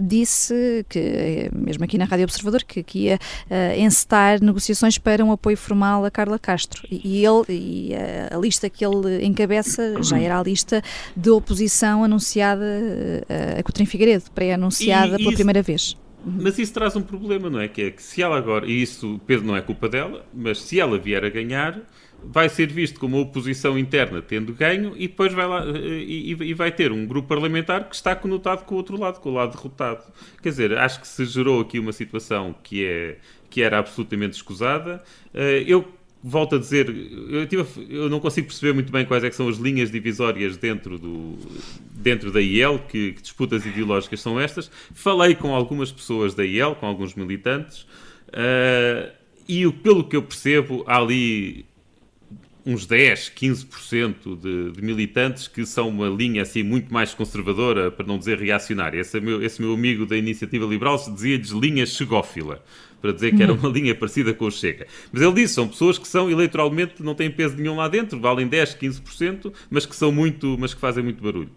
disse, 0.00 0.86
que 0.88 1.50
mesmo 1.52 1.84
aqui 1.84 1.98
na 1.98 2.04
Rádio 2.04 2.24
Observador, 2.24 2.62
que, 2.62 2.82
que 2.84 2.98
ia 3.00 3.16
uh, 3.16 3.80
encetar 3.80 4.42
negociações 4.42 4.96
para 4.96 5.24
um 5.24 5.32
apoio 5.32 5.56
formal 5.56 6.04
a 6.04 6.10
Carla 6.10 6.38
Castro. 6.38 6.86
E, 6.88 7.24
ele, 7.24 7.44
e 7.48 7.94
a, 7.94 8.36
a, 8.36 8.38
lista 8.38 8.70
que 8.70 8.84
ele 8.84 9.24
encabeça 9.24 10.00
já 10.02 10.20
era 10.20 10.38
a 10.38 10.42
lista 10.42 10.80
de 11.16 11.30
oposição 11.30 12.04
anunciada 12.04 12.64
uh, 12.64 13.58
a 13.58 13.62
Coutrinho 13.64 13.90
Figueiredo, 13.90 14.24
pré-anunciada 14.32 15.16
pela 15.16 15.30
isso... 15.30 15.34
primeira 15.34 15.62
vez. 15.62 15.96
Mas 16.24 16.58
isso 16.58 16.74
traz 16.74 16.96
um 16.96 17.02
problema, 17.02 17.48
não 17.48 17.60
é? 17.60 17.68
Que 17.68 17.82
é 17.82 17.90
que 17.90 18.02
se 18.02 18.22
ela 18.22 18.36
agora, 18.36 18.66
e 18.66 18.82
isso, 18.82 19.20
Pedro, 19.26 19.46
não 19.46 19.56
é 19.56 19.60
culpa 19.60 19.88
dela, 19.88 20.26
mas 20.34 20.60
se 20.60 20.80
ela 20.80 20.98
vier 20.98 21.24
a 21.24 21.28
ganhar, 21.28 21.80
vai 22.22 22.48
ser 22.48 22.72
visto 22.72 22.98
como 22.98 23.20
oposição 23.20 23.78
interna 23.78 24.20
tendo 24.20 24.52
ganho 24.52 24.94
e 24.96 25.06
depois 25.06 25.32
vai 25.32 25.46
lá 25.46 25.64
e, 25.66 26.32
e, 26.32 26.54
vai 26.54 26.72
ter 26.72 26.90
um 26.90 27.06
grupo 27.06 27.28
parlamentar 27.28 27.88
que 27.88 27.94
está 27.94 28.14
conotado 28.16 28.64
com 28.64 28.74
o 28.74 28.78
outro 28.78 28.98
lado, 28.98 29.20
com 29.20 29.30
o 29.30 29.34
lado 29.34 29.56
derrotado. 29.56 30.02
Quer 30.42 30.48
dizer, 30.48 30.76
acho 30.76 31.00
que 31.00 31.06
se 31.06 31.24
gerou 31.24 31.60
aqui 31.60 31.78
uma 31.78 31.92
situação 31.92 32.54
que, 32.62 32.84
é, 32.84 33.18
que 33.48 33.62
era 33.62 33.78
absolutamente 33.78 34.34
escusada. 34.34 35.02
Eh, 35.32 35.64
eu 35.66 35.86
volto 36.22 36.56
a 36.56 36.58
dizer, 36.58 36.88
eu, 37.30 37.46
tive, 37.46 37.64
eu, 37.88 38.08
não 38.08 38.18
consigo 38.18 38.48
perceber 38.48 38.72
muito 38.72 38.90
bem 38.90 39.04
quais 39.04 39.22
é 39.22 39.30
são 39.30 39.48
as 39.48 39.56
linhas 39.56 39.90
divisórias 39.90 40.56
dentro, 40.56 40.98
do, 40.98 41.38
dentro 41.92 42.32
da 42.32 42.40
IEL, 42.40 42.80
que, 42.80 43.12
que, 43.12 43.22
disputas 43.22 43.64
ideológicas 43.64 44.20
são 44.20 44.38
estas. 44.40 44.70
Falei 44.92 45.34
com 45.34 45.54
algumas 45.54 45.92
pessoas 45.92 46.34
da 46.34 46.44
IEL, 46.44 46.74
com 46.74 46.86
alguns 46.86 47.14
militantes, 47.14 47.82
uh, 48.28 49.12
e 49.48 49.70
pelo 49.70 50.04
que 50.04 50.16
eu 50.16 50.22
percebo, 50.22 50.84
há 50.86 50.98
ali 50.98 51.64
uns 52.66 52.84
10, 52.84 53.32
15% 53.34 54.38
de, 54.38 54.72
de 54.72 54.82
militantes 54.82 55.48
que 55.48 55.64
são 55.64 55.88
uma 55.88 56.08
linha 56.08 56.42
assim 56.42 56.62
muito 56.62 56.92
mais 56.92 57.14
conservadora, 57.14 57.90
para 57.90 58.06
não 58.06 58.18
dizer 58.18 58.38
reacionária. 58.38 59.00
Esse 59.00 59.18
meu, 59.20 59.42
esse 59.42 59.62
meu 59.62 59.72
amigo 59.72 60.04
da 60.04 60.16
Iniciativa 60.16 60.66
Liberal 60.66 60.96
dizia-lhes 60.96 61.50
linha 61.50 61.86
chegófila 61.86 62.62
para 63.00 63.12
dizer 63.12 63.34
que 63.34 63.42
era 63.42 63.52
uma 63.52 63.68
linha 63.68 63.94
parecida 63.94 64.32
com 64.34 64.46
o 64.46 64.50
Chega. 64.50 64.86
Mas 65.12 65.22
ele 65.22 65.32
disse, 65.32 65.54
são 65.54 65.68
pessoas 65.68 65.98
que 65.98 66.08
são 66.08 66.30
eleitoralmente, 66.30 67.02
não 67.02 67.14
têm 67.14 67.30
peso 67.30 67.56
nenhum 67.56 67.76
lá 67.76 67.88
dentro, 67.88 68.18
valem 68.20 68.46
10, 68.46 68.74
15%, 68.74 69.52
mas 69.70 69.86
que 69.86 69.94
são 69.94 70.10
muito, 70.10 70.56
mas 70.58 70.74
que 70.74 70.80
fazem 70.80 71.02
muito 71.02 71.22
barulho. 71.22 71.50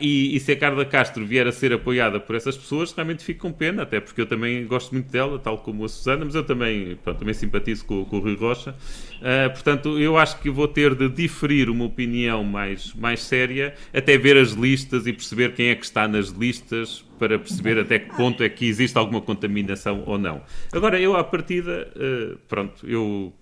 E, 0.00 0.34
e, 0.34 0.40
se 0.40 0.52
a 0.52 0.56
Carla 0.56 0.84
Castro 0.84 1.26
vier 1.26 1.46
a 1.46 1.52
ser 1.52 1.72
apoiada 1.72 2.18
por 2.18 2.34
essas 2.34 2.56
pessoas, 2.56 2.92
realmente 2.92 3.22
fico 3.22 3.40
com 3.40 3.52
pena, 3.52 3.82
até 3.82 4.00
porque 4.00 4.20
eu 4.20 4.26
também 4.26 4.66
gosto 4.66 4.92
muito 4.92 5.10
dela, 5.10 5.38
tal 5.38 5.58
como 5.58 5.84
a 5.84 5.88
Susana, 5.88 6.24
mas 6.24 6.34
eu 6.34 6.42
também, 6.42 6.96
pronto, 7.02 7.18
também 7.18 7.34
simpatizo 7.34 7.84
com, 7.84 8.04
com 8.04 8.16
o 8.16 8.20
Rui 8.20 8.34
Rocha. 8.34 8.70
Uh, 8.70 9.50
portanto, 9.52 9.98
eu 9.98 10.16
acho 10.16 10.40
que 10.40 10.48
vou 10.48 10.66
ter 10.66 10.94
de 10.94 11.08
diferir 11.08 11.68
uma 11.68 11.84
opinião 11.84 12.42
mais, 12.42 12.94
mais 12.94 13.22
séria, 13.22 13.74
até 13.92 14.16
ver 14.16 14.36
as 14.36 14.52
listas 14.52 15.06
e 15.06 15.12
perceber 15.12 15.52
quem 15.52 15.68
é 15.68 15.74
que 15.74 15.84
está 15.84 16.08
nas 16.08 16.28
listas, 16.28 17.04
para 17.24 17.38
perceber 17.38 17.78
até 17.78 17.98
que 17.98 18.14
ponto 18.14 18.42
é 18.42 18.48
que 18.50 18.66
existe 18.66 18.98
alguma 18.98 19.18
contaminação 19.18 20.02
ou 20.04 20.18
não. 20.18 20.42
Agora, 20.70 21.00
eu, 21.00 21.16
à 21.16 21.24
partida, 21.24 21.88
uh, 21.96 22.36
pronto, 22.46 22.86
eu 22.86 23.32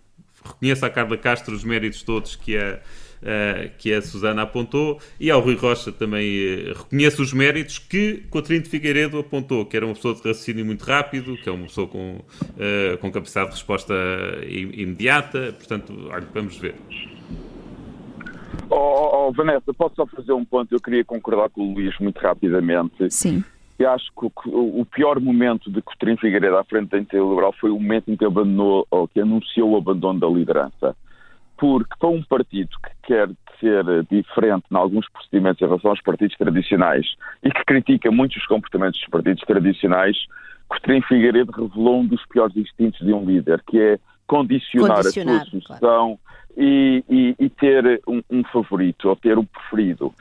reconheço 0.45 0.87
à 0.87 0.91
Carla 0.91 1.17
Castro 1.17 1.53
os 1.53 1.65
méritos 1.65 2.05
todos 2.05 2.37
que 2.37 2.57
a, 2.57 2.79
uh, 3.23 3.71
que 3.77 3.93
a 3.93 4.01
Susana 4.01 4.43
apontou 4.43 5.01
e 5.19 5.33
ao 5.33 5.41
Rui 5.41 5.57
Rocha 5.57 5.91
também 5.91 6.71
uh, 6.71 6.79
reconheço 6.79 7.23
os 7.23 7.33
méritos 7.33 7.81
que 7.81 8.23
Coutinho 8.31 8.63
de 8.63 8.69
Figueiredo 8.69 9.19
apontou, 9.19 9.67
que 9.67 9.77
era 9.77 9.85
uma 9.85 9.97
pessoa 9.97 10.15
de 10.15 10.21
raciocínio 10.21 10.65
muito 10.65 10.85
rápido, 10.85 11.37
que 11.37 11.49
é 11.49 11.53
uma 11.53 11.67
pessoa 11.67 11.89
com, 11.89 12.19
uh, 12.19 12.99
com 13.01 13.11
capacidade 13.11 13.49
de 13.49 13.57
resposta 13.57 13.95
imediata, 14.47 15.53
portanto, 15.59 15.93
olha, 16.09 16.27
vamos 16.33 16.57
ver. 16.57 16.77
Oh, 18.71 18.77
oh, 18.77 19.29
oh, 19.29 19.33
Vanessa, 19.33 19.75
posso 19.75 19.97
só 19.97 20.07
fazer 20.07 20.33
um 20.33 20.45
ponto? 20.45 20.73
Eu 20.73 20.81
queria 20.81 21.05
concordar 21.05 21.51
com 21.51 21.63
o 21.63 21.75
Luís 21.75 21.99
muito 21.99 22.19
rapidamente. 22.21 23.11
Sim 23.11 23.43
e 23.79 23.85
acho 23.85 24.13
que 24.13 24.31
o, 24.47 24.85
pior 24.85 25.19
momento 25.21 25.71
de 25.71 25.83
Coutinho 25.83 26.17
Figueiredo 26.17 26.57
à 26.57 26.65
frente 26.65 26.91
da 26.91 26.99
Iniciativa 26.99 27.29
Liberal 27.29 27.53
foi 27.59 27.71
o 27.71 27.81
momento 27.81 28.11
em 28.11 28.17
que 28.17 28.25
abandonou, 28.25 28.87
ou 28.91 29.09
que 29.09 29.21
anunciou 29.21 29.71
o 29.71 29.77
abandono 29.77 30.21
da 30.21 30.29
liderança. 30.29 30.97
Porque 31.57 31.95
para 31.99 32.09
um 32.09 32.23
partido 32.23 32.71
que 32.83 33.09
quer 33.09 33.29
ser 33.61 33.85
diferente 34.11 34.65
em 34.71 34.77
alguns 34.77 35.09
procedimentos 35.09 35.63
em 35.63 35.67
relação 35.67 35.91
aos 35.91 36.03
partidos 36.03 36.37
tradicionais 36.37 37.07
e 37.43 37.51
que 37.51 37.65
critica 37.65 38.11
muitos 38.11 38.39
os 38.39 38.47
comportamentos 38.47 39.01
dos 39.01 39.09
partidos 39.09 39.43
tradicionais, 39.45 40.17
Coutinho 40.69 41.03
Figueiredo 41.03 41.53
revelou 41.53 42.01
um 42.01 42.07
dos 42.07 42.25
piores 42.27 42.57
instintos 42.57 43.01
de 43.05 43.13
um 43.13 43.25
líder, 43.25 43.63
que 43.69 43.79
é 43.79 43.99
condicionar, 44.27 44.97
condicionar 44.97 45.43
a 45.43 45.45
sua 45.45 45.61
sucessão 45.61 45.79
claro. 45.79 46.19
e, 46.57 47.05
e, 47.09 47.37
e, 47.39 47.49
ter 47.51 48.01
um, 48.07 48.23
um 48.31 48.45
favorito 48.45 49.09
ou 49.09 49.17
ter 49.17 49.39
um 49.39 49.45
preferido. 49.45 50.15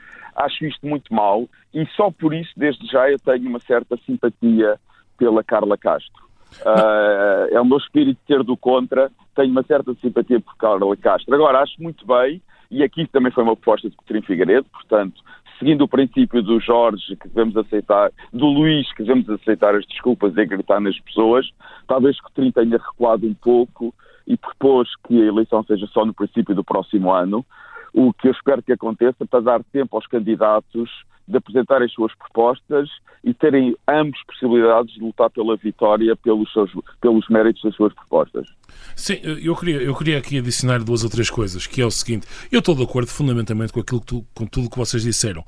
Acho 0.43 0.65
isto 0.65 0.85
muito 0.85 1.13
mal 1.13 1.47
e 1.73 1.85
só 1.95 2.11
por 2.11 2.33
isso, 2.33 2.51
desde 2.55 2.85
já, 2.87 3.09
eu 3.09 3.19
tenho 3.19 3.47
uma 3.49 3.59
certa 3.59 3.97
simpatia 4.05 4.79
pela 5.17 5.43
Carla 5.43 5.77
Castro. 5.77 6.23
Uh, 6.59 7.47
é 7.49 7.61
o 7.61 7.65
meu 7.65 7.77
espírito 7.77 8.19
de 8.21 8.27
ser 8.27 8.43
do 8.43 8.57
contra, 8.57 9.09
tenho 9.35 9.51
uma 9.51 9.63
certa 9.63 9.93
simpatia 9.95 10.39
por 10.41 10.55
Carla 10.57 10.97
Castro. 10.97 11.33
Agora, 11.33 11.59
acho 11.59 11.81
muito 11.81 12.05
bem, 12.05 12.41
e 12.69 12.83
aqui 12.83 13.07
também 13.07 13.31
foi 13.31 13.43
uma 13.43 13.55
proposta 13.55 13.89
de 13.89 13.95
Coutinho 13.95 14.23
Figueiredo, 14.23 14.67
portanto, 14.71 15.21
seguindo 15.57 15.83
o 15.83 15.87
princípio 15.87 16.41
do 16.41 16.59
Jorge, 16.59 17.15
que 17.15 17.27
devemos 17.29 17.55
aceitar, 17.55 18.11
do 18.33 18.47
Luís, 18.47 18.91
que 18.93 19.03
devemos 19.03 19.29
aceitar 19.29 19.75
as 19.75 19.85
desculpas 19.85 20.35
e 20.35 20.45
gritar 20.45 20.81
nas 20.81 20.99
pessoas, 20.99 21.49
talvez 21.87 22.19
Coutinho 22.19 22.51
tenha 22.51 22.77
recuado 22.77 23.25
um 23.25 23.33
pouco 23.33 23.93
e 24.27 24.35
propôs 24.35 24.89
que 25.07 25.21
a 25.21 25.25
eleição 25.25 25.63
seja 25.63 25.87
só 25.87 26.05
no 26.05 26.13
princípio 26.13 26.55
do 26.55 26.63
próximo 26.63 27.11
ano 27.11 27.45
o 27.93 28.13
que 28.13 28.27
eu 28.27 28.31
espero 28.31 28.61
que 28.63 28.71
aconteça 28.71 29.25
para 29.25 29.41
dar 29.41 29.63
tempo 29.65 29.95
aos 29.95 30.07
candidatos 30.07 30.89
de 31.27 31.37
apresentarem 31.37 31.85
as 31.85 31.93
suas 31.93 32.13
propostas 32.15 32.89
e 33.23 33.33
terem 33.33 33.75
ambos 33.87 34.19
possibilidades 34.25 34.93
de 34.93 34.99
lutar 34.99 35.29
pela 35.29 35.55
vitória 35.55 36.15
pelos, 36.15 36.51
seus, 36.51 36.71
pelos 36.99 37.27
méritos 37.29 37.61
das 37.61 37.75
suas 37.75 37.93
propostas. 37.93 38.47
Sim, 38.95 39.19
eu 39.23 39.55
queria, 39.55 39.81
eu 39.81 39.95
queria 39.95 40.17
aqui 40.17 40.37
adicionar 40.39 40.83
duas 40.83 41.03
ou 41.03 41.09
três 41.09 41.29
coisas, 41.29 41.67
que 41.67 41.81
é 41.81 41.85
o 41.85 41.91
seguinte, 41.91 42.27
eu 42.51 42.59
estou 42.59 42.75
de 42.75 42.83
acordo 42.83 43.09
fundamentalmente 43.09 43.71
com 43.71 43.79
aquilo 43.79 44.01
que 44.01 44.07
tu, 44.07 44.25
com 44.33 44.45
tudo 44.45 44.69
que 44.69 44.77
vocês 44.77 45.03
disseram. 45.03 45.43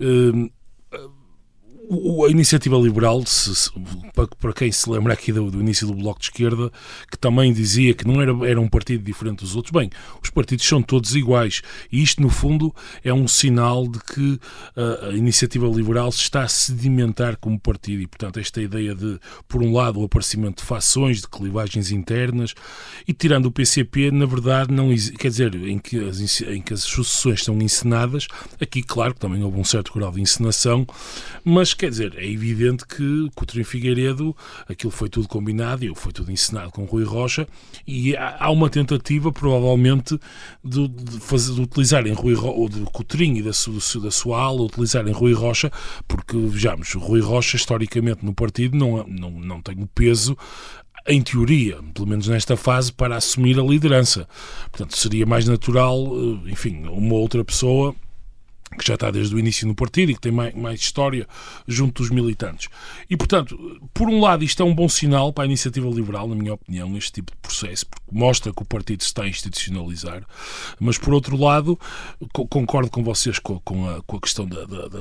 Uh, 0.00 0.50
a 2.26 2.30
iniciativa 2.30 2.76
liberal, 2.76 3.24
se, 3.24 3.54
se, 3.54 3.70
para, 4.40 4.52
quem 4.52 4.72
se 4.72 4.90
lembra 4.90 5.12
aqui 5.12 5.32
do, 5.32 5.50
do, 5.50 5.60
início 5.60 5.86
do 5.86 5.94
Bloco 5.94 6.18
de 6.18 6.26
Esquerda, 6.26 6.70
que 7.10 7.16
também 7.16 7.52
dizia 7.52 7.94
que 7.94 8.06
não 8.06 8.20
era, 8.20 8.32
era 8.48 8.60
um 8.60 8.68
partido 8.68 9.04
diferente 9.04 9.40
dos 9.40 9.54
outros, 9.54 9.70
bem, 9.72 9.90
os 10.22 10.30
partidos 10.30 10.66
são 10.66 10.82
todos 10.82 11.14
iguais. 11.14 11.62
E 11.90 12.02
isto, 12.02 12.20
no 12.20 12.28
fundo, 12.28 12.74
é 13.04 13.12
um 13.12 13.28
sinal 13.28 13.86
de 13.86 14.00
que 14.00 14.40
a, 14.76 15.08
a 15.08 15.12
iniciativa 15.12 15.66
liberal 15.68 16.10
se 16.10 16.22
está 16.22 16.42
a 16.42 16.48
sedimentar 16.48 17.36
como 17.36 17.58
partido. 17.58 18.02
E, 18.02 18.06
portanto, 18.06 18.40
esta 18.40 18.60
ideia 18.60 18.94
de, 18.94 19.20
por 19.46 19.62
um 19.62 19.72
lado, 19.72 20.00
o 20.00 20.04
aparecimento 20.04 20.62
de 20.62 20.64
fações, 20.64 21.20
de 21.20 21.28
clivagens 21.28 21.92
internas 21.92 22.54
e, 23.06 23.12
tirando 23.12 23.46
o 23.46 23.52
PCP, 23.52 24.10
na 24.10 24.26
verdade, 24.26 24.72
não 24.72 24.88
quer 25.18 25.28
dizer, 25.28 25.54
em 25.54 25.78
que 25.78 25.98
as, 25.98 26.40
em 26.40 26.60
que 26.60 26.74
as 26.74 26.80
sucessões 26.80 27.44
são 27.44 27.56
encenadas, 27.60 28.26
aqui, 28.60 28.82
claro, 28.82 29.14
também 29.14 29.42
houve 29.44 29.58
um 29.60 29.64
certo 29.64 29.92
grau 29.92 30.10
de 30.10 30.20
encenação, 30.20 30.86
mas 31.44 31.75
quer 31.76 31.90
dizer, 31.90 32.14
é 32.16 32.26
evidente 32.26 32.86
que 32.86 33.28
Coutinho 33.34 33.64
Figueiredo, 33.64 34.36
aquilo 34.68 34.90
foi 34.90 35.08
tudo 35.08 35.28
combinado 35.28 35.84
e 35.84 35.94
foi 35.94 36.12
tudo 36.12 36.30
ensinado 36.30 36.70
com 36.70 36.84
Rui 36.84 37.04
Rocha 37.04 37.46
e 37.86 38.16
há 38.16 38.50
uma 38.50 38.68
tentativa, 38.68 39.32
provavelmente, 39.32 40.18
de, 40.64 40.88
de, 40.88 41.20
fazer, 41.20 41.54
de 41.54 41.60
utilizarem 41.60 42.12
Rui 42.12 42.34
ou 42.34 42.68
de 42.68 42.80
Coutinho 42.92 43.36
e 43.38 43.42
da 43.42 43.52
sua, 43.52 44.00
da 44.00 44.10
sua 44.10 44.40
ala, 44.40 44.62
utilizarem 44.62 45.12
Rui 45.12 45.32
Rocha, 45.32 45.70
porque, 46.06 46.36
vejamos, 46.36 46.92
Rui 46.94 47.20
Rocha, 47.20 47.56
historicamente, 47.56 48.24
no 48.24 48.34
partido, 48.34 48.76
não, 48.76 49.06
não, 49.06 49.30
não 49.30 49.62
tem 49.62 49.82
o 49.82 49.86
peso 49.86 50.36
em 51.06 51.22
teoria, 51.22 51.78
pelo 51.94 52.06
menos 52.06 52.26
nesta 52.26 52.56
fase, 52.56 52.92
para 52.92 53.16
assumir 53.16 53.58
a 53.58 53.62
liderança. 53.62 54.28
Portanto, 54.70 54.96
seria 54.96 55.24
mais 55.24 55.46
natural, 55.46 55.96
eh, 56.46 56.50
enfim, 56.50 56.84
uma 56.88 57.14
outra 57.14 57.44
pessoa 57.44 57.94
que 58.78 58.86
já 58.86 58.94
está 58.94 59.10
desde 59.10 59.34
o 59.34 59.38
início 59.38 59.66
no 59.66 59.74
partido 59.74 60.10
e 60.10 60.14
que 60.14 60.20
tem 60.20 60.32
mais, 60.32 60.54
mais, 60.54 60.80
história 60.80 61.26
junto 61.66 62.02
dos 62.02 62.10
militantes. 62.10 62.68
E, 63.08 63.16
portanto, 63.16 63.56
por 63.94 64.08
um 64.08 64.20
lado, 64.20 64.44
isto 64.44 64.62
é 64.62 64.66
um 64.66 64.74
bom 64.74 64.88
sinal 64.88 65.32
para 65.32 65.44
a 65.44 65.46
iniciativa 65.46 65.88
liberal, 65.88 66.28
na 66.28 66.34
minha 66.34 66.54
opinião, 66.54 66.96
este 66.96 67.12
tipo 67.12 67.32
de 67.32 67.38
processo, 67.38 67.86
porque 67.86 68.04
mostra 68.12 68.52
que 68.52 68.62
o 68.62 68.66
partido 68.66 69.02
se 69.02 69.08
está 69.08 69.22
a 69.22 69.28
institucionalizar, 69.28 70.22
mas, 70.80 70.98
por 70.98 71.14
outro 71.14 71.36
lado, 71.36 71.78
concordo 72.32 72.90
com 72.90 73.02
vocês 73.02 73.38
com, 73.38 73.58
com, 73.60 73.88
a, 73.88 74.02
com 74.02 74.16
a, 74.16 74.20
questão 74.20 74.46
da, 74.46 74.64
da, 74.64 74.88
da 74.88 75.00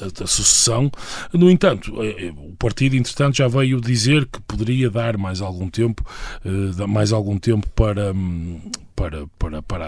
da, 0.00 0.06
da, 0.06 0.26
sucessão. 0.26 0.90
No 1.32 1.50
entanto, 1.50 2.02
é, 2.02 2.28
é, 2.28 2.30
o 2.30 2.54
partido, 2.58 2.96
entretanto, 2.96 3.36
já 3.36 3.48
veio 3.48 3.80
dizer 3.80 4.26
que 4.26 4.40
poderia 4.42 4.88
dar 4.88 5.18
mais 5.18 5.42
algum 5.42 5.68
tempo, 5.68 6.02
eh, 6.42 6.86
mais 6.86 7.12
algum 7.12 7.38
tempo 7.38 7.68
para, 7.70 8.12
hum, 8.12 8.60
para, 9.00 9.26
para, 9.38 9.62
para 9.62 9.86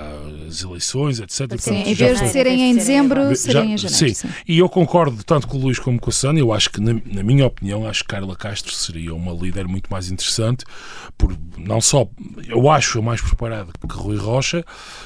as 0.48 0.62
eleições, 0.62 1.20
etc. 1.20 1.40
Sim, 1.40 1.46
Portanto, 1.48 1.88
em 1.88 1.94
vez 1.94 2.20
de 2.20 2.28
serem 2.28 2.70
em 2.70 2.74
dezembro, 2.74 3.36
serem 3.36 3.74
em 3.74 3.78
janeiro. 3.78 4.14
Sim. 4.14 4.14
sim. 4.14 4.28
e 4.48 4.58
eu 4.58 4.70
concordo 4.70 5.22
tanto 5.22 5.46
com 5.46 5.58
o 5.58 5.60
Luís 5.60 5.78
como 5.78 6.00
com 6.00 6.08
a 6.08 6.12
Sânia. 6.12 6.40
Eu 6.40 6.50
acho 6.50 6.70
que, 6.70 6.80
na, 6.80 6.94
na, 7.04 7.22
minha 7.22 7.46
opinião, 7.46 7.86
acho 7.86 8.02
que 8.02 8.08
Carla 8.08 8.34
Castro 8.34 8.72
seria 8.72 9.14
uma 9.14 9.32
líder 9.32 9.68
muito 9.68 9.90
mais 9.90 10.10
interessante, 10.10 10.64
por 11.18 11.36
não 11.58 11.80
só 11.80 12.08
eu 12.48 12.70
acho 12.70 13.02
mais 13.02 13.20
preparada 13.20 13.70
que 13.86 13.94
Rui 13.94 14.16
Rocha, 14.16 14.64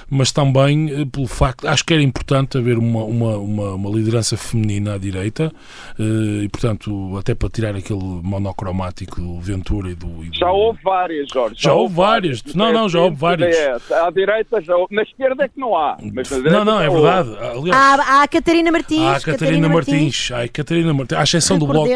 mas 0.09 0.31
também 0.31 0.89
eh, 0.91 1.05
pelo 1.05 1.27
facto, 1.27 1.67
acho 1.67 1.85
que 1.85 1.93
era 1.93 2.03
importante 2.03 2.57
haver 2.59 2.79
uma, 2.79 3.03
uma, 3.03 3.37
uma, 3.37 3.75
uma 3.75 3.91
liderança 3.91 4.37
feminina 4.37 4.95
à 4.95 4.99
direita 4.99 5.53
eh, 5.99 6.45
e, 6.45 6.49
portanto, 6.49 7.17
até 7.19 7.35
para 7.35 7.49
tirar 7.49 7.75
aquele 7.75 8.05
monocromático 8.23 9.21
do 9.21 9.41
Ventura 9.41 9.91
e 9.91 9.95
do. 9.97 10.25
E 10.25 10.31
do... 10.31 10.37
Já 10.37 10.53
houve 10.53 10.79
várias, 10.85 11.29
Jorge. 11.29 11.57
Já, 11.57 11.71
já 11.71 11.75
houve 11.75 11.95
várias. 11.95 12.41
várias. 12.41 12.55
Não, 12.55 12.73
não, 12.73 12.89
já 12.89 13.01
houve 13.01 13.17
várias. 13.17 13.57
À 13.97 14.11
direita 14.11 14.61
já 14.61 14.77
houve. 14.77 14.95
Na 14.95 15.03
esquerda 15.03 15.45
é 15.45 15.49
que 15.49 15.59
não 15.59 15.77
há. 15.77 15.97
Mas 16.13 16.31
não, 16.31 16.65
não, 16.65 16.81
é 16.81 16.89
verdade. 16.89 17.37
Aliás, 17.39 17.71
há, 17.73 18.19
há 18.19 18.23
a 18.23 18.29
Catarina 18.29 18.71
Martins. 18.71 19.01
Há 19.01 19.17
a 19.17 19.21
Catarina, 19.21 19.37
Catarina 19.39 19.69
Martins. 19.69 20.31
Há 20.31 20.43
a 20.43 20.49
Catarina 20.49 20.95
Martins. 20.95 21.19
À 21.19 21.23
exceção 21.23 21.59
do 21.59 21.67
bloco, 21.67 21.91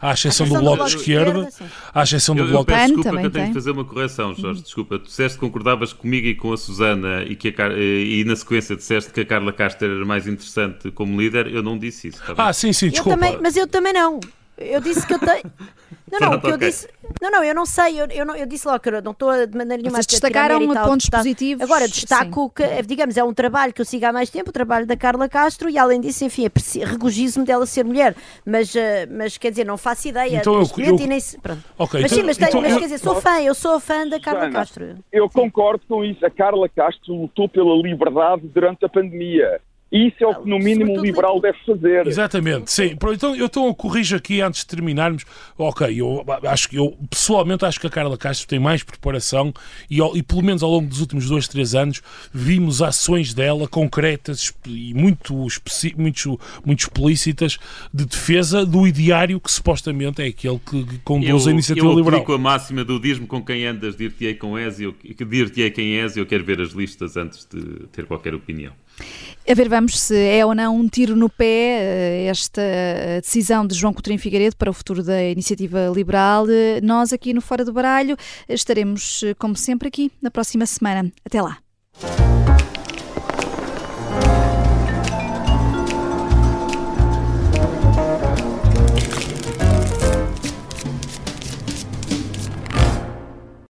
à 0.00 0.12
exceção 0.12 0.48
do 0.48 0.58
bloco 0.58 0.84
de 0.84 0.96
esquerda. 0.96 1.48
À 1.94 2.02
exceção 2.02 2.34
do 2.34 2.46
bloco 2.46 2.72
de 2.72 2.72
esquerda. 2.72 2.94
Desculpa 2.94 3.20
que 3.20 3.26
eu 3.26 3.30
tenho 3.30 3.46
de 3.48 3.54
fazer 3.54 3.70
uma 3.70 3.84
correção, 3.84 4.34
Jorge. 4.34 4.62
Desculpa. 4.62 4.98
Tu 4.98 5.06
disseste 5.06 5.38
que 5.38 5.44
concordavas 5.44 5.92
comigo 5.92 6.26
e 6.26 6.34
com 6.34 6.52
a 6.52 6.56
Susana 6.56 7.22
e, 7.22 7.36
que 7.36 7.48
a, 7.48 7.68
e 7.78 8.24
na 8.24 8.36
sequência 8.36 8.76
disseste 8.76 9.12
que 9.12 9.20
a 9.20 9.24
Carla 9.24 9.52
Castro 9.52 9.88
era 9.88 10.04
mais 10.04 10.26
interessante 10.26 10.90
como 10.90 11.20
líder. 11.20 11.46
Eu 11.48 11.62
não 11.62 11.78
disse 11.78 12.08
isso. 12.08 12.22
Tá 12.22 12.34
ah, 12.48 12.52
sim, 12.52 12.72
sim, 12.72 12.88
desculpa. 12.90 13.16
Eu 13.16 13.20
também, 13.20 13.42
mas 13.42 13.56
eu 13.56 13.66
também 13.66 13.92
não. 13.92 14.20
Eu 14.60 14.80
disse 14.80 15.06
que 15.06 15.14
eu 15.14 15.18
tenho. 15.18 15.42
Não, 16.10 16.18
não, 16.18 16.36
o 16.36 16.40
que 16.40 16.48
eu 16.48 16.58
disse. 16.58 16.88
Não, 17.22 17.30
não, 17.30 17.44
eu 17.44 17.54
não 17.54 17.64
sei, 17.64 18.00
eu, 18.00 18.06
eu, 18.06 18.26
não, 18.26 18.34
eu 18.34 18.44
disse 18.44 18.66
logo 18.66 18.80
que 18.80 18.88
eu 18.88 19.00
não 19.00 19.12
estou 19.12 19.30
de 19.46 19.56
maneira 19.56 19.80
nenhuma 19.80 20.02
Vocês 20.02 20.06
a 20.06 20.10
destacaram 20.10 20.58
pontos 20.66 21.08
tal, 21.08 21.20
positivos. 21.20 21.62
Agora, 21.62 21.86
destaco 21.86 22.46
sim. 22.46 22.52
que, 22.56 22.82
digamos, 22.82 23.16
é 23.16 23.22
um 23.22 23.32
trabalho 23.32 23.72
que 23.72 23.80
eu 23.80 23.84
sigo 23.84 24.06
há 24.06 24.12
mais 24.12 24.28
tempo, 24.28 24.50
o 24.50 24.52
trabalho 24.52 24.86
da 24.86 24.96
Carla 24.96 25.28
Castro, 25.28 25.70
e 25.70 25.78
além 25.78 26.00
disso, 26.00 26.24
enfim, 26.24 26.46
é 26.46 26.84
regozijo-me 26.84 27.46
dela 27.46 27.64
ser 27.64 27.84
mulher, 27.84 28.16
mas, 28.44 28.74
uh, 28.74 28.78
mas 29.08 29.38
quer 29.38 29.50
dizer, 29.50 29.64
não 29.64 29.76
faço 29.76 30.08
ideia. 30.08 30.38
Então 30.38 30.54
eu, 30.54 30.68
eu, 30.78 30.96
e 30.96 31.06
nem, 31.06 31.20
pronto. 31.40 31.62
Okay, 31.78 32.02
mas 32.02 32.12
então, 32.12 32.22
sim, 32.22 32.26
mas, 32.26 32.36
tenho, 32.36 32.48
então, 32.48 32.60
mas 32.62 32.72
quer 32.74 32.84
dizer, 32.84 32.98
sou 32.98 33.20
fã, 33.20 33.40
eu 33.40 33.54
sou 33.54 33.78
fã 33.78 34.08
da 34.08 34.18
Carla 34.18 34.50
Castro. 34.50 34.96
Eu 35.12 35.28
sim. 35.28 35.32
concordo 35.32 35.84
com 35.88 36.04
isso, 36.04 36.26
a 36.26 36.30
Carla 36.30 36.68
Castro 36.68 37.14
lutou 37.14 37.48
pela 37.48 37.74
liberdade 37.76 38.48
durante 38.48 38.84
a 38.84 38.88
pandemia. 38.88 39.60
Isso 39.92 40.22
é 40.22 40.26
o 40.26 40.34
que, 40.36 40.48
no 40.48 40.58
mínimo, 40.58 40.98
um 40.98 41.02
liberal 41.02 41.40
deve 41.40 41.58
fazer. 41.66 42.06
Exatamente, 42.06 42.70
sim. 42.70 42.96
Então, 43.12 43.34
eu 43.34 43.46
estou, 43.46 43.74
corrijo 43.74 44.14
aqui 44.14 44.40
antes 44.40 44.60
de 44.60 44.68
terminarmos. 44.68 45.24
Ok, 45.58 46.00
eu 46.00 46.24
acho 46.44 46.68
que 46.68 46.76
eu 46.76 46.96
pessoalmente 47.10 47.64
acho 47.64 47.80
que 47.80 47.88
a 47.88 47.90
Carla 47.90 48.16
Castro 48.16 48.46
tem 48.46 48.60
mais 48.60 48.84
preparação 48.84 49.52
e, 49.90 49.98
e 50.00 50.22
pelo 50.22 50.42
menos 50.42 50.62
ao 50.62 50.70
longo 50.70 50.86
dos 50.86 51.00
últimos 51.00 51.28
dois, 51.28 51.48
três 51.48 51.74
anos 51.74 52.02
vimos 52.32 52.80
ações 52.80 53.34
dela 53.34 53.66
concretas 53.66 54.54
e 54.64 54.94
muito, 54.94 55.48
muito, 55.96 56.40
muito 56.64 56.80
explícitas 56.80 57.58
de 57.92 58.06
defesa 58.06 58.64
do 58.64 58.86
ideário 58.86 59.40
que 59.40 59.50
supostamente 59.50 60.22
é 60.22 60.26
aquele 60.26 60.60
que 60.60 60.98
conduz 61.00 61.44
eu, 61.44 61.48
a 61.48 61.52
iniciativa 61.52 61.86
eu 61.86 61.94
liberal. 61.94 62.20
Eu 62.20 62.26
com 62.26 62.32
a 62.34 62.38
máxima 62.38 62.84
do 62.84 63.00
diz-me 63.00 63.26
com 63.26 63.42
quem 63.42 63.66
andas, 63.66 63.96
dir-te-ei 63.96 64.34
com 64.34 64.56
és, 64.56 64.80
eu, 64.80 64.94
dir-te-ei 65.02 65.70
quem 65.72 65.96
és, 65.96 66.16
eu 66.16 66.26
quero 66.26 66.44
ver 66.44 66.60
as 66.60 66.70
listas 66.70 67.16
antes 67.16 67.44
de 67.44 67.88
ter 67.88 68.06
qualquer 68.06 68.34
opinião. 68.36 68.72
A 69.48 69.54
ver, 69.54 69.68
vamos 69.68 69.98
se 69.98 70.16
é 70.16 70.44
ou 70.44 70.54
não 70.54 70.76
um 70.76 70.88
tiro 70.88 71.16
no 71.16 71.28
pé 71.28 71.44
eh, 71.44 72.26
esta 72.30 72.62
decisão 73.20 73.66
de 73.66 73.74
João 73.74 73.92
Coutinho 73.92 74.18
Figueiredo 74.18 74.56
para 74.56 74.70
o 74.70 74.72
futuro 74.72 75.02
da 75.02 75.24
iniciativa 75.24 75.90
liberal. 75.94 76.46
Nós 76.82 77.12
aqui 77.12 77.34
no 77.34 77.40
Fora 77.40 77.64
do 77.64 77.72
Baralho 77.72 78.16
estaremos, 78.48 79.22
eh, 79.24 79.34
como 79.34 79.56
sempre, 79.56 79.88
aqui 79.88 80.12
na 80.22 80.30
próxima 80.30 80.66
semana. 80.66 81.10
Até 81.24 81.42
lá. 81.42 81.58